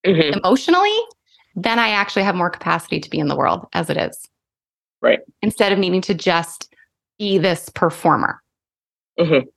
mm-hmm. 0.06 0.40
emotionally, 0.40 0.98
then 1.56 1.80
I 1.80 1.90
actually 1.90 2.24
have 2.24 2.36
more 2.36 2.50
capacity 2.50 3.00
to 3.00 3.10
be 3.10 3.20
in 3.20 3.28
the 3.28 3.36
world 3.36 3.68
as 3.74 3.90
it 3.90 3.98
is. 3.98 4.30
Right. 5.02 5.20
Instead 5.42 5.72
of 5.72 5.80
needing 5.80 6.02
to 6.02 6.14
just 6.14 6.74
be 7.18 7.38
this 7.38 7.70
performer. 7.70 8.42
Mm-hmm. 9.20 9.48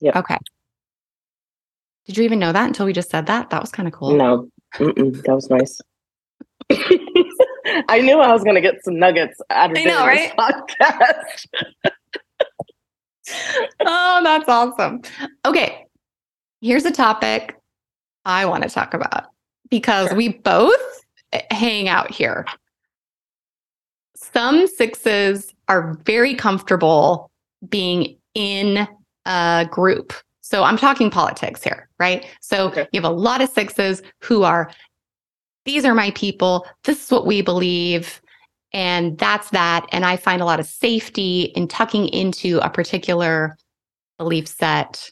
Yeah. 0.00 0.18
Okay. 0.18 0.38
Did 2.06 2.18
you 2.18 2.24
even 2.24 2.38
know 2.38 2.52
that 2.52 2.66
until 2.66 2.86
we 2.86 2.92
just 2.92 3.10
said 3.10 3.26
that? 3.26 3.50
That 3.50 3.60
was 3.60 3.70
kind 3.70 3.88
of 3.88 3.94
cool. 3.94 4.14
No, 4.16 4.48
Mm-mm, 4.76 5.22
that 5.22 5.34
was 5.34 5.48
nice. 5.48 5.80
I 7.88 8.00
knew 8.00 8.18
I 8.20 8.32
was 8.32 8.44
going 8.44 8.56
to 8.56 8.60
get 8.60 8.84
some 8.84 8.98
nuggets 8.98 9.40
out 9.50 9.70
of 9.70 9.76
I 9.76 9.84
know, 9.84 10.06
right? 10.06 10.32
podcast. 10.38 11.46
oh, 13.80 14.20
that's 14.22 14.48
awesome. 14.48 15.02
Okay. 15.46 15.86
Here's 16.60 16.84
a 16.84 16.90
topic 16.90 17.56
I 18.24 18.46
want 18.46 18.62
to 18.62 18.68
talk 18.68 18.94
about 18.94 19.26
because 19.70 20.08
sure. 20.08 20.16
we 20.16 20.28
both 20.28 21.04
hang 21.50 21.88
out 21.88 22.10
here. 22.10 22.46
Some 24.34 24.66
sixes 24.66 25.54
are 25.68 25.94
very 26.04 26.34
comfortable 26.34 27.30
being 27.68 28.16
in 28.34 28.88
a 29.26 29.68
group. 29.70 30.12
So 30.40 30.64
I'm 30.64 30.76
talking 30.76 31.08
politics 31.08 31.62
here, 31.62 31.88
right? 32.00 32.26
So 32.40 32.66
okay. 32.66 32.88
you 32.92 33.00
have 33.00 33.10
a 33.10 33.14
lot 33.14 33.40
of 33.40 33.48
sixes 33.48 34.02
who 34.22 34.42
are, 34.42 34.70
these 35.64 35.84
are 35.84 35.94
my 35.94 36.10
people. 36.10 36.66
This 36.82 37.04
is 37.04 37.10
what 37.12 37.26
we 37.26 37.42
believe. 37.42 38.20
And 38.72 39.16
that's 39.18 39.50
that. 39.50 39.86
And 39.92 40.04
I 40.04 40.16
find 40.16 40.42
a 40.42 40.44
lot 40.44 40.58
of 40.58 40.66
safety 40.66 41.52
in 41.54 41.68
tucking 41.68 42.08
into 42.08 42.58
a 42.58 42.68
particular 42.68 43.56
belief 44.18 44.48
set. 44.48 45.10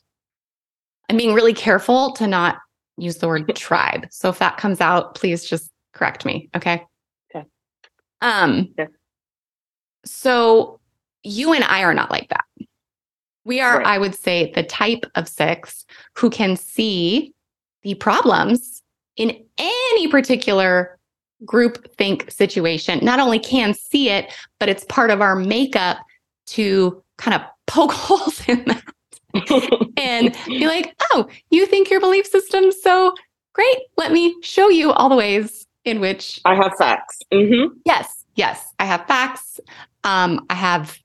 I'm 1.09 1.17
being 1.17 1.33
really 1.33 1.55
careful 1.55 2.13
to 2.15 2.27
not 2.27 2.59
use 2.99 3.19
the 3.19 3.29
word 3.29 3.47
tribe. 3.55 4.09
So 4.11 4.31
if 4.31 4.41
that 4.41 4.57
comes 4.57 4.81
out, 4.81 5.15
please 5.15 5.45
just 5.45 5.71
correct 5.95 6.25
me. 6.25 6.51
Okay. 6.57 6.83
Okay. 7.35 7.47
Um, 8.21 8.69
okay. 8.79 8.91
So 10.05 10.81
you 11.23 11.53
and 11.53 11.65
I 11.65 11.83
are 11.83 11.95
not 11.95 12.11
like 12.11 12.29
that. 12.29 12.45
We 13.45 13.61
are, 13.61 13.79
right. 13.79 13.87
I 13.87 13.99
would 13.99 14.15
say, 14.15 14.53
the 14.53 14.63
type 14.63 15.05
of 15.15 15.29
six 15.29 15.85
who 16.17 16.31
can 16.31 16.57
see 16.57 17.35
the 17.83 17.95
problems 17.95 18.83
in 19.17 19.37
any 19.59 20.09
particular 20.09 20.99
group 21.45 21.93
think 21.97 22.31
situation. 22.31 23.01
Not 23.03 23.19
only 23.19 23.39
can 23.39 23.75
see 23.75 24.11
it, 24.11 24.33
but 24.61 24.69
it's 24.69 24.85
part 24.85 25.11
of 25.11 25.21
our 25.21 25.35
makeup 25.35 25.99
to 26.47 27.03
kind 27.19 27.35
of 27.35 27.43
poke 27.67 27.93
holes 27.93 28.43
in 28.49 28.65
that 28.65 28.83
and 29.97 30.37
be 30.47 30.67
like, 30.67 30.95
oh, 31.13 31.27
you 31.51 31.67
think 31.67 31.91
your 31.91 32.01
belief 32.01 32.27
system's 32.27 32.81
so 32.81 33.15
great? 33.55 33.79
Let 33.97 34.13
me 34.13 34.37
show 34.43 34.69
you 34.69 34.93
all 34.93 35.09
the 35.09 35.17
ways 35.17 35.67
in 35.85 36.01
which 36.01 36.41
I 36.45 36.55
have 36.55 36.73
facts. 36.79 37.19
Mm-hmm. 37.33 37.75
Yes, 37.85 38.25
yes, 38.37 38.73
I 38.79 38.85
have 38.85 39.07
facts. 39.07 39.59
Um, 40.05 40.45
I 40.51 40.55
have, 40.55 40.99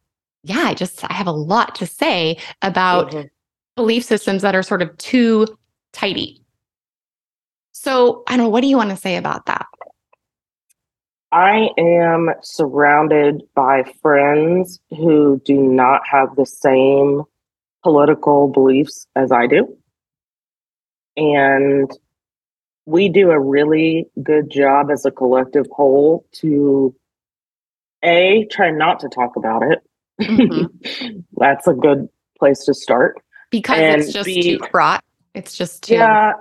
yeah, 0.43 0.63
I 0.65 0.73
just 0.73 1.03
I 1.09 1.13
have 1.13 1.27
a 1.27 1.31
lot 1.31 1.75
to 1.75 1.85
say 1.85 2.37
about 2.61 3.11
mm-hmm. 3.11 3.27
belief 3.75 4.03
systems 4.03 4.41
that 4.41 4.55
are 4.55 4.63
sort 4.63 4.81
of 4.81 4.97
too 4.97 5.47
tidy. 5.93 6.41
So 7.73 8.23
I 8.27 8.37
don't 8.37 8.45
know. 8.45 8.49
What 8.49 8.61
do 8.61 8.67
you 8.67 8.77
want 8.77 8.89
to 8.89 8.97
say 8.97 9.17
about 9.17 9.45
that? 9.45 9.67
I 11.31 11.69
am 11.77 12.29
surrounded 12.41 13.43
by 13.53 13.83
friends 14.01 14.79
who 14.89 15.41
do 15.45 15.55
not 15.55 16.01
have 16.09 16.35
the 16.35 16.45
same 16.45 17.23
political 17.83 18.47
beliefs 18.47 19.05
as 19.15 19.31
I 19.31 19.45
do. 19.45 19.77
And 21.17 21.91
we 22.85 23.09
do 23.09 23.31
a 23.31 23.39
really 23.39 24.07
good 24.23 24.49
job 24.49 24.89
as 24.89 25.05
a 25.05 25.11
collective 25.11 25.65
whole 25.71 26.25
to 26.33 26.95
a 28.03 28.47
try 28.51 28.71
not 28.71 28.99
to 29.01 29.09
talk 29.09 29.35
about 29.35 29.63
it. 29.63 29.79
Mm-hmm. 30.21 31.19
That's 31.37 31.67
a 31.67 31.73
good 31.73 32.09
place 32.37 32.63
to 32.65 32.73
start 32.73 33.21
because 33.49 33.79
and 33.79 34.01
it's 34.01 34.13
just 34.13 34.25
B, 34.25 34.41
too 34.41 34.59
fraught. 34.71 35.03
It's 35.33 35.55
just 35.55 35.83
too 35.83 35.95
yeah, 35.95 36.33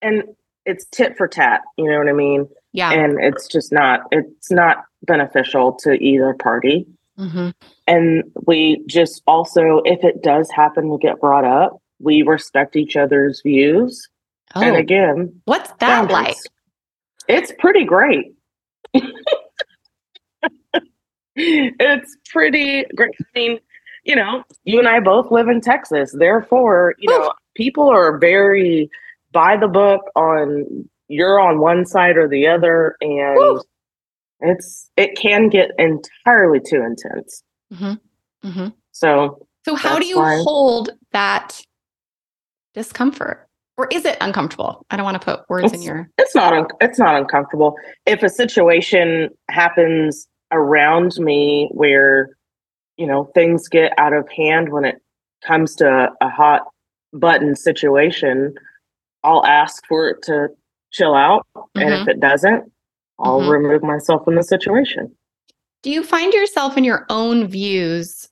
and 0.00 0.22
it's 0.66 0.84
tit 0.86 1.16
for 1.16 1.28
tat. 1.28 1.62
You 1.76 1.90
know 1.90 1.98
what 1.98 2.08
I 2.08 2.12
mean? 2.12 2.48
Yeah, 2.72 2.92
and 2.92 3.22
it's 3.22 3.46
just 3.46 3.72
not. 3.72 4.00
It's 4.10 4.50
not 4.50 4.84
beneficial 5.02 5.74
to 5.80 5.92
either 5.92 6.34
party. 6.34 6.86
Mm-hmm. 7.18 7.50
And 7.86 8.24
we 8.46 8.82
just 8.86 9.22
also, 9.26 9.82
if 9.84 10.02
it 10.02 10.22
does 10.22 10.50
happen 10.50 10.90
to 10.90 10.98
get 10.98 11.20
brought 11.20 11.44
up, 11.44 11.80
we 12.00 12.22
respect 12.22 12.76
each 12.76 12.96
other's 12.96 13.40
views. 13.42 14.08
Oh, 14.54 14.62
and 14.62 14.76
again, 14.76 15.40
what's 15.44 15.70
that 15.70 16.08
boundaries. 16.08 16.26
like? 16.26 16.36
It's 17.28 17.52
pretty 17.58 17.84
great. 17.84 18.34
It's 21.36 22.16
pretty 22.30 22.84
great. 22.94 23.14
I 23.20 23.38
mean, 23.38 23.58
you 24.04 24.16
know, 24.16 24.44
you 24.64 24.78
and 24.78 24.88
I 24.88 25.00
both 25.00 25.30
live 25.30 25.48
in 25.48 25.60
Texas. 25.60 26.14
Therefore, 26.16 26.94
you 26.98 27.10
know, 27.10 27.32
people 27.54 27.88
are 27.88 28.18
very 28.18 28.90
by 29.32 29.56
the 29.56 29.68
book 29.68 30.02
on 30.14 30.88
you're 31.08 31.40
on 31.40 31.60
one 31.60 31.86
side 31.86 32.16
or 32.16 32.28
the 32.28 32.46
other 32.46 32.96
and 33.00 33.36
Woo. 33.36 33.62
it's 34.40 34.90
it 34.96 35.16
can 35.16 35.48
get 35.48 35.70
entirely 35.78 36.60
too 36.60 36.82
intense. 36.82 37.42
Mm-hmm. 37.72 38.48
Mm-hmm. 38.48 38.68
So 38.92 39.46
so 39.64 39.74
how 39.74 39.98
do 39.98 40.06
you 40.06 40.18
why. 40.18 40.40
hold 40.42 40.90
that 41.12 41.62
discomfort? 42.74 43.48
Or 43.78 43.88
is 43.90 44.04
it 44.04 44.18
uncomfortable? 44.20 44.84
I 44.90 44.96
don't 44.96 45.04
want 45.04 45.20
to 45.20 45.24
put 45.24 45.48
words 45.48 45.66
it's, 45.66 45.74
in 45.74 45.82
your 45.82 46.08
It's 46.18 46.34
not 46.34 46.52
un- 46.52 46.66
it's 46.80 46.98
not 46.98 47.14
uncomfortable. 47.14 47.74
If 48.04 48.22
a 48.22 48.28
situation 48.28 49.30
happens 49.48 50.28
around 50.52 51.16
me 51.18 51.68
where 51.72 52.36
you 52.96 53.06
know 53.06 53.24
things 53.34 53.68
get 53.68 53.92
out 53.98 54.12
of 54.12 54.28
hand 54.28 54.72
when 54.72 54.84
it 54.84 55.00
comes 55.44 55.74
to 55.76 56.10
a 56.20 56.28
hot 56.28 56.62
button 57.12 57.56
situation, 57.56 58.54
I'll 59.24 59.44
ask 59.44 59.84
for 59.86 60.08
it 60.08 60.22
to 60.22 60.48
chill 60.92 61.14
out. 61.14 61.46
Mm-hmm. 61.56 61.80
And 61.80 61.94
if 61.94 62.00
mm-hmm. 62.00 62.10
it 62.10 62.20
doesn't, 62.20 62.72
I'll 63.18 63.40
mm-hmm. 63.40 63.50
remove 63.50 63.82
myself 63.82 64.24
from 64.24 64.36
the 64.36 64.42
situation. 64.42 65.14
Do 65.82 65.90
you 65.90 66.02
find 66.04 66.32
yourself 66.32 66.76
in 66.76 66.84
your 66.84 67.06
own 67.08 67.48
views 67.48 68.28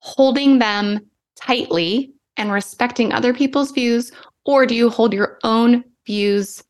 holding 0.00 0.58
them 0.58 1.00
tightly 1.40 2.12
and 2.36 2.52
respecting 2.52 3.12
other 3.12 3.32
people's 3.32 3.72
views, 3.72 4.12
or 4.44 4.66
do 4.66 4.74
you 4.74 4.90
hold 4.90 5.14
your 5.14 5.38
own 5.44 5.82
views 6.06 6.62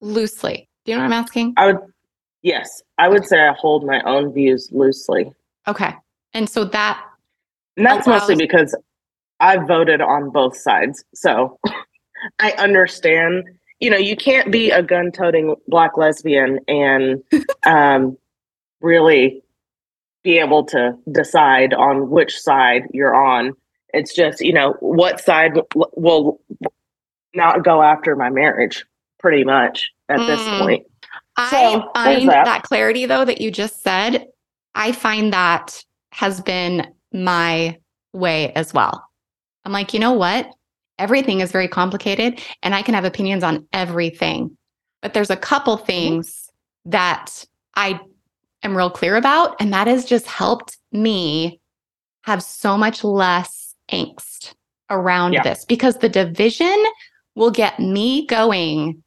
loosely? 0.00 0.68
Do 0.84 0.92
you 0.92 0.98
know 0.98 1.04
what 1.04 1.06
I'm 1.06 1.24
asking? 1.24 1.54
I 1.56 1.66
would, 1.66 1.78
yes, 2.42 2.82
I 2.98 3.08
would 3.08 3.26
say 3.26 3.40
I 3.40 3.52
hold 3.52 3.84
my 3.84 4.00
own 4.02 4.32
views 4.32 4.68
loosely. 4.72 5.32
Okay. 5.66 5.94
And 6.34 6.48
so 6.48 6.64
that. 6.64 7.02
And 7.76 7.86
that's 7.86 8.06
allows- 8.06 8.22
mostly 8.22 8.36
because 8.36 8.76
I 9.40 9.56
voted 9.56 10.00
on 10.00 10.30
both 10.30 10.56
sides. 10.56 11.04
So 11.14 11.58
I 12.38 12.52
understand 12.52 13.44
you 13.82 13.90
know, 13.90 13.96
you 13.96 14.14
can't 14.14 14.52
be 14.52 14.70
a 14.70 14.80
gun 14.80 15.10
toting 15.10 15.56
black 15.66 15.96
lesbian 15.96 16.60
and 16.68 17.20
um, 17.66 18.16
really 18.80 19.42
be 20.22 20.38
able 20.38 20.62
to 20.66 20.96
decide 21.10 21.74
on 21.74 22.08
which 22.08 22.38
side 22.38 22.84
you're 22.92 23.12
on. 23.14 23.54
It's 23.92 24.14
just, 24.14 24.40
you 24.40 24.52
know, 24.52 24.76
what 24.78 25.20
side 25.20 25.58
will 25.96 26.40
not 27.34 27.64
go 27.64 27.82
after 27.82 28.14
my 28.14 28.30
marriage, 28.30 28.86
pretty 29.18 29.42
much 29.42 29.90
at 30.08 30.20
mm. 30.20 30.26
this 30.28 30.60
point. 30.60 30.86
I 31.42 31.72
so, 31.72 31.90
find 31.94 32.28
that. 32.28 32.44
that 32.44 32.62
clarity, 32.62 33.06
though, 33.06 33.24
that 33.24 33.40
you 33.40 33.50
just 33.50 33.82
said, 33.82 34.26
I 34.74 34.92
find 34.92 35.32
that 35.32 35.84
has 36.12 36.40
been 36.40 36.92
my 37.12 37.78
way 38.12 38.52
as 38.52 38.74
well. 38.74 39.06
I'm 39.64 39.72
like, 39.72 39.94
you 39.94 40.00
know 40.00 40.12
what? 40.12 40.50
everything 41.02 41.40
is 41.40 41.50
very 41.50 41.66
complicated 41.68 42.40
and 42.62 42.74
I 42.74 42.82
can 42.82 42.94
have 42.94 43.04
opinions 43.04 43.42
on 43.42 43.66
everything. 43.72 44.56
But 45.02 45.14
there's 45.14 45.30
a 45.30 45.36
couple 45.36 45.76
mm-hmm. 45.76 45.86
things 45.86 46.48
that 46.84 47.44
I 47.74 48.00
am 48.62 48.76
real 48.76 48.90
clear 48.90 49.16
about. 49.16 49.56
And 49.60 49.72
that 49.72 49.88
has 49.88 50.04
just 50.04 50.26
helped 50.26 50.78
me 50.92 51.60
have 52.22 52.42
so 52.42 52.78
much 52.78 53.02
less 53.02 53.74
angst 53.90 54.54
around 54.90 55.32
yeah. 55.32 55.42
this 55.42 55.64
because 55.64 55.98
the 55.98 56.08
division 56.08 56.84
will 57.34 57.50
get 57.50 57.80
me 57.80 58.26
going 58.26 59.02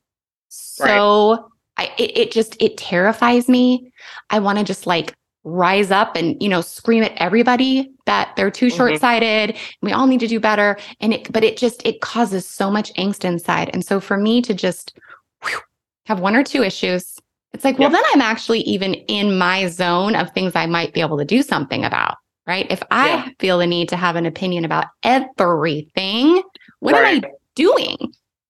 so 0.50 1.32
right. 1.32 1.40
I, 1.78 1.92
it, 1.98 2.18
it 2.18 2.32
just 2.32 2.62
it 2.62 2.78
terrifies 2.78 3.50
me 3.50 3.92
i 4.30 4.40
want 4.40 4.58
to 4.58 4.64
just 4.64 4.88
like 4.88 5.16
rise 5.46 5.92
up 5.92 6.16
and 6.16 6.42
you 6.42 6.50
know 6.50 6.60
scream 6.60 7.04
at 7.04 7.14
everybody 7.18 7.92
that 8.08 8.34
they're 8.36 8.50
too 8.50 8.68
mm-hmm. 8.68 8.78
short-sighted 8.78 9.56
we 9.84 9.92
all 9.92 10.08
need 10.08 10.20
to 10.20 10.28
do 10.28 10.40
better 10.40 10.76
and 11.02 11.14
it 11.14 11.32
but 11.32 11.44
it 11.44 11.56
just 11.56 11.86
it 11.86 12.02
causes 12.02 12.48
so 12.48 12.72
much 12.72 12.92
angst 12.96 13.24
inside 13.24 13.70
and 13.72 13.86
so 13.86 14.00
for 14.00 14.18
me 14.18 14.42
to 14.42 14.56
just 14.56 14.98
whew, 15.44 15.60
have 16.08 16.20
one 16.20 16.36
or 16.36 16.44
two 16.44 16.64
issues 16.64 17.20
it's 17.54 17.64
like 17.64 17.78
well 17.78 17.92
then 17.92 18.04
i'm 18.14 18.22
actually 18.22 18.62
even 18.62 18.96
in 18.96 19.38
my 19.38 19.68
zone 19.68 20.16
of 20.16 20.32
things 20.32 20.54
i 20.56 20.66
might 20.66 20.96
be 20.96 21.02
able 21.02 21.18
to 21.18 21.26
do 21.26 21.44
something 21.44 21.86
about 21.86 22.18
right 22.48 22.66
if 22.72 22.82
i 22.90 23.10
yeah. 23.10 23.30
feel 23.38 23.60
the 23.60 23.68
need 23.68 23.88
to 23.88 23.96
have 23.96 24.16
an 24.16 24.26
opinion 24.26 24.66
about 24.66 24.88
everything 25.04 26.42
what 26.80 26.94
right. 26.94 27.24
am 27.24 27.30
i 27.30 27.32
doing 27.54 27.98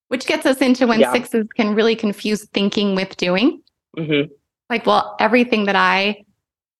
which 0.09 0.27
gets 0.27 0.45
us 0.45 0.57
into 0.57 0.87
when 0.87 0.99
yeah. 0.99 1.11
sixes 1.11 1.47
can 1.55 1.75
really 1.75 1.95
confuse 1.95 2.45
thinking 2.49 2.95
with 2.95 3.15
doing 3.17 3.61
mm-hmm. 3.97 4.31
like 4.69 4.85
well 4.85 5.15
everything 5.19 5.65
that 5.65 5.75
i 5.75 6.25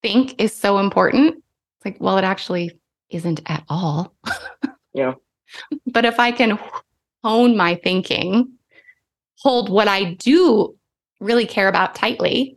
think 0.06 0.40
is 0.40 0.56
so 0.56 0.78
important. 0.78 1.34
It's 1.34 1.86
like, 1.86 1.98
well, 2.00 2.20
it 2.20 2.24
actually 2.24 2.70
isn't 3.10 3.42
at 3.48 3.64
all. 3.70 4.14
yeah. 4.94 5.14
But 5.88 6.06
if 6.06 6.20
I 6.20 6.32
can 6.32 6.60
hone 7.24 7.58
my 7.58 7.74
thinking, 7.84 8.52
hold 9.40 9.68
what 9.72 9.88
I 9.88 10.14
do 10.14 10.76
really 11.20 11.48
care 11.48 11.68
about 11.68 11.96
tightly, 11.96 12.56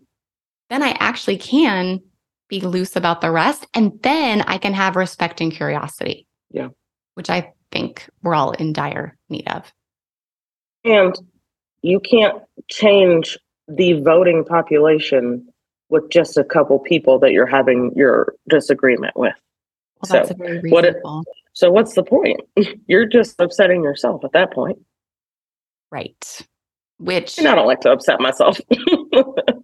then 0.69 0.83
I 0.83 0.91
actually 1.01 1.39
can 1.39 2.01
be 2.49 2.61
loose 2.61 2.97
about 2.97 3.23
the 3.23 3.31
rest. 3.31 3.67
And 3.73 3.99
then 4.03 4.43
I 4.43 4.59
can 4.59 4.75
have 4.75 4.95
respect 4.95 5.41
and 5.41 5.51
curiosity. 5.51 6.27
Yeah. 6.51 6.69
Which 7.15 7.31
I 7.31 7.55
think 7.73 8.07
we're 8.23 8.35
all 8.35 8.51
in 8.53 8.75
dire 8.75 9.17
need 9.31 9.49
of. 9.49 9.73
And 10.89 11.15
you 11.83 12.01
can't 12.01 12.43
change 12.69 13.39
the 13.69 14.01
voting 14.01 14.45
population 14.45 15.47
with 15.91 16.11
just 16.11 16.37
a 16.37 16.45
couple 16.45 16.79
people 16.79 17.19
that 17.19 17.33
you're 17.33 17.47
having 17.47 17.93
your 17.95 18.35
disagreement 18.49 19.17
with. 19.17 19.35
Well, 20.03 20.27
so 20.27 20.35
what 20.65 20.87
so 21.53 21.71
what's 21.71 21.95
the 21.95 22.05
point? 22.05 22.41
You're 22.87 23.07
just 23.07 23.41
upsetting 23.41 23.83
yourself 23.83 24.25
at 24.25 24.33
that 24.33 24.53
point. 24.53 24.79
Right. 25.91 26.47
Which 26.99 27.37
and 27.39 27.49
I 27.49 27.55
don't 27.57 27.67
like 27.67 27.81
to 27.81 27.91
upset 27.91 28.21
myself. 28.21 28.61
but 29.11 29.57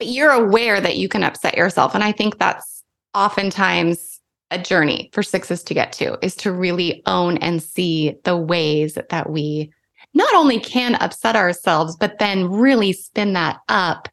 you're 0.00 0.32
aware 0.32 0.80
that 0.80 0.96
you 0.96 1.08
can 1.08 1.22
upset 1.22 1.56
yourself. 1.56 1.94
And 1.94 2.02
I 2.02 2.12
think 2.12 2.38
that's 2.38 2.82
oftentimes 3.14 4.20
a 4.50 4.58
journey 4.58 5.10
for 5.12 5.22
sixes 5.22 5.62
to 5.64 5.74
get 5.74 5.92
to 5.92 6.18
is 6.24 6.34
to 6.36 6.52
really 6.52 7.02
own 7.06 7.36
and 7.38 7.62
see 7.62 8.16
the 8.24 8.36
ways 8.36 8.98
that 9.08 9.30
we 9.30 9.70
not 10.14 10.34
only 10.34 10.58
can 10.58 10.94
upset 10.96 11.36
ourselves, 11.36 11.96
but 11.96 12.18
then 12.18 12.50
really 12.50 12.92
spin 12.92 13.34
that 13.34 13.58
up 13.68 14.08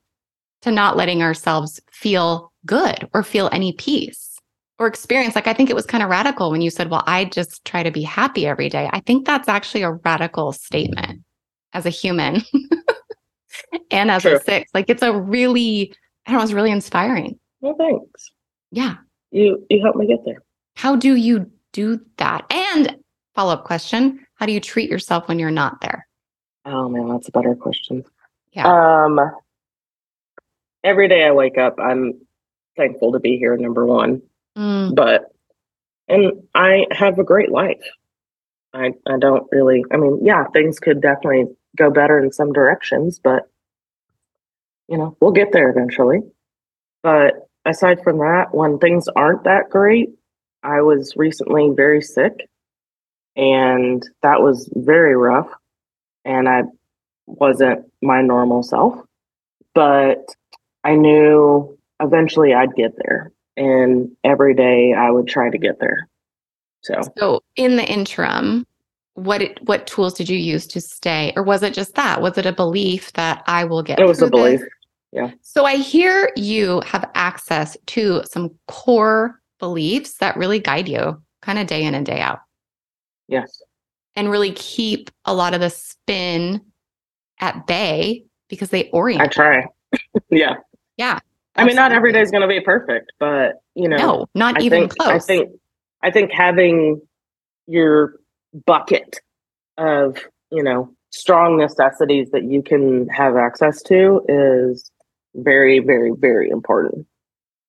to 0.62 0.72
not 0.72 0.98
letting 0.98 1.22
ourselves 1.22 1.80
feel 1.92 2.52
good 2.66 3.08
or 3.14 3.24
feel 3.24 3.50
any 3.52 3.74
peace 3.74 4.38
or 4.80 4.88
experience. 4.88 5.36
Like, 5.36 5.48
I 5.48 5.54
think 5.54 5.70
it 5.70 5.76
was 5.76 5.86
kind 5.86 6.04
of 6.04 6.10
radical 6.10 6.52
when 6.52 6.62
you 6.62 6.70
said, 6.70 6.90
Well, 6.90 7.04
I 7.06 7.26
just 7.26 7.64
try 7.66 7.84
to 7.84 7.92
be 7.92 8.02
happy 8.02 8.46
every 8.48 8.70
day. 8.70 8.90
I 8.92 9.02
think 9.02 9.26
that's 9.26 9.48
actually 9.48 9.84
a 9.84 9.92
radical 9.92 10.52
statement 10.52 11.22
as 11.74 11.86
a 11.86 11.90
human 11.90 12.42
and 13.92 14.12
as 14.12 14.22
True. 14.24 14.36
a 14.36 14.40
six. 14.40 14.72
Like, 14.74 14.90
it's 14.90 15.04
a 15.04 15.14
really, 15.14 15.94
I 16.26 16.32
don't 16.32 16.40
know, 16.40 16.44
it's 16.44 16.54
really 16.54 16.72
inspiring. 16.72 17.40
Well, 17.62 17.76
thanks. 17.78 18.32
Yeah. 18.72 18.96
You, 19.32 19.66
you 19.70 19.82
helped 19.82 19.98
me 19.98 20.08
get 20.08 20.24
there. 20.26 20.44
How 20.76 20.96
do 20.96 21.16
you 21.16 21.50
do 21.72 22.00
that? 22.18 22.46
And 22.52 22.98
follow 23.36 23.54
up 23.54 23.66
question 23.66 24.23
How 24.36 24.46
do 24.46 24.54
you 24.54 24.60
treat 24.60 24.90
yourself 24.90 25.28
when 25.28 25.40
you're 25.40 25.52
not 25.52 25.82
there? 25.82 26.08
Oh, 26.66 26.90
man, 26.90 27.10
that's 27.10 27.28
a 27.28 27.32
better 27.32 27.56
question. 27.56 28.04
Yeah. 28.52 28.68
Um, 28.68 29.20
every 30.84 31.08
day 31.08 31.24
I 31.24 31.32
wake 31.32 31.58
up, 31.58 31.76
I'm 31.80 32.22
thankful 32.78 33.12
to 33.14 33.20
be 33.20 33.38
here, 33.38 33.56
number 33.58 33.86
one. 33.86 34.22
Mm. 34.58 34.96
But, 34.96 35.34
and 36.08 36.44
I 36.56 36.86
have 36.92 37.20
a 37.20 37.24
great 37.24 37.52
life. 37.52 37.84
I, 38.74 38.94
I 39.06 39.18
don't 39.20 39.48
really, 39.52 39.84
I 39.92 39.98
mean, 39.98 40.26
yeah, 40.26 40.46
things 40.54 40.80
could 40.80 41.02
definitely 41.02 41.46
go 41.78 41.92
better 41.92 42.20
in 42.20 42.32
some 42.32 42.54
directions, 42.54 43.20
but, 43.20 43.50
you 44.88 44.98
know, 44.98 45.16
we'll 45.20 45.32
get 45.32 45.52
there 45.52 45.70
eventually. 45.70 46.20
But 47.04 47.48
aside 47.66 48.04
from 48.04 48.18
that, 48.20 48.48
when 48.52 48.80
things 48.80 49.08
aren't 49.16 49.44
that 49.44 49.70
great, 49.70 50.10
I 50.64 50.82
was 50.82 51.14
recently 51.16 51.72
very 51.76 52.02
sick 52.02 52.50
and 53.36 54.04
that 54.22 54.42
was 54.42 54.70
very 54.76 55.16
rough. 55.16 55.50
And 56.26 56.48
I 56.48 56.64
wasn't 57.26 57.86
my 58.02 58.22
normal 58.22 58.64
self. 58.64 59.00
But 59.74 60.24
I 60.84 60.96
knew 60.96 61.78
eventually 62.00 62.54
I'd 62.54 62.76
get 62.76 62.94
there. 63.04 63.32
And 63.56 64.12
every 64.24 64.54
day 64.54 64.94
I 64.94 65.12
would 65.12 65.28
try 65.28 65.50
to 65.50 65.58
get 65.58 65.80
there. 65.80 66.08
So, 66.82 67.02
so 67.18 67.44
in 67.56 67.78
the 67.78 67.86
interim, 67.86 68.66
what 69.14 69.42
it, 69.42 69.62
what 69.68 69.88
tools 69.88 70.14
did 70.14 70.28
you 70.28 70.38
use 70.38 70.68
to 70.68 70.82
stay, 70.82 71.34
or 71.36 71.44
was 71.44 71.64
it 71.64 71.74
just 71.74 71.96
that? 71.96 72.22
Was 72.22 72.38
it 72.38 72.46
a 72.46 72.52
belief 72.52 73.14
that 73.14 73.44
I 73.48 73.64
will 73.64 73.84
get? 73.84 74.00
It 74.00 74.08
was 74.08 74.22
a 74.22 74.30
belief. 74.30 74.60
This? 74.60 74.70
Yeah. 75.12 75.32
So 75.44 75.66
I 75.66 75.76
hear 75.76 76.32
you 76.36 76.82
have 76.86 77.10
access 77.14 77.78
to 77.88 78.24
some 78.26 78.50
core 78.68 79.40
beliefs 79.60 80.16
that 80.18 80.36
really 80.36 80.60
guide 80.60 80.90
you 80.90 81.22
kind 81.42 81.60
of 81.60 81.68
day 81.68 81.84
in 81.84 81.94
and 81.94 82.06
day 82.06 82.20
out. 82.20 82.40
Yes. 83.34 83.62
And 84.16 84.30
really 84.30 84.52
keep 84.52 85.10
a 85.26 85.34
lot 85.34 85.54
of 85.54 85.60
the 85.60 85.70
spin 85.72 86.62
at 87.40 87.66
bay 87.66 88.26
because 88.48 88.70
they 88.70 88.90
orient. 88.92 89.22
I 89.22 89.28
try. 89.28 89.66
yeah. 90.30 90.56
Yeah. 90.98 91.20
I 91.56 91.66
mean, 91.66 91.76
not 91.76 91.92
every 91.92 92.14
day 92.14 92.22
is 92.22 92.32
going 92.32 92.42
to 92.42 92.48
be 92.48 92.62
perfect, 92.62 93.12
but 93.20 93.62
you 93.76 93.88
know, 93.88 93.98
no, 93.98 94.26
not 94.36 94.62
I 94.62 94.66
even 94.66 94.82
think, 94.82 94.98
close. 94.98 95.10
I 95.10 95.20
think, 95.20 95.50
I 96.02 96.12
think 96.12 96.32
having 96.32 97.02
your 97.68 98.16
bucket 98.66 99.20
of, 99.78 100.18
you 100.52 100.64
know, 100.64 100.94
strong 101.12 101.58
necessities 101.58 102.30
that 102.32 102.44
you 102.44 102.62
can 102.62 103.08
have 103.10 103.36
access 103.36 103.82
to 103.84 104.22
is 104.28 104.92
very, 105.36 105.80
very, 105.80 106.12
very 106.12 106.50
important. 106.50 107.06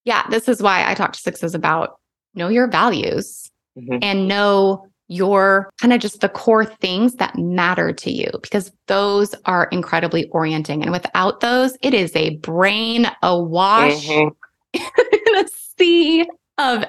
Yeah. 0.04 0.26
This 0.28 0.48
is 0.48 0.62
why 0.62 0.90
I 0.90 0.94
talk 0.94 1.12
to 1.12 1.20
sixes 1.20 1.54
about 1.54 1.98
know 2.34 2.48
your 2.48 2.66
values 2.66 3.50
mm-hmm. 3.78 3.98
and 4.02 4.28
know 4.28 4.86
your 5.08 5.70
kind 5.80 5.92
of 5.92 6.00
just 6.00 6.20
the 6.20 6.28
core 6.28 6.64
things 6.64 7.14
that 7.16 7.36
matter 7.36 7.92
to 7.92 8.10
you 8.10 8.28
because 8.42 8.72
those 8.86 9.34
are 9.44 9.64
incredibly 9.66 10.28
orienting. 10.30 10.82
And 10.82 10.92
without 10.92 11.40
those, 11.40 11.76
it 11.82 11.94
is 11.94 12.14
a 12.16 12.36
brain 12.36 13.06
awash 13.22 14.06
mm-hmm. 14.06 14.28
in 15.28 15.44
a 15.44 15.48
sea 15.78 16.28
of 16.58 16.84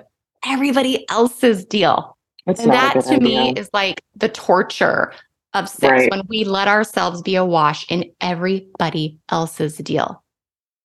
everybody 0.45 1.07
else's 1.09 1.65
deal. 1.65 2.17
That's 2.45 2.61
and 2.61 2.71
that 2.71 2.93
to 2.93 3.13
idea. 3.13 3.19
me 3.19 3.53
is 3.53 3.69
like 3.73 4.01
the 4.15 4.29
torture 4.29 5.11
of 5.53 5.67
six 5.67 5.91
right. 5.91 6.11
when 6.11 6.21
we 6.27 6.43
let 6.43 6.67
ourselves 6.67 7.21
be 7.21 7.35
awash 7.35 7.89
in 7.89 8.11
everybody 8.21 9.17
else's 9.29 9.77
deal. 9.77 10.23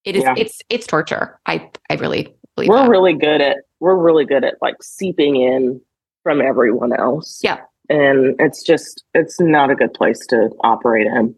It 0.05 0.17
is 0.17 0.23
yeah. 0.23 0.35
it's 0.37 0.63
it's 0.71 0.87
torture. 0.87 1.39
I 1.45 1.71
I 1.91 1.97
really 1.97 2.35
believe 2.57 2.71
we're 2.71 2.79
that. 2.79 2.89
really 2.89 3.13
good 3.13 3.43
at 3.43 3.59
we're 3.81 3.97
really 3.97 4.25
good 4.25 4.45
at 4.45 4.55
like 4.63 4.83
seeping 4.83 5.37
in 5.37 5.81
from 6.23 6.41
everyone 6.41 6.93
else. 6.93 7.41
Yeah. 7.43 7.61
And 7.89 8.37
it's 8.39 8.63
just, 8.63 9.05
it's 9.15 9.41
not 9.41 9.71
a 9.71 9.75
good 9.75 9.93
place 9.95 10.25
to 10.29 10.51
operate 10.63 11.07
in. 11.07 11.35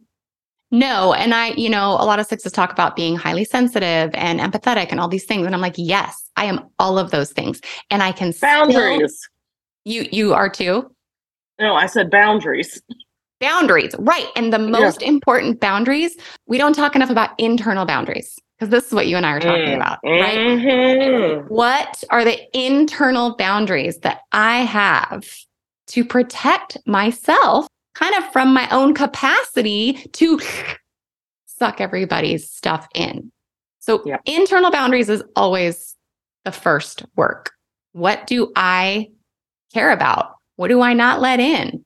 No. 0.71 1.13
And 1.13 1.35
I, 1.35 1.49
you 1.53 1.69
know, 1.69 1.93
a 1.93 2.05
lot 2.05 2.19
of 2.19 2.27
sixes 2.27 2.53
talk 2.53 2.73
about 2.73 2.97
being 2.97 3.17
highly 3.17 3.45
sensitive 3.45 4.11
and 4.15 4.41
empathetic 4.41 4.89
and 4.91 5.01
all 5.01 5.09
these 5.09 5.25
things. 5.25 5.47
And 5.47 5.55
I'm 5.55 5.61
like, 5.61 5.75
yes, 5.77 6.31
I 6.37 6.47
am 6.47 6.61
all 6.79 6.99
of 6.99 7.11
those 7.11 7.33
things. 7.33 7.61
And 7.91 8.03
I 8.03 8.13
can 8.13 8.33
boundaries. 8.41 9.15
Still, 9.85 9.93
you 9.93 10.09
you 10.13 10.35
are 10.35 10.49
too? 10.49 10.91
No, 11.61 11.75
I 11.75 11.87
said 11.87 12.11
boundaries. 12.11 12.81
Boundaries. 13.41 13.95
Right. 13.99 14.27
And 14.37 14.53
the 14.53 14.59
most 14.59 15.03
yeah. 15.03 15.09
important 15.09 15.61
boundaries, 15.61 16.17
we 16.47 16.57
don't 16.57 16.75
talk 16.75 16.97
enough 16.97 17.11
about 17.11 17.31
internal 17.39 17.85
boundaries 17.85 18.39
because 18.63 18.71
this 18.71 18.87
is 18.87 18.95
what 18.95 19.09
you 19.09 19.17
and 19.17 19.27
I 19.27 19.33
are 19.33 19.41
talking 19.41 19.71
mm. 19.71 19.77
about, 19.77 19.99
right? 20.05 20.39
Mm-hmm. 20.39 21.53
What 21.53 22.05
are 22.11 22.25
the 22.25 22.39
internal 22.57 23.35
boundaries 23.35 23.99
that 23.99 24.21
I 24.31 24.59
have 24.59 25.25
to 25.89 26.05
protect 26.05 26.79
myself 26.87 27.67
kind 27.97 28.15
of 28.15 28.33
from 28.33 28.55
my 28.55 28.69
own 28.71 28.95
capacity 28.95 29.95
to 30.13 30.41
suck 31.47 31.81
everybody's 31.81 32.49
stuff 32.49 32.87
in? 32.95 33.33
So, 33.81 34.01
yeah. 34.07 34.19
internal 34.27 34.71
boundaries 34.71 35.09
is 35.09 35.25
always 35.35 35.97
the 36.45 36.53
first 36.53 37.03
work. 37.17 37.51
What 37.95 38.29
do 38.29 38.53
I 38.55 39.09
care 39.75 39.91
about? 39.91 40.37
What 40.55 40.69
do 40.69 40.83
I 40.83 40.93
not 40.93 41.21
let 41.21 41.41
in? 41.41 41.85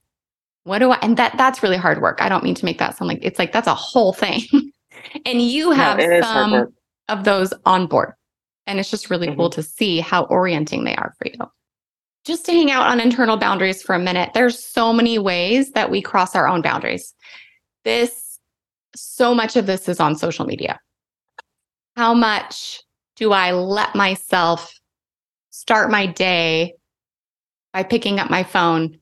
What 0.65 0.81
do 0.81 0.91
I, 0.91 0.99
and 1.01 1.17
that 1.17 1.39
that's 1.39 1.63
really 1.63 1.79
hard 1.79 2.03
work. 2.03 2.21
I 2.21 2.29
don't 2.29 2.45
mean 2.45 2.55
to 2.57 2.67
make 2.67 2.79
that 2.81 2.99
sound 2.99 3.09
like 3.09 3.21
it's 3.23 3.39
like 3.39 3.53
that's 3.53 3.67
a 3.67 3.75
whole 3.75 4.13
thing. 4.13 4.43
and 5.25 5.43
you 5.43 5.71
have 5.71 5.99
no, 5.99 6.21
some 6.21 6.75
of 7.09 7.25
those 7.25 7.53
on 7.65 7.87
board. 7.87 8.13
And 8.67 8.81
it's 8.81 8.91
just 8.91 9.11
really 9.11 9.29
mm-hmm. 9.29 9.37
cool 9.37 9.51
to 9.51 9.63
see 9.63 10.01
how 10.01 10.25
orienting 10.25 10.85
they 10.85 10.97
are 10.97 11.15
for 11.19 11.29
you. 11.29 11.39
Just 12.25 12.45
to 12.47 12.53
hang 12.53 12.71
out 12.71 12.87
on 12.87 12.99
internal 12.99 13.37
boundaries 13.37 13.83
for 13.83 13.95
a 13.95 14.01
minute, 14.01 14.31
there's 14.35 14.63
so 14.63 14.93
many 14.93 15.19
ways 15.19 15.73
that 15.73 15.91
we 15.91 16.03
cross 16.03 16.35
our 16.35 16.49
own 16.49 16.61
boundaries. 16.61 17.15
This, 17.85 18.41
so 18.97 19.35
much 19.35 19.55
of 19.57 19.67
this 19.67 19.89
is 19.89 20.01
on 20.01 20.17
social 20.17 20.45
media. 20.45 20.81
How 21.97 22.15
much 22.15 22.83
do 23.15 23.33
I 23.33 23.53
let 23.53 23.95
myself 23.95 24.73
start 25.51 25.91
my 25.91 26.07
day 26.07 26.75
by 27.73 27.85
picking 27.85 28.19
up 28.19 28.29
my 28.29 28.43
phone 28.43 28.99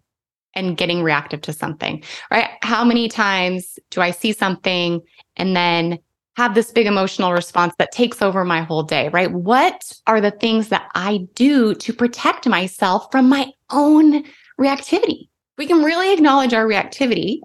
and 0.55 0.77
getting 0.77 1.03
reactive 1.03 1.41
to 1.43 1.53
something, 1.53 2.03
right? 2.31 2.51
How 2.63 2.85
many 2.85 3.09
times 3.09 3.79
do 3.91 4.01
I 4.01 4.11
see 4.11 4.33
something 4.33 5.01
and 5.37 5.57
then 5.57 5.99
have 6.37 6.55
this 6.55 6.73
big 6.73 6.87
emotional 6.87 7.33
response 7.33 7.75
that 7.79 7.93
takes 7.93 8.21
over 8.21 8.45
my 8.45 8.63
whole 8.63 8.83
day, 8.83 9.09
right? 9.11 9.31
What 9.31 9.93
are 10.07 10.21
the 10.21 10.33
things 10.33 10.69
that 10.69 10.89
I 10.95 11.27
do 11.35 11.75
to 11.75 11.93
protect 11.93 12.47
myself 12.49 13.07
from 13.13 13.29
my 13.29 13.53
own 13.71 14.25
reactivity? 14.61 15.29
We 15.59 15.67
can 15.67 15.83
really 15.83 16.13
acknowledge 16.13 16.53
our 16.53 16.67
reactivity 16.67 17.39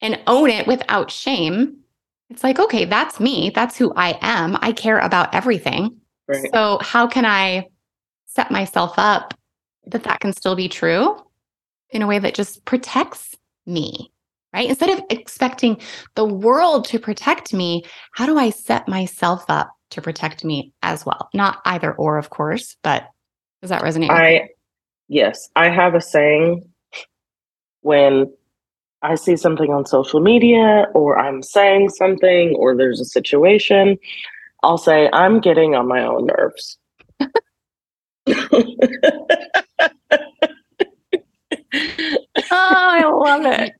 and 0.00 0.20
own 0.26 0.48
it 0.48 0.66
without 0.66 1.10
shame. 1.10 1.76
It's 2.30 2.42
like, 2.42 2.58
okay, 2.58 2.86
that's 2.86 3.20
me. 3.20 3.50
That's 3.54 3.76
who 3.76 3.92
I 3.94 4.18
am. 4.22 4.56
I 4.62 4.72
care 4.72 4.98
about 4.98 5.34
everything. 5.34 5.98
Right. 6.26 6.48
So, 6.54 6.78
how 6.80 7.06
can 7.06 7.26
I 7.26 7.68
set 8.24 8.50
myself 8.50 8.94
up 8.96 9.34
that 9.86 10.04
that 10.04 10.20
can 10.20 10.32
still 10.32 10.56
be 10.56 10.68
true 10.68 11.16
in 11.94 12.02
a 12.02 12.06
way 12.06 12.18
that 12.18 12.34
just 12.34 12.64
protects 12.64 13.34
me? 13.66 14.12
right? 14.54 14.68
Instead 14.68 14.90
of 14.90 15.02
expecting 15.10 15.78
the 16.14 16.24
world 16.24 16.86
to 16.86 16.98
protect 16.98 17.52
me, 17.52 17.84
how 18.12 18.24
do 18.24 18.38
I 18.38 18.50
set 18.50 18.88
myself 18.88 19.44
up 19.48 19.74
to 19.90 20.00
protect 20.00 20.44
me 20.44 20.72
as 20.82 21.04
well? 21.04 21.28
Not 21.34 21.60
either 21.64 21.92
or, 21.92 22.16
of 22.18 22.30
course, 22.30 22.76
but 22.82 23.08
does 23.60 23.70
that 23.70 23.82
resonate? 23.82 24.10
I, 24.10 24.48
yes, 25.08 25.50
I 25.56 25.70
have 25.70 25.94
a 25.94 26.00
saying 26.00 26.62
when 27.80 28.32
I 29.02 29.16
see 29.16 29.36
something 29.36 29.70
on 29.70 29.84
social 29.86 30.20
media 30.20 30.86
or 30.94 31.18
I'm 31.18 31.42
saying 31.42 31.90
something 31.90 32.54
or 32.54 32.76
there's 32.76 33.00
a 33.00 33.04
situation, 33.04 33.98
I'll 34.62 34.78
say, 34.78 35.10
I'm 35.12 35.40
getting 35.40 35.74
on 35.74 35.88
my 35.88 36.04
own 36.04 36.26
nerves. 36.26 36.78
oh, 42.50 42.50
I 42.52 42.93
love 43.04 43.44
it. 43.44 43.72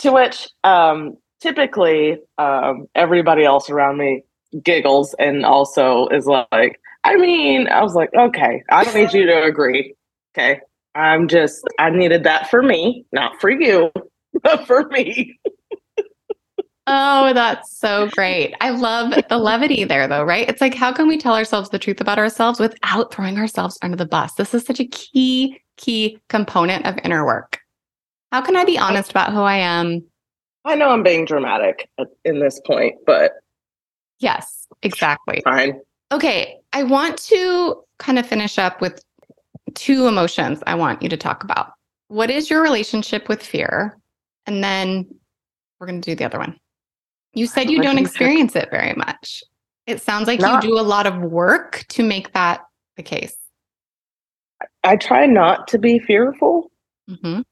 To 0.00 0.12
which 0.12 0.48
um, 0.64 1.16
typically 1.40 2.18
um, 2.38 2.86
everybody 2.94 3.44
else 3.44 3.68
around 3.68 3.98
me 3.98 4.22
giggles 4.62 5.14
and 5.18 5.44
also 5.44 6.08
is 6.08 6.26
like, 6.26 6.80
I 7.04 7.16
mean, 7.16 7.68
I 7.68 7.82
was 7.82 7.94
like, 7.94 8.10
okay, 8.14 8.62
I 8.70 8.84
don't 8.84 8.94
need 8.94 9.12
you 9.12 9.26
to 9.26 9.42
agree. 9.42 9.94
Okay. 10.36 10.60
I'm 10.94 11.26
just, 11.26 11.62
I 11.78 11.90
needed 11.90 12.24
that 12.24 12.50
for 12.50 12.62
me, 12.62 13.04
not 13.12 13.40
for 13.40 13.50
you, 13.50 13.90
but 14.42 14.66
for 14.66 14.86
me. 14.88 15.38
Oh, 16.88 17.32
that's 17.32 17.78
so 17.78 18.08
great. 18.08 18.54
I 18.60 18.70
love 18.70 19.14
the 19.28 19.38
levity 19.38 19.84
there, 19.84 20.08
though, 20.08 20.24
right? 20.24 20.48
It's 20.48 20.60
like, 20.60 20.74
how 20.74 20.92
can 20.92 21.06
we 21.06 21.16
tell 21.16 21.34
ourselves 21.34 21.70
the 21.70 21.78
truth 21.78 22.00
about 22.00 22.18
ourselves 22.18 22.58
without 22.58 23.14
throwing 23.14 23.38
ourselves 23.38 23.78
under 23.82 23.96
the 23.96 24.04
bus? 24.04 24.34
This 24.34 24.52
is 24.52 24.64
such 24.64 24.80
a 24.80 24.86
key, 24.86 25.60
key 25.76 26.18
component 26.28 26.84
of 26.84 26.98
inner 27.04 27.24
work. 27.24 27.61
How 28.32 28.40
can 28.40 28.56
I 28.56 28.64
be 28.64 28.78
honest 28.78 29.10
about 29.10 29.30
who 29.30 29.42
I 29.42 29.56
am? 29.56 30.02
I 30.64 30.74
know 30.74 30.88
I'm 30.88 31.02
being 31.02 31.26
dramatic 31.26 31.90
in 32.24 32.40
this 32.40 32.60
point, 32.66 32.94
but 33.04 33.32
yes, 34.20 34.66
exactly. 34.82 35.42
Fine. 35.44 35.78
Okay, 36.10 36.56
I 36.72 36.82
want 36.82 37.18
to 37.24 37.82
kind 37.98 38.18
of 38.18 38.26
finish 38.26 38.58
up 38.58 38.80
with 38.80 39.04
two 39.74 40.06
emotions 40.06 40.62
I 40.66 40.76
want 40.76 41.02
you 41.02 41.10
to 41.10 41.16
talk 41.16 41.44
about. 41.44 41.72
What 42.08 42.30
is 42.30 42.48
your 42.48 42.62
relationship 42.62 43.28
with 43.28 43.42
fear? 43.42 43.98
And 44.46 44.64
then 44.64 45.06
we're 45.78 45.88
going 45.88 46.00
to 46.00 46.10
do 46.10 46.16
the 46.16 46.24
other 46.24 46.38
one. 46.38 46.58
You 47.34 47.46
said 47.46 47.70
you 47.70 47.82
don't 47.82 47.98
experience 47.98 48.56
it 48.56 48.70
very 48.70 48.94
much. 48.94 49.42
It 49.86 50.00
sounds 50.00 50.26
like 50.26 50.40
not, 50.40 50.64
you 50.64 50.70
do 50.70 50.78
a 50.78 50.82
lot 50.82 51.06
of 51.06 51.18
work 51.18 51.84
to 51.90 52.02
make 52.02 52.32
that 52.32 52.62
the 52.96 53.02
case. 53.02 53.36
I 54.84 54.96
try 54.96 55.26
not 55.26 55.68
to 55.68 55.78
be 55.78 55.98
fearful. 55.98 56.70
Mm-hmm 57.10 57.42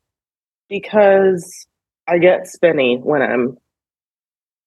because 0.70 1.66
I 2.08 2.16
get 2.16 2.46
spinny 2.46 2.96
when 2.96 3.20
I'm 3.20 3.58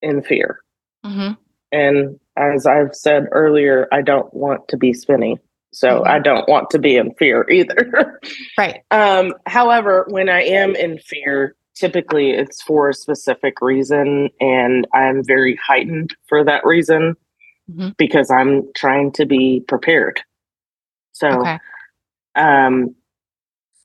in 0.03 0.21
fear. 0.21 0.59
Mm-hmm. 1.03 1.33
And 1.71 2.19
as 2.37 2.67
I've 2.67 2.93
said 2.93 3.27
earlier, 3.31 3.87
I 3.91 4.03
don't 4.03 4.31
want 4.31 4.67
to 4.67 4.77
be 4.77 4.93
spinny. 4.93 5.39
So 5.71 5.87
mm-hmm. 5.87 6.07
I 6.07 6.19
don't 6.19 6.47
want 6.47 6.69
to 6.71 6.79
be 6.79 6.97
in 6.97 7.15
fear 7.15 7.49
either. 7.49 8.19
right. 8.57 8.81
Um, 8.91 9.33
however, 9.47 10.05
when 10.09 10.29
I 10.29 10.43
am 10.43 10.75
in 10.75 10.99
fear, 10.99 11.55
typically 11.75 12.31
it's 12.31 12.61
for 12.61 12.89
a 12.89 12.93
specific 12.93 13.59
reason 13.61 14.29
and 14.39 14.85
I'm 14.93 15.23
very 15.23 15.57
heightened 15.65 16.15
for 16.27 16.43
that 16.43 16.65
reason 16.65 17.15
mm-hmm. 17.71 17.89
because 17.97 18.29
I'm 18.29 18.71
trying 18.75 19.11
to 19.13 19.25
be 19.25 19.63
prepared. 19.67 20.21
So 21.13 21.41
okay. 21.41 21.59
um 22.35 22.95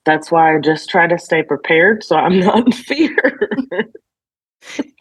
that's 0.05 0.30
why 0.30 0.57
I 0.57 0.61
just 0.61 0.88
try 0.88 1.07
to 1.07 1.18
stay 1.18 1.42
prepared 1.42 2.03
so 2.05 2.16
I'm 2.16 2.40
not 2.40 2.66
in 2.66 2.72
fear. 2.72 3.38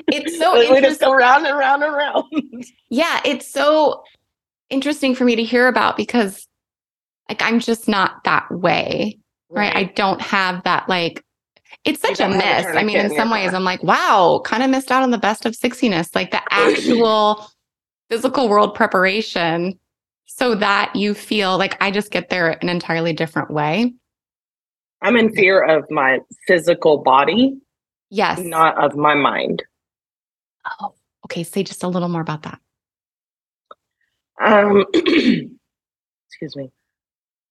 it's 0.07 0.37
so 0.37 0.71
we 0.73 0.81
just 0.81 0.99
go 0.99 1.13
round 1.13 1.45
and 1.45 1.57
round 1.57 1.83
and 1.83 1.93
round. 1.93 2.25
Yeah, 2.89 3.19
it's 3.25 3.51
so 3.51 4.03
interesting 4.69 5.13
for 5.13 5.25
me 5.25 5.35
to 5.35 5.43
hear 5.43 5.67
about 5.67 5.97
because 5.97 6.47
like 7.27 7.41
I'm 7.41 7.59
just 7.59 7.87
not 7.87 8.23
that 8.23 8.49
way. 8.49 9.19
Right. 9.49 9.73
right? 9.73 9.75
I 9.75 9.83
don't 9.93 10.21
have 10.21 10.63
that 10.63 10.87
like 10.87 11.23
it's 11.83 12.01
such 12.01 12.19
a 12.19 12.27
miss. 12.27 12.65
I 12.65 12.83
mean, 12.83 12.97
in 12.97 13.15
some 13.15 13.29
ways, 13.29 13.53
I'm 13.53 13.63
like, 13.63 13.81
wow, 13.83 14.41
kind 14.43 14.61
of 14.63 14.69
missed 14.69 14.91
out 14.91 15.03
on 15.03 15.11
the 15.11 15.17
best 15.17 15.45
of 15.45 15.53
sexiness, 15.53 16.13
like 16.15 16.31
the 16.31 16.41
actual 16.51 17.45
physical 18.09 18.49
world 18.49 18.75
preparation 18.75 19.79
so 20.25 20.55
that 20.55 20.95
you 20.95 21.13
feel 21.13 21.57
like 21.57 21.81
I 21.81 21.91
just 21.91 22.11
get 22.11 22.29
there 22.29 22.57
an 22.61 22.69
entirely 22.69 23.13
different 23.13 23.51
way. 23.51 23.93
I'm 25.01 25.15
in 25.15 25.33
fear 25.33 25.61
of 25.61 25.89
my 25.89 26.19
physical 26.47 26.97
body. 26.97 27.57
Yes. 28.09 28.39
Not 28.39 28.81
of 28.83 28.95
my 28.95 29.13
mind. 29.13 29.63
Oh, 30.81 30.93
okay. 31.25 31.43
Say 31.43 31.63
just 31.63 31.83
a 31.83 31.87
little 31.87 32.09
more 32.09 32.21
about 32.21 32.43
that. 32.43 32.59
Um, 34.41 34.85
excuse 34.93 36.55
me. 36.55 36.71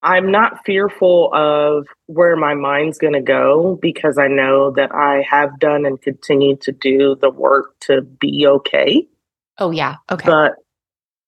I'm 0.03 0.31
not 0.31 0.65
fearful 0.65 1.33
of 1.35 1.87
where 2.07 2.37
my 2.37 2.55
mind's 2.55 2.99
going 2.99 3.15
to 3.15 3.21
go 3.21 3.77
because 3.81 4.19
I 4.19 4.29
know 4.29 4.71
that 4.73 4.95
I 4.95 5.27
have 5.29 5.59
done 5.59 5.85
and 5.85 6.01
continue 6.01 6.57
to 6.59 6.71
do 6.71 7.17
the 7.17 7.31
work 7.31 7.75
to 7.81 8.03
be 8.03 8.47
okay. 8.47 9.07
Oh 9.59 9.71
yeah, 9.71 9.97
okay. 10.11 10.27
But 10.29 10.55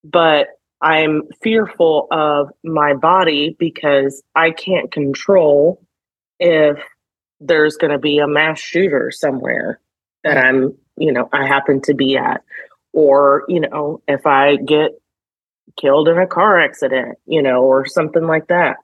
but 0.04 0.48
I'm 0.80 1.22
fearful 1.42 2.06
of 2.12 2.50
my 2.62 2.94
body 2.94 3.56
because 3.58 4.22
I 4.36 4.52
can't 4.52 4.92
control 4.92 5.82
if 6.38 6.78
there's 7.40 7.76
going 7.76 7.92
to 7.92 7.98
be 7.98 8.18
a 8.18 8.26
mass 8.26 8.58
shooter 8.58 9.10
somewhere 9.10 9.80
that 10.24 10.36
I'm, 10.36 10.76
you 10.96 11.12
know, 11.12 11.28
I 11.32 11.46
happen 11.46 11.80
to 11.82 11.94
be 11.94 12.16
at 12.16 12.42
or, 12.92 13.44
you 13.48 13.60
know, 13.60 14.02
if 14.08 14.26
I 14.26 14.56
get 14.56 14.92
killed 15.76 16.08
in 16.08 16.18
a 16.18 16.26
car 16.26 16.58
accident, 16.60 17.18
you 17.26 17.42
know, 17.42 17.62
or 17.62 17.86
something 17.86 18.26
like 18.26 18.48
that. 18.48 18.76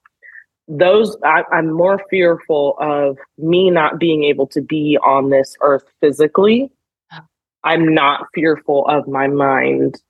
Those 0.69 1.17
I, 1.23 1.43
I'm 1.53 1.73
more 1.73 2.01
fearful 2.09 2.77
of 2.79 3.19
me 3.37 3.71
not 3.71 3.99
being 3.99 4.25
able 4.25 4.47
to 4.49 4.63
be 4.63 4.97
on 5.03 5.31
this 5.31 5.57
earth 5.61 5.85
physically. 6.01 6.71
Oh. 7.13 7.19
I'm 7.65 7.95
not 7.95 8.29
fearful 8.35 8.87
of 8.87 9.07
my 9.09 9.27
mind 9.27 10.01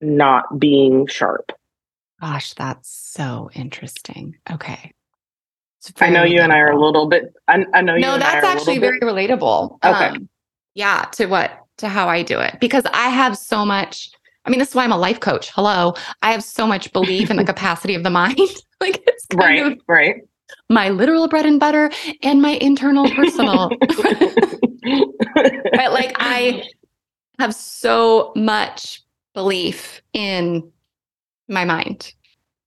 not 0.00 0.58
being 0.58 1.06
sharp. 1.06 1.52
Gosh, 2.20 2.54
that's 2.54 2.88
so 2.88 3.50
interesting. 3.54 4.36
Okay. 4.50 4.92
I 6.00 6.10
know 6.10 6.24
you 6.24 6.40
and 6.40 6.52
I 6.52 6.58
are 6.58 6.72
a 6.72 6.80
little 6.80 7.06
bit. 7.06 7.34
I, 7.48 7.64
I 7.74 7.82
know 7.82 7.94
you. 7.94 8.00
No, 8.00 8.18
that's 8.18 8.44
actually 8.44 8.78
very 8.78 8.98
bit. 9.00 9.08
relatable. 9.08 9.78
Okay. 9.84 10.06
Um, 10.06 10.28
yeah, 10.74 11.06
to 11.12 11.26
what 11.26 11.60
to 11.78 11.88
how 11.88 12.08
I 12.08 12.22
do 12.22 12.38
it 12.40 12.56
because 12.60 12.84
I 12.92 13.08
have 13.08 13.36
so 13.36 13.64
much 13.64 14.10
I 14.44 14.50
mean, 14.50 14.58
this 14.58 14.70
is 14.70 14.74
why 14.74 14.84
I'm 14.84 14.92
a 14.92 14.98
life 14.98 15.20
coach. 15.20 15.50
Hello. 15.50 15.94
I 16.22 16.30
have 16.32 16.44
so 16.44 16.66
much 16.66 16.92
belief 16.92 17.30
in 17.30 17.36
the 17.36 17.44
capacity 17.52 17.94
of 17.94 18.02
the 18.02 18.10
mind. 18.10 18.38
like 18.80 19.02
it's 19.06 19.26
right, 19.34 19.64
of 19.64 19.78
right. 19.88 20.16
My 20.68 20.90
literal 20.90 21.28
bread 21.28 21.46
and 21.46 21.58
butter 21.58 21.90
and 22.22 22.42
my 22.42 22.50
internal 22.50 23.08
personal. 23.10 23.70
but 25.72 25.92
like 25.92 26.14
I 26.16 26.64
have 27.38 27.54
so 27.54 28.32
much 28.36 29.02
belief 29.32 30.02
in 30.12 30.70
my 31.48 31.64
mind. 31.64 32.12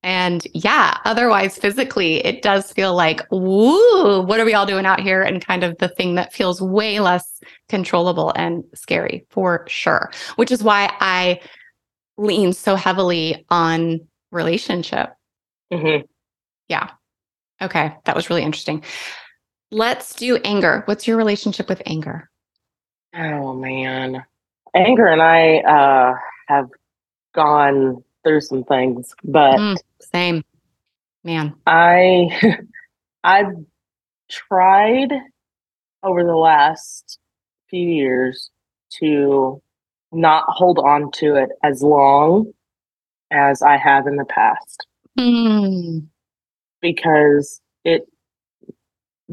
And 0.07 0.47
yeah, 0.53 0.99
otherwise, 1.03 1.57
physically, 1.57 2.25
it 2.25 2.41
does 2.41 2.71
feel 2.71 2.95
like, 2.95 3.29
woo, 3.29 4.21
what 4.21 4.39
are 4.39 4.45
we 4.45 4.53
all 4.53 4.65
doing 4.65 4.85
out 4.85 5.01
here? 5.01 5.21
And 5.21 5.45
kind 5.45 5.65
of 5.65 5.77
the 5.79 5.89
thing 5.89 6.15
that 6.15 6.31
feels 6.31 6.61
way 6.61 7.01
less 7.01 7.41
controllable 7.67 8.31
and 8.37 8.63
scary 8.73 9.25
for 9.31 9.65
sure, 9.67 10.09
which 10.37 10.49
is 10.49 10.63
why 10.63 10.89
I 11.01 11.41
lean 12.15 12.53
so 12.53 12.75
heavily 12.77 13.45
on 13.49 13.99
relationship. 14.31 15.09
Mm-hmm. 15.73 16.05
Yeah. 16.69 16.91
Okay. 17.61 17.93
That 18.05 18.15
was 18.15 18.29
really 18.29 18.43
interesting. 18.43 18.85
Let's 19.71 20.15
do 20.15 20.37
anger. 20.37 20.83
What's 20.85 21.05
your 21.05 21.17
relationship 21.17 21.67
with 21.67 21.81
anger? 21.85 22.29
Oh, 23.13 23.53
man. 23.53 24.23
Anger 24.73 25.07
and 25.07 25.21
I 25.21 25.57
uh, 25.57 26.15
have 26.47 26.69
gone 27.35 28.05
through 28.23 28.39
some 28.41 28.63
things, 28.63 29.13
but 29.25 29.57
mm, 29.57 29.77
same. 29.99 30.43
Man. 31.23 31.55
I 31.65 32.29
I've 33.23 33.53
tried 34.29 35.11
over 36.03 36.23
the 36.23 36.35
last 36.35 37.19
few 37.69 37.87
years 37.87 38.49
to 38.99 39.61
not 40.11 40.45
hold 40.47 40.79
on 40.79 41.11
to 41.11 41.35
it 41.35 41.49
as 41.63 41.81
long 41.81 42.51
as 43.31 43.61
I 43.61 43.77
have 43.77 44.07
in 44.07 44.15
the 44.15 44.25
past. 44.25 44.87
Mm. 45.19 46.07
Because 46.81 47.61
it 47.83 48.07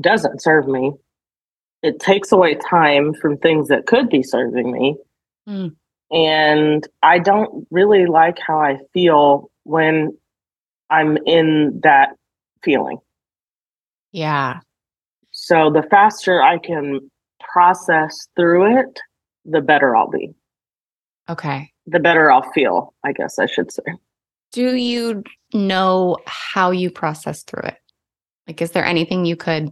doesn't 0.01 0.43
serve 0.43 0.67
me. 0.67 0.93
It 1.83 2.01
takes 2.01 2.33
away 2.33 2.57
time 2.57 3.15
from 3.15 3.37
things 3.37 3.69
that 3.69 3.87
could 3.87 4.09
be 4.09 4.23
serving 4.23 4.73
me. 4.73 4.97
Mm. 5.49 5.77
And 6.11 6.89
I 7.03 7.19
don't 7.19 7.67
really 7.71 8.07
like 8.07 8.39
how 8.45 8.59
I 8.59 8.79
feel 8.93 9.51
when 9.65 10.17
I'm 10.91 11.17
in 11.27 11.81
that 11.83 12.11
feeling. 12.63 12.99
Yeah. 14.13 14.61
So 15.33 15.71
the 15.71 15.83
faster 15.83 16.43
I 16.43 16.59
can 16.59 17.01
process 17.53 18.29
through 18.37 18.79
it, 18.79 19.01
the 19.45 19.61
better 19.61 19.97
I'll 19.97 20.11
be. 20.11 20.35
Okay. 21.29 21.71
The 21.87 22.01
better 22.01 22.31
I'll 22.31 22.51
feel, 22.53 22.95
I 23.05 23.13
guess 23.13 23.39
I 23.39 23.47
should 23.47 23.73
say. 23.73 23.83
Do 24.53 24.77
you 24.77 25.25
know 25.53 26.17
how 26.27 26.71
you 26.71 26.91
process 26.91 27.43
through 27.43 27.69
it? 27.69 27.77
Like, 28.47 28.63
is 28.63 28.71
there 28.71 28.85
anything 28.85 29.25
you 29.25 29.37
could 29.37 29.71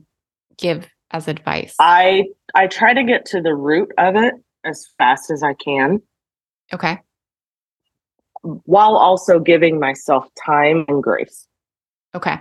give 0.58 0.88
as 1.10 1.28
advice? 1.28 1.74
I 1.78 2.24
I 2.54 2.66
try 2.66 2.94
to 2.94 3.04
get 3.04 3.24
to 3.26 3.40
the 3.40 3.54
root 3.54 3.90
of 3.98 4.16
it 4.16 4.34
as 4.64 4.86
fast 4.98 5.30
as 5.30 5.42
I 5.42 5.54
can. 5.54 6.00
Okay. 6.72 6.98
While 8.42 8.96
also 8.96 9.38
giving 9.38 9.78
myself 9.78 10.26
time 10.44 10.84
and 10.88 11.02
grace. 11.02 11.46
Okay. 12.14 12.38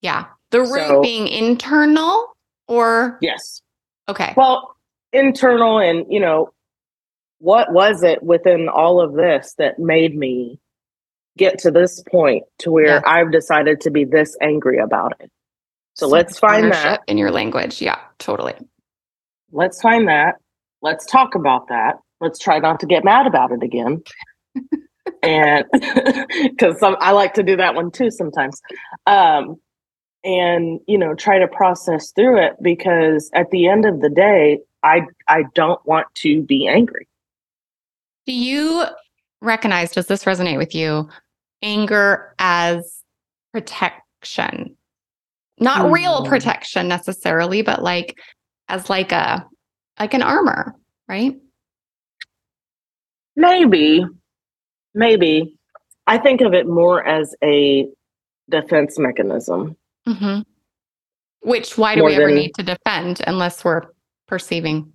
Yeah. 0.00 0.26
The 0.50 0.60
root 0.60 0.88
so, 0.88 1.02
being 1.02 1.28
internal 1.28 2.34
or 2.68 3.18
Yes. 3.20 3.62
Okay. 4.08 4.34
Well, 4.36 4.76
internal 5.12 5.78
and, 5.78 6.10
you 6.10 6.20
know, 6.20 6.52
what 7.38 7.72
was 7.72 8.02
it 8.02 8.22
within 8.22 8.68
all 8.68 9.00
of 9.00 9.14
this 9.14 9.54
that 9.58 9.78
made 9.78 10.16
me 10.16 10.58
get 11.36 11.58
to 11.58 11.70
this 11.70 12.02
point 12.10 12.44
to 12.58 12.70
where 12.70 12.86
yeah. 12.86 13.00
I've 13.04 13.32
decided 13.32 13.80
to 13.82 13.90
be 13.90 14.04
this 14.04 14.36
angry 14.40 14.78
about 14.78 15.14
it? 15.20 15.30
So, 15.94 16.06
so 16.06 16.12
let's 16.12 16.38
find 16.38 16.72
that 16.72 17.02
in 17.06 17.18
your 17.18 17.30
language. 17.30 17.82
Yeah, 17.82 17.98
totally. 18.18 18.54
Let's 19.50 19.80
find 19.80 20.08
that. 20.08 20.36
Let's 20.80 21.04
talk 21.04 21.34
about 21.34 21.68
that. 21.68 21.98
Let's 22.20 22.38
try 22.38 22.58
not 22.58 22.80
to 22.80 22.86
get 22.86 23.04
mad 23.04 23.26
about 23.26 23.52
it 23.52 23.62
again. 23.62 24.02
and 25.22 25.64
because 25.72 26.78
I 26.82 27.12
like 27.12 27.34
to 27.34 27.42
do 27.42 27.56
that 27.56 27.74
one 27.74 27.90
too 27.90 28.10
sometimes. 28.10 28.60
Um, 29.06 29.56
and 30.24 30.80
you 30.86 30.98
know, 30.98 31.14
try 31.14 31.38
to 31.38 31.48
process 31.48 32.12
through 32.12 32.44
it 32.44 32.54
because 32.62 33.30
at 33.34 33.50
the 33.50 33.66
end 33.66 33.84
of 33.84 34.00
the 34.00 34.08
day, 34.08 34.60
I 34.82 35.02
I 35.28 35.44
don't 35.54 35.84
want 35.86 36.06
to 36.16 36.42
be 36.42 36.68
angry. 36.68 37.08
Do 38.26 38.32
you 38.32 38.84
recognize, 39.40 39.92
does 39.92 40.06
this 40.06 40.24
resonate 40.24 40.58
with 40.58 40.74
you, 40.74 41.08
anger 41.62 42.34
as 42.38 43.02
protection? 43.52 44.76
Not 45.58 45.86
mm. 45.86 45.92
real 45.92 46.24
protection 46.26 46.88
necessarily, 46.88 47.62
but 47.62 47.82
like 47.82 48.16
as 48.68 48.88
like 48.88 49.12
a 49.12 49.44
like 49.98 50.14
an 50.14 50.22
armor, 50.22 50.74
right? 51.08 51.36
Maybe. 53.36 54.04
Maybe. 54.94 55.56
I 56.06 56.18
think 56.18 56.40
of 56.40 56.52
it 56.54 56.66
more 56.66 57.04
as 57.06 57.34
a 57.42 57.88
defense 58.50 58.98
mechanism. 58.98 59.76
Mm-hmm. 60.06 60.40
Which 61.48 61.78
why 61.78 61.94
do 61.94 62.02
more 62.02 62.10
we 62.10 62.16
ever 62.16 62.26
than, 62.26 62.36
need 62.36 62.54
to 62.54 62.62
defend 62.62 63.20
unless 63.26 63.64
we're 63.64 63.82
perceiving 64.26 64.92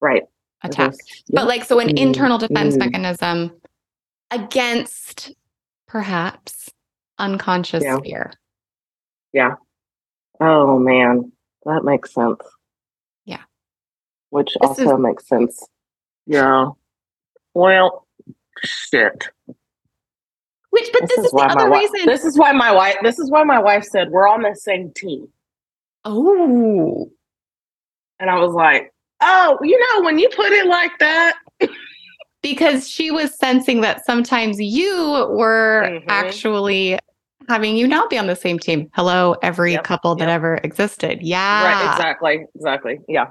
right 0.00 0.22
attack. 0.62 0.94
But 1.30 1.46
like, 1.46 1.64
so 1.64 1.78
an 1.78 1.88
mm-hmm. 1.88 1.98
internal 1.98 2.38
defense 2.38 2.76
mm-hmm. 2.76 2.90
mechanism 2.90 3.52
against 4.30 5.34
perhaps 5.86 6.70
unconscious 7.18 7.84
yeah. 7.84 7.98
fear. 8.00 8.32
Yeah. 9.32 9.54
Oh 10.40 10.78
man, 10.78 11.32
that 11.64 11.84
makes 11.84 12.12
sense. 12.12 12.40
Yeah. 13.24 13.42
Which 14.30 14.54
this 14.60 14.68
also 14.68 14.96
is- 14.96 15.00
makes 15.00 15.26
sense. 15.26 15.66
Yeah. 16.26 16.70
Well, 17.54 18.05
shit. 18.62 19.28
Which, 20.70 20.90
but 20.92 21.02
this, 21.02 21.10
this 21.10 21.18
is, 21.18 21.24
is 21.26 21.30
the 21.32 21.38
other 21.38 21.68
my 21.68 21.78
reason. 21.78 22.06
This 22.06 22.24
is 22.24 22.38
why 22.38 22.52
my 22.52 22.72
wife. 22.72 22.96
This 23.02 23.18
is 23.18 23.30
why 23.30 23.44
my 23.44 23.58
wife 23.58 23.84
said 23.84 24.10
we're 24.10 24.28
on 24.28 24.42
the 24.42 24.54
same 24.54 24.92
team. 24.92 25.28
Oh. 26.04 27.10
And 28.18 28.30
I 28.30 28.38
was 28.38 28.52
like, 28.52 28.92
Oh, 29.20 29.58
you 29.62 29.78
know, 29.78 30.04
when 30.04 30.18
you 30.18 30.28
put 30.30 30.52
it 30.52 30.66
like 30.66 30.92
that. 30.98 31.38
because 32.42 32.88
she 32.88 33.10
was 33.10 33.36
sensing 33.36 33.80
that 33.80 34.04
sometimes 34.04 34.60
you 34.60 35.26
were 35.30 35.82
mm-hmm. 35.84 36.06
actually 36.08 36.98
having 37.48 37.76
you 37.76 37.88
not 37.88 38.10
be 38.10 38.18
on 38.18 38.26
the 38.26 38.36
same 38.36 38.58
team. 38.58 38.88
Hello, 38.94 39.34
every 39.42 39.72
yep, 39.72 39.84
couple 39.84 40.14
that 40.16 40.28
ever 40.28 40.60
existed. 40.62 41.22
Yeah. 41.22 41.64
Right. 41.64 41.92
Exactly. 41.92 42.46
Exactly. 42.54 43.00
Yeah. 43.08 43.26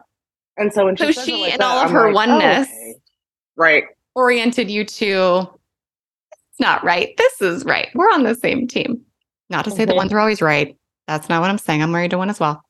And 0.58 0.74
so 0.74 0.86
when 0.86 0.96
she 0.96 1.12
so 1.14 1.24
she 1.24 1.42
like 1.44 1.54
and 1.54 1.62
all 1.62 1.78
of 1.78 1.92
her 1.92 2.12
like, 2.12 2.28
oneness, 2.28 2.68
oh, 2.70 2.90
okay. 2.90 3.00
right, 3.58 3.84
oriented 4.16 4.72
you 4.72 4.84
to. 4.86 5.50
It's 6.52 6.60
not 6.60 6.84
right. 6.84 7.16
This 7.18 7.42
is 7.42 7.66
right. 7.66 7.90
We're 7.94 8.10
on 8.12 8.24
the 8.24 8.36
same 8.36 8.68
team. 8.68 9.02
Not 9.50 9.66
to 9.66 9.72
say 9.72 9.80
mm-hmm. 9.80 9.90
that 9.90 9.96
ones 9.96 10.14
are 10.14 10.20
always 10.20 10.42
right. 10.42 10.76
That's 11.08 11.30
not 11.30 11.42
what 11.42 11.50
I'm 11.50 11.58
saying. 11.58 11.84
I'm 11.84 11.92
married 11.92 12.12
to 12.12 12.18
one 12.18 12.30
as 12.30 12.40
well. 12.40 12.64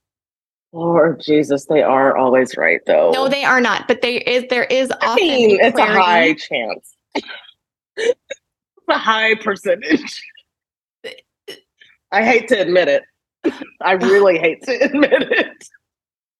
Lord 0.73 1.21
Jesus, 1.21 1.65
they 1.65 1.81
are 1.81 2.17
always 2.17 2.57
right 2.57 2.81
though. 2.85 3.11
No, 3.11 3.29
they 3.29 3.45
are 3.45 3.61
not. 3.61 3.87
But 3.87 4.01
there 4.01 4.21
is 4.25 4.43
there 4.49 4.65
is 4.65 4.91
often 4.91 5.05
I 5.11 5.15
mean, 5.15 5.59
it's 5.61 5.79
a 5.79 5.85
high 5.85 6.33
chance. 6.33 6.95
it's 7.95 8.19
a 8.89 8.97
high 8.97 9.35
percentage. 9.35 10.21
I 12.11 12.23
hate 12.23 12.49
to 12.49 12.59
admit 12.59 12.89
it. 12.89 13.03
I 13.81 13.93
really 13.93 14.37
hate 14.37 14.63
to 14.63 14.73
admit 14.83 15.31
it. 15.31 15.69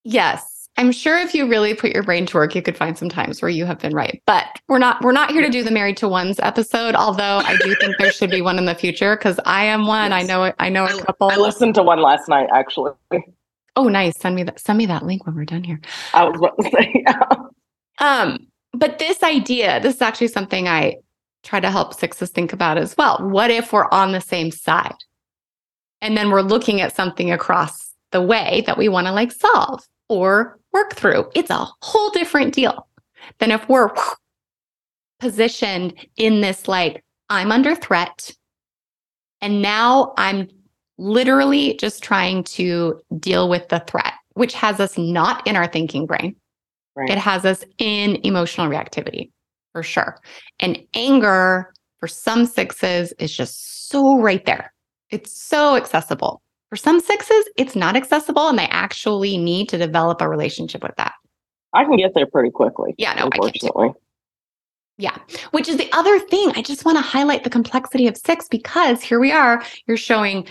Yes. 0.04 0.55
I'm 0.78 0.92
sure 0.92 1.18
if 1.18 1.34
you 1.34 1.48
really 1.48 1.74
put 1.74 1.94
your 1.94 2.04
brain 2.04 2.26
to 2.26 2.38
work, 2.38 2.54
you 2.54 2.62
could 2.62 2.76
find 2.76 2.98
some 2.98 3.08
times 3.08 3.42
where 3.42 3.50
you 3.50 3.66
have 3.66 3.80
been 3.80 3.94
right. 3.94 4.22
But 4.26 4.46
we're 4.68 4.80
not 4.80 5.02
we're 5.02 5.14
not 5.14 5.32
here 5.32 5.42
to 5.42 5.50
do 5.50 5.64
the 5.64 5.72
married 5.72 5.98
to 5.98 6.08
ones 6.08 6.38
episode, 6.40 6.96
although 6.96 7.38
I 7.38 7.56
do 7.58 7.76
think 7.76 7.98
there 7.98 8.12
should 8.12 8.30
be 8.30 8.42
one 8.42 8.58
in 8.58 8.66
the 8.66 8.76
future 8.76 9.16
because 9.16 9.40
I 9.46 9.64
am 9.66 9.88
one. 9.88 10.12
Yes. 10.12 10.24
I 10.24 10.28
know 10.28 10.54
I 10.60 10.70
know 10.70 10.86
a 10.86 11.04
couple. 11.04 11.30
I 11.30 11.38
listened 11.38 11.76
to 11.76 11.84
one 11.84 12.02
last 12.02 12.28
night 12.28 12.50
actually. 12.54 12.92
Oh, 13.78 13.88
nice. 13.88 14.18
Send 14.20 14.36
me 14.36 14.44
that 14.44 14.60
send 14.60 14.78
me 14.78 14.86
that 14.88 15.04
link 15.04 15.26
when 15.26 15.36
we're 15.36 15.46
done 15.46 15.64
here. 15.64 15.80
I 16.14 16.26
was 16.26 16.38
about 16.38 16.58
to 16.60 16.70
say 16.70 17.04
yeah. 17.06 17.22
Um, 18.00 18.48
but 18.74 19.00
this 19.00 19.24
idea, 19.24 19.80
this 19.80 19.96
is 19.96 20.02
actually 20.02 20.28
something 20.28 20.68
I 20.68 20.98
try 21.44 21.62
to 21.62 21.72
help 21.72 21.94
sixes 21.94 22.30
think 22.32 22.52
about 22.52 22.78
as 22.78 22.96
well. 22.98 23.18
What 23.22 23.52
if 23.52 23.72
we're 23.72 23.90
on 23.92 24.12
the 24.12 24.20
same 24.20 24.52
side? 24.52 24.96
And 26.02 26.18
then 26.18 26.32
we're 26.32 26.42
looking 26.42 26.82
at 26.82 26.96
something 26.96 27.32
across 27.32 27.94
the 28.12 28.22
way 28.22 28.64
that 28.66 28.78
we 28.78 28.90
want 28.90 29.08
to 29.08 29.14
like 29.14 29.32
solve 29.32 29.86
or 30.10 30.60
work 30.74 30.96
through. 30.96 31.30
It's 31.36 31.50
a 31.50 31.68
whole 31.82 32.10
different 32.12 32.54
deal 32.54 32.88
than 33.40 33.52
if 33.52 33.68
we're 33.70 33.90
positioned 35.20 35.94
in 36.18 36.42
this 36.42 36.68
like, 36.68 37.04
I'm 37.30 37.52
under 37.52 37.76
threat. 37.76 38.32
And 39.42 39.62
now 39.62 40.14
I'm 40.18 40.50
literally 40.98 41.76
just 41.76 42.04
trying 42.04 42.44
to 42.44 43.02
deal 43.20 43.50
with 43.50 43.68
the 43.70 43.84
threat, 43.88 44.14
which 44.34 44.54
has 44.54 44.80
us 44.80 44.98
not 44.98 45.46
in 45.48 45.56
our 45.56 45.68
thinking 45.68 46.06
brain. 46.06 46.36
Right. 46.96 47.10
It 47.10 47.18
has 47.18 47.46
us 47.46 47.64
in 47.78 48.18
emotional 48.24 48.70
reactivity 48.70 49.32
for 49.74 49.84
sure. 49.84 50.18
And 50.62 50.80
anger 50.94 51.74
for 52.00 52.08
some 52.08 52.46
sixes 52.46 53.14
is 53.20 53.36
just 53.36 53.90
so 53.90 54.20
right 54.20 54.46
there. 54.46 54.74
It's 55.10 55.32
so 55.32 55.76
accessible. 55.76 56.42
For 56.70 56.76
some 56.76 57.00
sixes, 57.00 57.48
it's 57.58 57.76
not 57.76 57.96
accessible 57.96 58.48
and 58.48 58.58
they 58.58 58.68
actually 58.68 59.38
need 59.38 59.70
to 59.70 59.78
develop 59.78 60.22
a 60.22 60.28
relationship 60.28 60.84
with 60.84 60.96
that. 60.98 61.14
I 61.74 61.84
can 61.84 61.98
get 61.98 62.14
there 62.16 62.26
pretty 62.26 62.52
quickly. 62.52 62.96
Yeah, 62.98 63.14
no, 63.14 63.26
unfortunately. 63.26 63.92
Yeah, 64.98 65.18
which 65.52 65.68
is 65.68 65.78
the 65.78 65.92
other 65.92 66.20
thing. 66.20 66.54
I 66.56 66.62
just 66.62 66.86
want 66.86 66.98
to 66.98 67.02
highlight 67.02 67.44
the 67.44 67.50
complexity 67.50 68.08
of 68.08 68.16
six 68.18 68.48
because 68.48 69.02
here 69.02 69.20
we 69.20 69.32
are. 69.32 69.62
You're 69.88 69.98
showing 69.98 70.48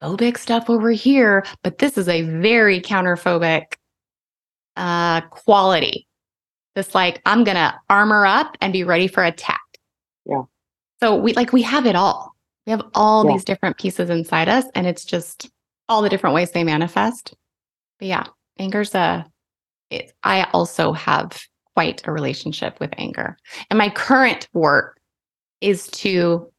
phobic 0.00 0.38
stuff 0.38 0.70
over 0.70 0.90
here, 0.90 1.44
but 1.62 1.78
this 1.78 1.98
is 1.98 2.08
a 2.08 2.22
very 2.22 2.80
counterphobic 2.80 3.74
uh, 4.76 5.22
quality. 5.22 6.06
This 6.74 6.94
like 6.94 7.20
I'm 7.26 7.44
gonna 7.44 7.80
armor 7.90 8.26
up 8.26 8.56
and 8.60 8.72
be 8.72 8.84
ready 8.84 9.08
for 9.08 9.24
attack. 9.24 9.60
Yeah. 10.24 10.42
So 11.00 11.16
we 11.16 11.32
like 11.34 11.52
we 11.52 11.62
have 11.62 11.86
it 11.86 11.96
all. 11.96 12.33
We 12.66 12.70
have 12.70 12.82
all 12.94 13.24
yeah. 13.24 13.32
these 13.32 13.44
different 13.44 13.78
pieces 13.78 14.10
inside 14.10 14.48
us, 14.48 14.64
and 14.74 14.86
it's 14.86 15.04
just 15.04 15.50
all 15.88 16.02
the 16.02 16.08
different 16.08 16.34
ways 16.34 16.50
they 16.50 16.64
manifest. 16.64 17.34
But 17.98 18.08
yeah, 18.08 18.24
anger's 18.58 18.94
a. 18.94 19.26
It, 19.90 20.12
I 20.22 20.48
also 20.52 20.92
have 20.92 21.40
quite 21.74 22.02
a 22.06 22.12
relationship 22.12 22.80
with 22.80 22.90
anger, 22.96 23.36
and 23.70 23.78
my 23.78 23.90
current 23.90 24.48
work 24.52 24.98
is 25.60 25.88
to 25.88 26.50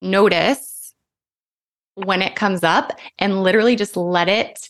notice 0.00 0.94
when 1.94 2.22
it 2.22 2.36
comes 2.36 2.64
up 2.64 2.98
and 3.18 3.42
literally 3.42 3.76
just 3.76 3.96
let 3.96 4.28
it. 4.28 4.68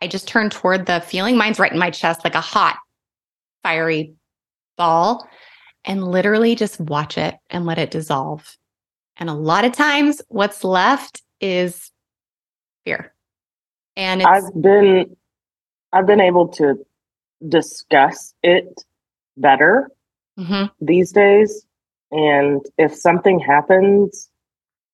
I 0.00 0.08
just 0.08 0.26
turn 0.26 0.50
toward 0.50 0.86
the 0.86 1.00
feeling. 1.00 1.36
Mine's 1.36 1.60
right 1.60 1.72
in 1.72 1.78
my 1.78 1.90
chest, 1.90 2.24
like 2.24 2.34
a 2.34 2.40
hot, 2.40 2.76
fiery 3.62 4.14
ball, 4.76 5.28
and 5.84 6.08
literally 6.08 6.56
just 6.56 6.80
watch 6.80 7.16
it 7.16 7.36
and 7.50 7.66
let 7.66 7.78
it 7.78 7.92
dissolve 7.92 8.56
and 9.22 9.30
a 9.30 9.34
lot 9.34 9.64
of 9.64 9.70
times 9.70 10.20
what's 10.30 10.64
left 10.64 11.22
is 11.40 11.92
fear. 12.84 13.14
And 13.94 14.20
I've 14.20 14.52
been 14.60 15.16
I've 15.92 16.06
been 16.06 16.20
able 16.20 16.48
to 16.48 16.84
discuss 17.48 18.34
it 18.42 18.82
better 19.36 19.92
mm-hmm. 20.36 20.64
these 20.84 21.12
days. 21.12 21.64
And 22.10 22.66
if 22.78 22.96
something 22.96 23.38
happens 23.38 24.28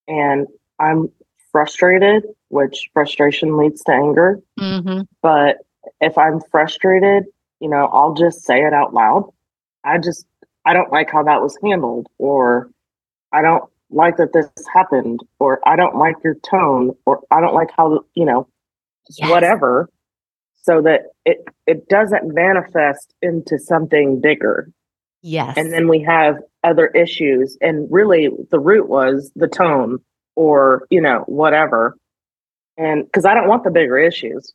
and 0.07 0.47
I'm 0.79 1.11
frustrated, 1.51 2.25
which 2.49 2.91
frustration 2.93 3.57
leads 3.57 3.83
to 3.85 3.93
anger, 3.93 4.43
mm-hmm. 4.61 5.05
but 5.23 5.57
if 6.03 6.19
I'm 6.19 6.43
frustrated, 6.51 7.25
you 7.61 7.71
know, 7.71 7.87
I'll 7.87 8.13
just 8.13 8.43
say 8.43 8.61
it 8.61 8.75
out 8.75 8.93
loud. 8.93 9.33
I 9.85 9.97
just, 9.97 10.27
I 10.67 10.75
don't 10.75 10.93
like 10.93 11.11
how 11.11 11.23
that 11.23 11.41
was 11.41 11.57
handled, 11.65 12.09
or 12.19 12.71
I 13.33 13.41
don't 13.41 13.65
like 13.91 14.17
that 14.19 14.33
this 14.33 14.49
happened 14.75 15.21
or 15.39 15.61
I 15.67 15.77
don't 15.77 15.97
like 15.97 16.17
your 16.23 16.35
tone 16.37 16.93
or 17.07 17.21
I 17.31 17.41
don't 17.41 17.55
like 17.55 17.71
how 17.77 18.05
you 18.15 18.25
know 18.25 18.49
yes. 19.09 19.31
whatever 19.31 19.89
so 20.63 20.83
that 20.83 21.03
it 21.25 21.39
it 21.67 21.89
doesn't 21.89 22.35
manifest 22.35 23.15
into 23.23 23.59
something 23.59 24.21
bigger. 24.21 24.71
Yes. 25.23 25.55
And 25.57 25.73
then 25.73 25.89
we 25.89 26.01
have 26.03 26.37
other 26.63 26.87
issues 26.89 27.57
and 27.61 27.89
really 27.91 28.29
the 28.51 28.61
root 28.61 28.89
was 28.89 29.33
the 29.35 29.49
tone 29.49 30.01
or 30.37 30.87
you 30.91 31.01
know 31.01 31.25
whatever. 31.27 31.97
And 32.77 33.11
cuz 33.13 33.25
I 33.25 33.35
don't 33.35 33.49
want 33.49 33.65
the 33.65 33.71
bigger 33.71 33.99
issues. 33.99 34.53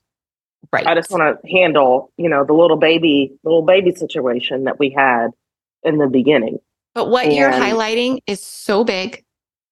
Right. 0.71 0.87
I 0.87 0.95
just 0.95 1.11
want 1.11 1.41
to 1.41 1.47
handle, 1.51 2.11
you 2.17 2.29
know, 2.29 2.45
the 2.45 2.53
little 2.53 2.77
baby 2.77 3.33
little 3.43 3.63
baby 3.63 3.93
situation 3.93 4.65
that 4.65 4.79
we 4.79 4.91
had 4.91 5.31
in 5.83 5.97
the 5.97 6.07
beginning. 6.07 6.59
But 6.93 7.09
what 7.09 7.25
and, 7.25 7.33
you're 7.33 7.51
highlighting 7.51 8.19
is 8.27 8.43
so 8.43 8.83
big. 8.83 9.23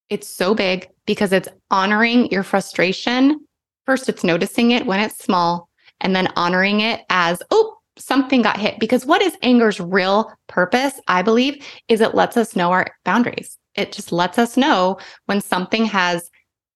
It's 0.08 0.28
so 0.28 0.54
big 0.54 0.88
because 1.06 1.32
it's 1.32 1.48
honoring 1.70 2.30
your 2.30 2.42
frustration. 2.42 3.46
First, 3.86 4.08
it's 4.08 4.24
noticing 4.24 4.72
it 4.72 4.86
when 4.86 5.00
it's 5.00 5.18
small 5.18 5.68
and 6.00 6.14
then 6.14 6.32
honoring 6.36 6.80
it 6.80 7.00
as, 7.10 7.42
oh, 7.50 7.76
something 7.96 8.42
got 8.42 8.58
hit. 8.58 8.78
Because 8.78 9.06
what 9.06 9.22
is 9.22 9.36
anger's 9.42 9.80
real 9.80 10.32
purpose, 10.48 11.00
I 11.08 11.22
believe, 11.22 11.64
is 11.88 12.00
it 12.00 12.14
lets 12.14 12.36
us 12.36 12.56
know 12.56 12.72
our 12.72 12.86
boundaries. 13.04 13.58
It 13.74 13.92
just 13.92 14.12
lets 14.12 14.38
us 14.38 14.56
know 14.56 14.98
when 15.26 15.40
something 15.40 15.84
has 15.86 16.30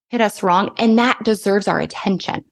hit 0.09 0.21
us 0.21 0.41
wrong 0.41 0.71
and 0.77 0.97
that 0.97 1.21
deserves 1.23 1.67
our 1.67 1.79
attention. 1.79 2.43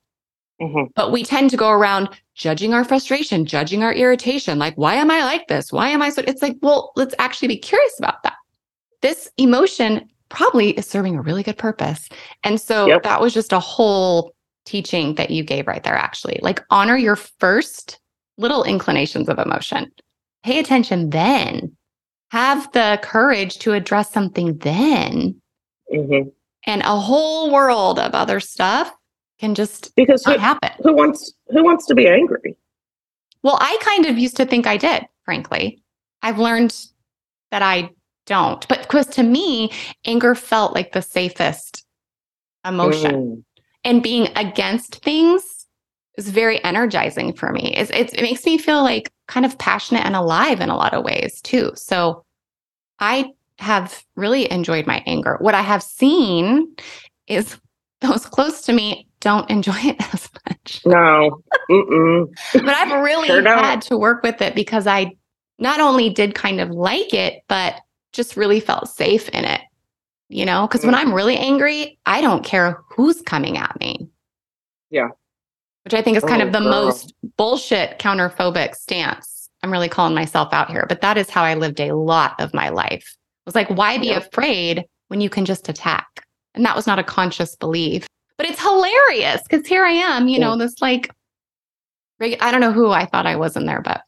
Mm-hmm. 0.62 0.92
But 0.96 1.12
we 1.12 1.24
tend 1.24 1.50
to 1.50 1.58
go 1.58 1.70
around 1.70 2.10
judging 2.34 2.74
our 2.74 2.86
frustration, 2.86 3.46
judging 3.46 3.84
our 3.84 3.94
irritation. 3.94 4.58
Like, 4.58 4.76
why 4.76 4.96
am 4.96 5.12
I 5.12 5.24
like 5.24 5.48
this? 5.48 5.72
Why 5.72 5.90
am 5.90 6.02
I 6.02 6.10
so? 6.10 6.24
It's 6.26 6.42
like, 6.42 6.58
well, 6.62 6.92
let's 6.96 7.16
actually 7.20 7.50
be 7.50 7.58
curious 7.58 8.00
about 8.00 8.24
that. 8.24 8.36
This 9.02 9.30
emotion 9.38 10.08
probably 10.30 10.72
is 10.72 10.88
serving 10.88 11.18
a 11.18 11.22
really 11.22 11.44
good 11.44 11.58
purpose. 11.58 12.10
And 12.44 12.60
so 12.60 12.88
yep. 12.88 13.04
that 13.04 13.22
was 13.22 13.34
just 13.34 13.54
a 13.54 13.60
whole 13.60 14.34
teaching 14.66 15.16
that 15.16 15.30
you 15.30 15.44
gave 15.44 15.68
right 15.68 15.84
there, 15.84 15.96
actually. 15.96 16.40
Like, 16.42 16.64
honor 16.70 16.98
your 16.98 17.16
first 17.16 18.00
little 18.38 18.64
inclinations 18.64 19.30
of 19.30 19.40
emotion, 19.40 19.92
pay 20.44 20.60
attention 20.60 21.10
then, 21.10 21.76
have 22.32 22.72
the 22.72 23.00
courage 23.04 23.60
to 23.60 23.74
address 23.74 24.12
something 24.12 24.58
then. 24.58 25.40
Mm-hmm. 25.94 26.30
And 26.66 26.82
a 26.82 27.00
whole 27.00 27.52
world 27.52 28.00
of 28.00 28.14
other 28.14 28.40
stuff 28.40 28.92
can 29.40 29.56
just 29.56 29.96
because 29.96 30.24
who, 30.24 30.38
happen. 30.38 30.72
Who 30.84 30.94
wants 30.94 31.34
who 31.50 31.64
wants 31.64 31.86
to 31.88 31.96
be 31.96 32.08
angry? 32.08 32.56
Well, 33.44 33.58
I 33.60 33.78
kind 33.82 34.06
of 34.06 34.18
used 34.18 34.38
to 34.38 34.46
think 34.46 34.66
I 34.66 34.78
did, 34.78 35.06
frankly. 35.24 35.84
I've 36.22 36.40
learned 36.40 36.76
that 37.52 37.62
I 37.62 37.92
don't. 38.26 38.68
But 38.68 38.82
because 38.82 39.08
to 39.08 39.24
me, 39.24 39.72
anger 40.06 40.36
felt 40.36 40.74
like 40.74 40.92
the 40.92 41.02
safest 41.02 41.86
emotion. 42.66 43.12
Mm. 43.12 43.44
And 43.84 44.04
being 44.04 44.30
against 44.36 44.96
things 45.04 45.68
is 46.18 46.30
very 46.30 46.64
energizing 46.64 47.34
for 47.34 47.52
me. 47.52 47.76
It's, 47.76 47.92
it's, 47.92 48.14
it 48.14 48.22
makes 48.22 48.46
me 48.46 48.58
feel 48.58 48.82
like 48.82 49.12
kind 49.28 49.46
of 49.46 49.58
passionate 49.58 50.06
and 50.06 50.16
alive 50.16 50.62
in 50.62 50.70
a 50.70 50.76
lot 50.76 50.94
of 50.94 51.04
ways 51.04 51.40
too. 51.42 51.72
So 51.76 52.26
I 53.00 53.32
have 53.60 54.04
really 54.16 54.52
enjoyed 54.52 54.88
my 54.88 55.04
anger. 55.06 55.38
What 55.40 55.56
I 55.56 55.62
have 55.62 55.84
seen 55.84 56.76
is 57.28 57.58
those 58.02 58.26
close 58.26 58.62
to 58.64 58.74
me 58.74 59.08
don't 59.26 59.50
enjoy 59.50 59.76
it 59.78 59.96
as 60.14 60.30
much. 60.48 60.82
No. 60.86 61.42
but 62.54 62.70
I've 62.70 63.04
really 63.04 63.28
sure 63.28 63.42
had 63.42 63.82
to 63.82 63.98
work 63.98 64.22
with 64.22 64.40
it 64.42 64.54
because 64.54 64.86
I 64.86 65.12
not 65.58 65.80
only 65.80 66.12
did 66.12 66.36
kind 66.36 66.62
of 66.62 66.70
like 66.70 67.14
it, 67.14 67.42
but 67.50 67.82
just 68.14 68.38
really 68.38 68.60
felt 68.60 68.88
safe 68.88 69.28
in 69.30 69.44
it. 69.44 69.62
you 70.30 70.46
know, 70.46 70.68
because 70.68 70.82
mm-hmm. 70.82 70.92
when 70.92 70.96
I'm 70.96 71.14
really 71.14 71.38
angry, 71.38 71.98
I 72.06 72.22
don't 72.22 72.44
care 72.44 72.80
who's 72.92 73.22
coming 73.22 73.58
at 73.58 73.78
me. 73.80 74.08
Yeah. 74.92 75.10
Which 75.84 75.94
I 75.94 76.02
think 76.02 76.18
is 76.18 76.24
kind 76.24 76.42
oh, 76.42 76.48
of 76.48 76.54
the 76.54 76.60
girl. 76.60 76.70
most 76.70 77.14
bullshit 77.38 78.00
counterphobic 78.00 78.76
stance. 78.76 79.50
I'm 79.64 79.72
really 79.72 79.90
calling 79.90 80.16
myself 80.16 80.54
out 80.54 80.70
here, 80.70 80.86
but 80.88 81.02
that 81.02 81.18
is 81.18 81.30
how 81.30 81.44
I 81.44 81.56
lived 81.56 81.80
a 81.80 81.94
lot 81.94 82.40
of 82.40 82.54
my 82.54 82.70
life. 82.70 83.04
It 83.04 83.48
was 83.48 83.56
like, 83.56 83.70
why 83.70 83.98
be 83.98 84.12
afraid 84.12 84.86
when 85.08 85.22
you 85.22 85.30
can 85.30 85.46
just 85.46 85.68
attack? 85.68 86.08
And 86.54 86.64
that 86.66 86.76
was 86.76 86.88
not 86.88 87.00
a 87.00 87.04
conscious 87.04 87.56
belief. 87.56 88.08
But 88.38 88.48
it's 88.48 88.62
hilarious 88.62 89.42
because 89.44 89.68
here 89.68 89.86
I 89.86 89.92
am, 89.92 90.28
you 90.28 90.40
yeah. 90.40 90.46
know, 90.46 90.58
this 90.58 90.82
like 90.82 91.12
I 92.22 92.52
don't 92.52 92.62
know 92.62 92.72
who 92.72 92.92
I 92.92 93.06
thought 93.06 93.26
I 93.26 93.36
was 93.36 93.56
in 93.56 93.66
there, 93.66 93.82
but 93.82 94.02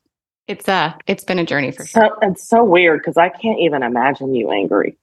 it's 0.48 0.68
uh 0.68 0.94
it's 1.08 1.24
been 1.24 1.40
a 1.40 1.46
journey 1.46 1.72
for 1.72 1.86
so, 1.86 2.02
sure. 2.02 2.18
It's 2.22 2.48
so 2.48 2.64
weird 2.64 3.02
because 3.02 3.18
I 3.18 3.30
can't 3.30 3.60
even 3.60 3.84
imagine 3.84 4.34
you 4.34 4.52
angry. 4.52 4.98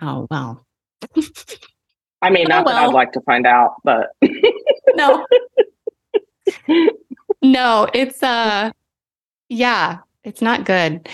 Oh 0.00 0.26
well. 0.30 0.64
I 2.22 2.30
mean, 2.30 2.46
not 2.48 2.62
oh, 2.62 2.66
well. 2.66 2.74
that 2.74 2.88
I'd 2.88 2.94
like 2.94 3.12
to 3.12 3.20
find 3.22 3.46
out, 3.46 3.74
but 3.84 4.10
no. 4.94 5.26
no, 7.42 7.88
it's 7.92 8.22
uh 8.22 8.72
yeah, 9.48 9.98
it's 10.24 10.40
not 10.40 10.64
good. 10.64 11.08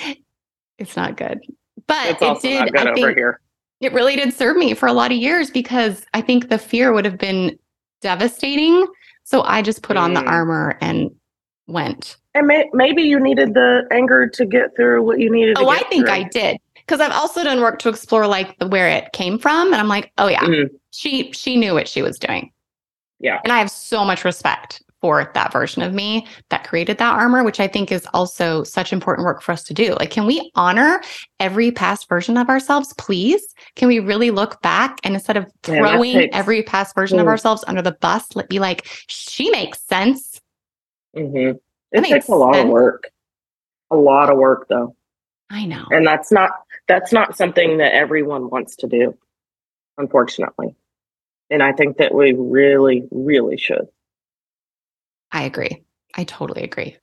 It's 0.78 0.96
not 0.96 1.16
good. 1.16 1.40
But 1.86 2.20
it's 2.20 2.44
it 2.44 2.48
did 2.48 2.76
I 2.76 2.94
think 2.94 3.16
here. 3.16 3.40
It 3.80 3.92
really 3.92 4.16
did 4.16 4.32
serve 4.34 4.56
me 4.56 4.74
for 4.74 4.86
a 4.86 4.92
lot 4.92 5.12
of 5.12 5.18
years 5.18 5.50
because 5.50 6.04
I 6.14 6.20
think 6.20 6.48
the 6.48 6.58
fear 6.58 6.92
would 6.92 7.04
have 7.04 7.18
been 7.18 7.58
devastating. 8.00 8.86
So 9.24 9.42
I 9.42 9.62
just 9.62 9.82
put 9.82 9.96
on 9.96 10.14
the 10.14 10.20
mm. 10.20 10.28
armor 10.28 10.76
and 10.80 11.10
went. 11.66 12.16
And 12.34 12.46
may- 12.46 12.70
maybe 12.72 13.02
you 13.02 13.20
needed 13.20 13.54
the 13.54 13.86
anger 13.90 14.26
to 14.28 14.46
get 14.46 14.74
through 14.74 15.02
what 15.02 15.20
you 15.20 15.30
needed. 15.30 15.56
Oh, 15.58 15.68
I 15.68 15.82
think 15.84 16.06
through. 16.06 16.14
I 16.14 16.22
did 16.24 16.56
because 16.74 17.00
I've 17.00 17.12
also 17.12 17.44
done 17.44 17.60
work 17.60 17.78
to 17.80 17.88
explore 17.88 18.26
like 18.26 18.58
the, 18.58 18.66
where 18.66 18.88
it 18.88 19.12
came 19.12 19.38
from, 19.38 19.66
and 19.66 19.76
I'm 19.76 19.88
like, 19.88 20.12
oh 20.18 20.28
yeah, 20.28 20.40
mm-hmm. 20.40 20.74
she 20.90 21.30
she 21.32 21.56
knew 21.56 21.74
what 21.74 21.86
she 21.86 22.02
was 22.02 22.18
doing. 22.18 22.50
Yeah, 23.20 23.40
and 23.44 23.52
I 23.52 23.58
have 23.58 23.70
so 23.70 24.04
much 24.04 24.24
respect 24.24 24.82
for 25.00 25.30
that 25.34 25.52
version 25.52 25.82
of 25.82 25.94
me 25.94 26.26
that 26.50 26.66
created 26.66 26.98
that 26.98 27.14
armor, 27.14 27.44
which 27.44 27.60
I 27.60 27.68
think 27.68 27.92
is 27.92 28.06
also 28.12 28.64
such 28.64 28.92
important 28.92 29.26
work 29.26 29.42
for 29.42 29.52
us 29.52 29.62
to 29.64 29.74
do. 29.74 29.94
Like, 29.94 30.10
can 30.10 30.26
we 30.26 30.50
honor 30.54 31.00
every 31.38 31.70
past 31.70 32.08
version 32.08 32.36
of 32.36 32.48
ourselves, 32.48 32.92
please? 32.98 33.54
Can 33.76 33.88
we 33.88 34.00
really 34.00 34.30
look 34.30 34.60
back 34.62 34.98
and 35.04 35.14
instead 35.14 35.36
of 35.36 35.46
throwing 35.62 36.20
yeah, 36.20 36.26
every 36.32 36.62
past 36.62 36.94
version 36.94 37.18
mm. 37.18 37.22
of 37.22 37.28
ourselves 37.28 37.64
under 37.68 37.82
the 37.82 37.92
bus, 37.92 38.34
let 38.34 38.48
be 38.48 38.58
like, 38.58 38.86
she 39.06 39.50
makes 39.50 39.80
sense. 39.82 40.40
Mm-hmm. 41.16 41.56
It 41.92 42.04
takes 42.04 42.28
a 42.28 42.34
lot 42.34 42.56
of 42.56 42.68
work. 42.68 43.10
A 43.90 43.96
lot 43.96 44.30
of 44.30 44.38
work 44.38 44.66
though. 44.68 44.94
I 45.50 45.64
know. 45.64 45.86
And 45.90 46.06
that's 46.06 46.30
not 46.30 46.50
that's 46.88 47.12
not 47.12 47.36
something 47.36 47.78
that 47.78 47.94
everyone 47.94 48.50
wants 48.50 48.76
to 48.76 48.86
do, 48.86 49.16
unfortunately. 49.96 50.74
And 51.50 51.62
I 51.62 51.72
think 51.72 51.96
that 51.96 52.14
we 52.14 52.34
really, 52.34 53.04
really 53.10 53.56
should. 53.56 53.88
I 55.32 55.44
agree. 55.44 55.82
I 56.14 56.24
totally 56.24 56.62
agree. 56.62 56.96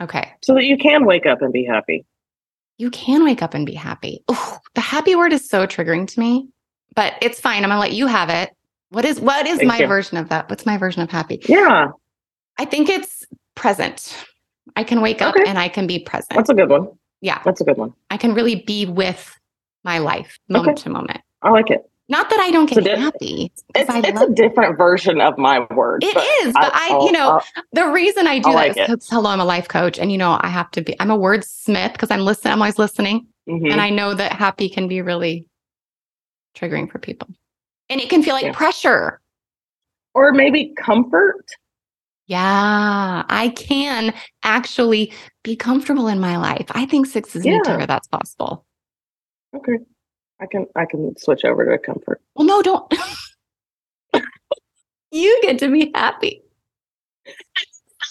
Okay. 0.00 0.32
So 0.42 0.54
that 0.54 0.64
you 0.64 0.76
can 0.76 1.06
wake 1.06 1.26
up 1.26 1.42
and 1.42 1.52
be 1.52 1.64
happy. 1.64 2.04
You 2.78 2.90
can 2.90 3.24
wake 3.24 3.42
up 3.42 3.54
and 3.54 3.64
be 3.64 3.74
happy. 3.74 4.22
Ooh, 4.30 4.36
the 4.74 4.80
happy 4.80 5.16
word 5.16 5.32
is 5.32 5.48
so 5.48 5.66
triggering 5.66 6.06
to 6.08 6.20
me, 6.20 6.48
but 6.94 7.14
it's 7.22 7.40
fine. 7.40 7.64
I'm 7.64 7.70
gonna 7.70 7.80
let 7.80 7.92
you 7.92 8.06
have 8.06 8.28
it. 8.28 8.50
What 8.90 9.04
is 9.04 9.20
what 9.20 9.46
is 9.46 9.58
Thank 9.58 9.68
my 9.68 9.78
you. 9.78 9.86
version 9.86 10.18
of 10.18 10.28
that? 10.28 10.50
What's 10.50 10.66
my 10.66 10.76
version 10.76 11.02
of 11.02 11.10
happy? 11.10 11.40
Yeah. 11.48 11.88
I 12.58 12.64
think 12.64 12.88
it's 12.88 13.24
present. 13.54 14.24
I 14.76 14.84
can 14.84 15.00
wake 15.00 15.22
okay. 15.22 15.26
up 15.26 15.36
and 15.46 15.58
I 15.58 15.68
can 15.68 15.86
be 15.86 15.98
present. 15.98 16.34
That's 16.34 16.50
a 16.50 16.54
good 16.54 16.68
one. 16.68 16.88
Yeah. 17.20 17.40
That's 17.44 17.60
a 17.60 17.64
good 17.64 17.78
one. 17.78 17.94
I 18.10 18.18
can 18.18 18.34
really 18.34 18.56
be 18.66 18.84
with 18.84 19.34
my 19.82 19.98
life 19.98 20.38
moment 20.48 20.78
okay. 20.78 20.82
to 20.84 20.90
moment. 20.90 21.20
I 21.42 21.50
like 21.50 21.70
it. 21.70 21.88
Not 22.08 22.30
that 22.30 22.38
I 22.38 22.52
don't 22.52 22.70
get 22.70 22.84
diff- 22.84 22.98
happy. 22.98 23.50
It's, 23.74 23.90
it's 23.90 24.20
a 24.20 24.28
different 24.32 24.78
version 24.78 25.20
of 25.20 25.36
my 25.38 25.66
word. 25.74 26.04
It 26.04 26.14
but 26.14 26.24
is, 26.42 26.52
but 26.52 26.72
I, 26.72 26.90
I 26.92 27.04
you 27.04 27.10
know, 27.10 27.30
I'll, 27.30 27.44
the 27.72 27.86
reason 27.88 28.28
I 28.28 28.38
do 28.38 28.50
I'll 28.50 28.54
that 28.54 28.76
like 28.76 28.90
is 28.90 29.08
hello, 29.10 29.30
I'm 29.30 29.40
a 29.40 29.44
life 29.44 29.66
coach, 29.66 29.98
and 29.98 30.12
you 30.12 30.18
know, 30.18 30.38
I 30.40 30.48
have 30.48 30.70
to 30.72 30.82
be. 30.82 30.94
I'm 31.00 31.10
a 31.10 31.18
wordsmith 31.18 31.92
because 31.92 32.12
I'm 32.12 32.20
listening. 32.20 32.52
I'm 32.52 32.62
always 32.62 32.78
listening, 32.78 33.26
mm-hmm. 33.48 33.66
and 33.66 33.80
I 33.80 33.90
know 33.90 34.14
that 34.14 34.32
happy 34.32 34.68
can 34.68 34.86
be 34.86 35.02
really 35.02 35.48
triggering 36.56 36.90
for 36.90 37.00
people, 37.00 37.28
and 37.88 38.00
it 38.00 38.08
can 38.08 38.22
feel 38.22 38.34
like 38.34 38.44
yeah. 38.44 38.52
pressure, 38.52 39.20
or 40.14 40.32
maybe 40.32 40.74
comfort. 40.76 41.44
Yeah, 42.28 43.24
I 43.28 43.52
can 43.56 44.14
actually 44.44 45.12
be 45.42 45.56
comfortable 45.56 46.06
in 46.06 46.20
my 46.20 46.36
life. 46.36 46.66
I 46.70 46.86
think 46.86 47.06
six 47.06 47.34
is 47.34 47.44
yeah. 47.44 47.54
interior. 47.54 47.86
That's 47.86 48.08
possible. 48.08 48.64
Okay. 49.54 49.78
I 50.40 50.46
can 50.46 50.66
I 50.76 50.84
can 50.84 51.16
switch 51.16 51.44
over 51.44 51.64
to 51.64 51.78
comfort. 51.78 52.20
Well, 52.34 52.46
no, 52.46 52.62
don't. 52.62 52.92
you 55.10 55.38
get 55.42 55.58
to 55.60 55.70
be 55.70 55.90
happy. 55.94 56.42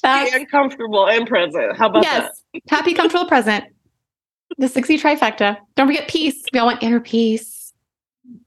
That's, 0.03 0.36
and 0.36 0.49
comfortable 0.49 1.07
and 1.07 1.28
present. 1.28 1.78
How 1.78 1.89
about 1.89 2.03
yes, 2.03 2.41
that? 2.53 2.61
happy, 2.69 2.93
comfortable, 2.93 3.26
present. 3.28 3.65
The 4.57 4.67
60 4.67 4.99
trifecta. 4.99 5.57
Don't 5.76 5.88
forget 5.88 6.07
peace. 6.07 6.43
We 6.53 6.59
all 6.59 6.67
want 6.67 6.84
inner 6.84 6.99
peace. 6.99 7.73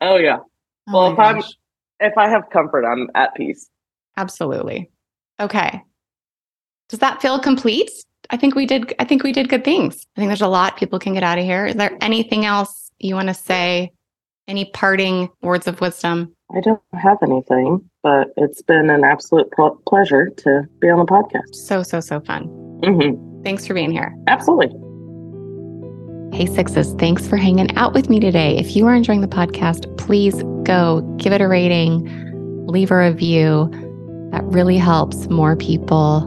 Oh 0.01 0.17
yeah. 0.17 0.39
Oh 0.89 0.93
well, 0.93 1.11
if 1.11 1.17
gosh. 1.17 1.45
I'm 2.01 2.09
if 2.11 2.17
I 2.17 2.29
have 2.29 2.49
comfort, 2.51 2.85
I'm 2.85 3.09
at 3.15 3.35
peace. 3.35 3.69
Absolutely. 4.17 4.91
Okay. 5.41 5.83
Does 6.89 7.01
that 7.01 7.21
feel 7.21 7.39
complete? 7.39 7.91
I 8.31 8.37
think 8.37 8.55
we 8.55 8.67
did 8.67 8.95
I 8.99 9.05
think 9.05 9.23
we 9.23 9.33
did 9.33 9.49
good 9.49 9.65
things. 9.65 10.07
I 10.17 10.21
think 10.21 10.29
there's 10.29 10.43
a 10.43 10.49
lot 10.49 10.77
people 10.77 10.99
can 10.99 11.15
get 11.15 11.23
out 11.23 11.39
of 11.39 11.45
here. 11.45 11.67
Is 11.67 11.77
there 11.77 11.97
anything 12.01 12.45
else 12.45 12.88
you 12.99 13.15
want 13.15 13.29
to 13.29 13.35
say? 13.35 13.93
Any 14.47 14.65
parting 14.65 15.29
words 15.43 15.67
of 15.67 15.81
wisdom? 15.83 16.35
I 16.57 16.61
don't 16.61 16.81
have 16.95 17.19
anything, 17.23 17.89
but 18.03 18.29
it's 18.39 18.63
been 18.63 18.89
an 18.89 19.05
absolute 19.05 19.51
pl- 19.53 19.79
pleasure 19.87 20.31
to 20.39 20.63
be 20.81 20.89
on 20.89 20.99
the 20.99 21.05
podcast. 21.05 21.55
So, 21.55 21.83
so, 21.83 22.01
so 22.01 22.21
fun. 22.21 22.49
Mm-hmm. 22.83 23.43
Thanks 23.43 23.67
for 23.67 23.75
being 23.75 23.91
here. 23.91 24.17
Absolutely. 24.27 24.69
Hey, 26.35 26.47
Sixes, 26.47 26.95
thanks 26.95 27.29
for 27.29 27.37
hanging 27.37 27.77
out 27.77 27.93
with 27.93 28.09
me 28.09 28.21
today. 28.21 28.57
If 28.57 28.75
you 28.75 28.87
are 28.87 28.95
enjoying 28.95 29.21
the 29.21 29.29
podcast, 29.29 29.95
please 29.99 30.43
go 30.63 31.03
give 31.19 31.35
it 31.35 31.43
a 31.43 31.49
rating, 31.49 32.67
leave 32.67 32.91
a 32.91 32.97
review. 32.97 33.69
That 34.33 34.45
really 34.45 34.79
helps 34.79 35.29
more 35.29 35.57
people 35.57 36.21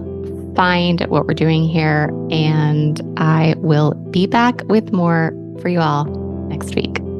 find 0.55 1.01
what 1.07 1.25
we're 1.25 1.33
doing 1.33 1.67
here. 1.67 2.11
And 2.29 3.01
I 3.17 3.55
will 3.57 3.95
be 4.11 4.27
back 4.27 4.61
with 4.65 4.91
more 4.91 5.35
for 5.59 5.69
you 5.69 5.79
all 5.79 6.20
next 6.51 6.75
week. 6.75 7.10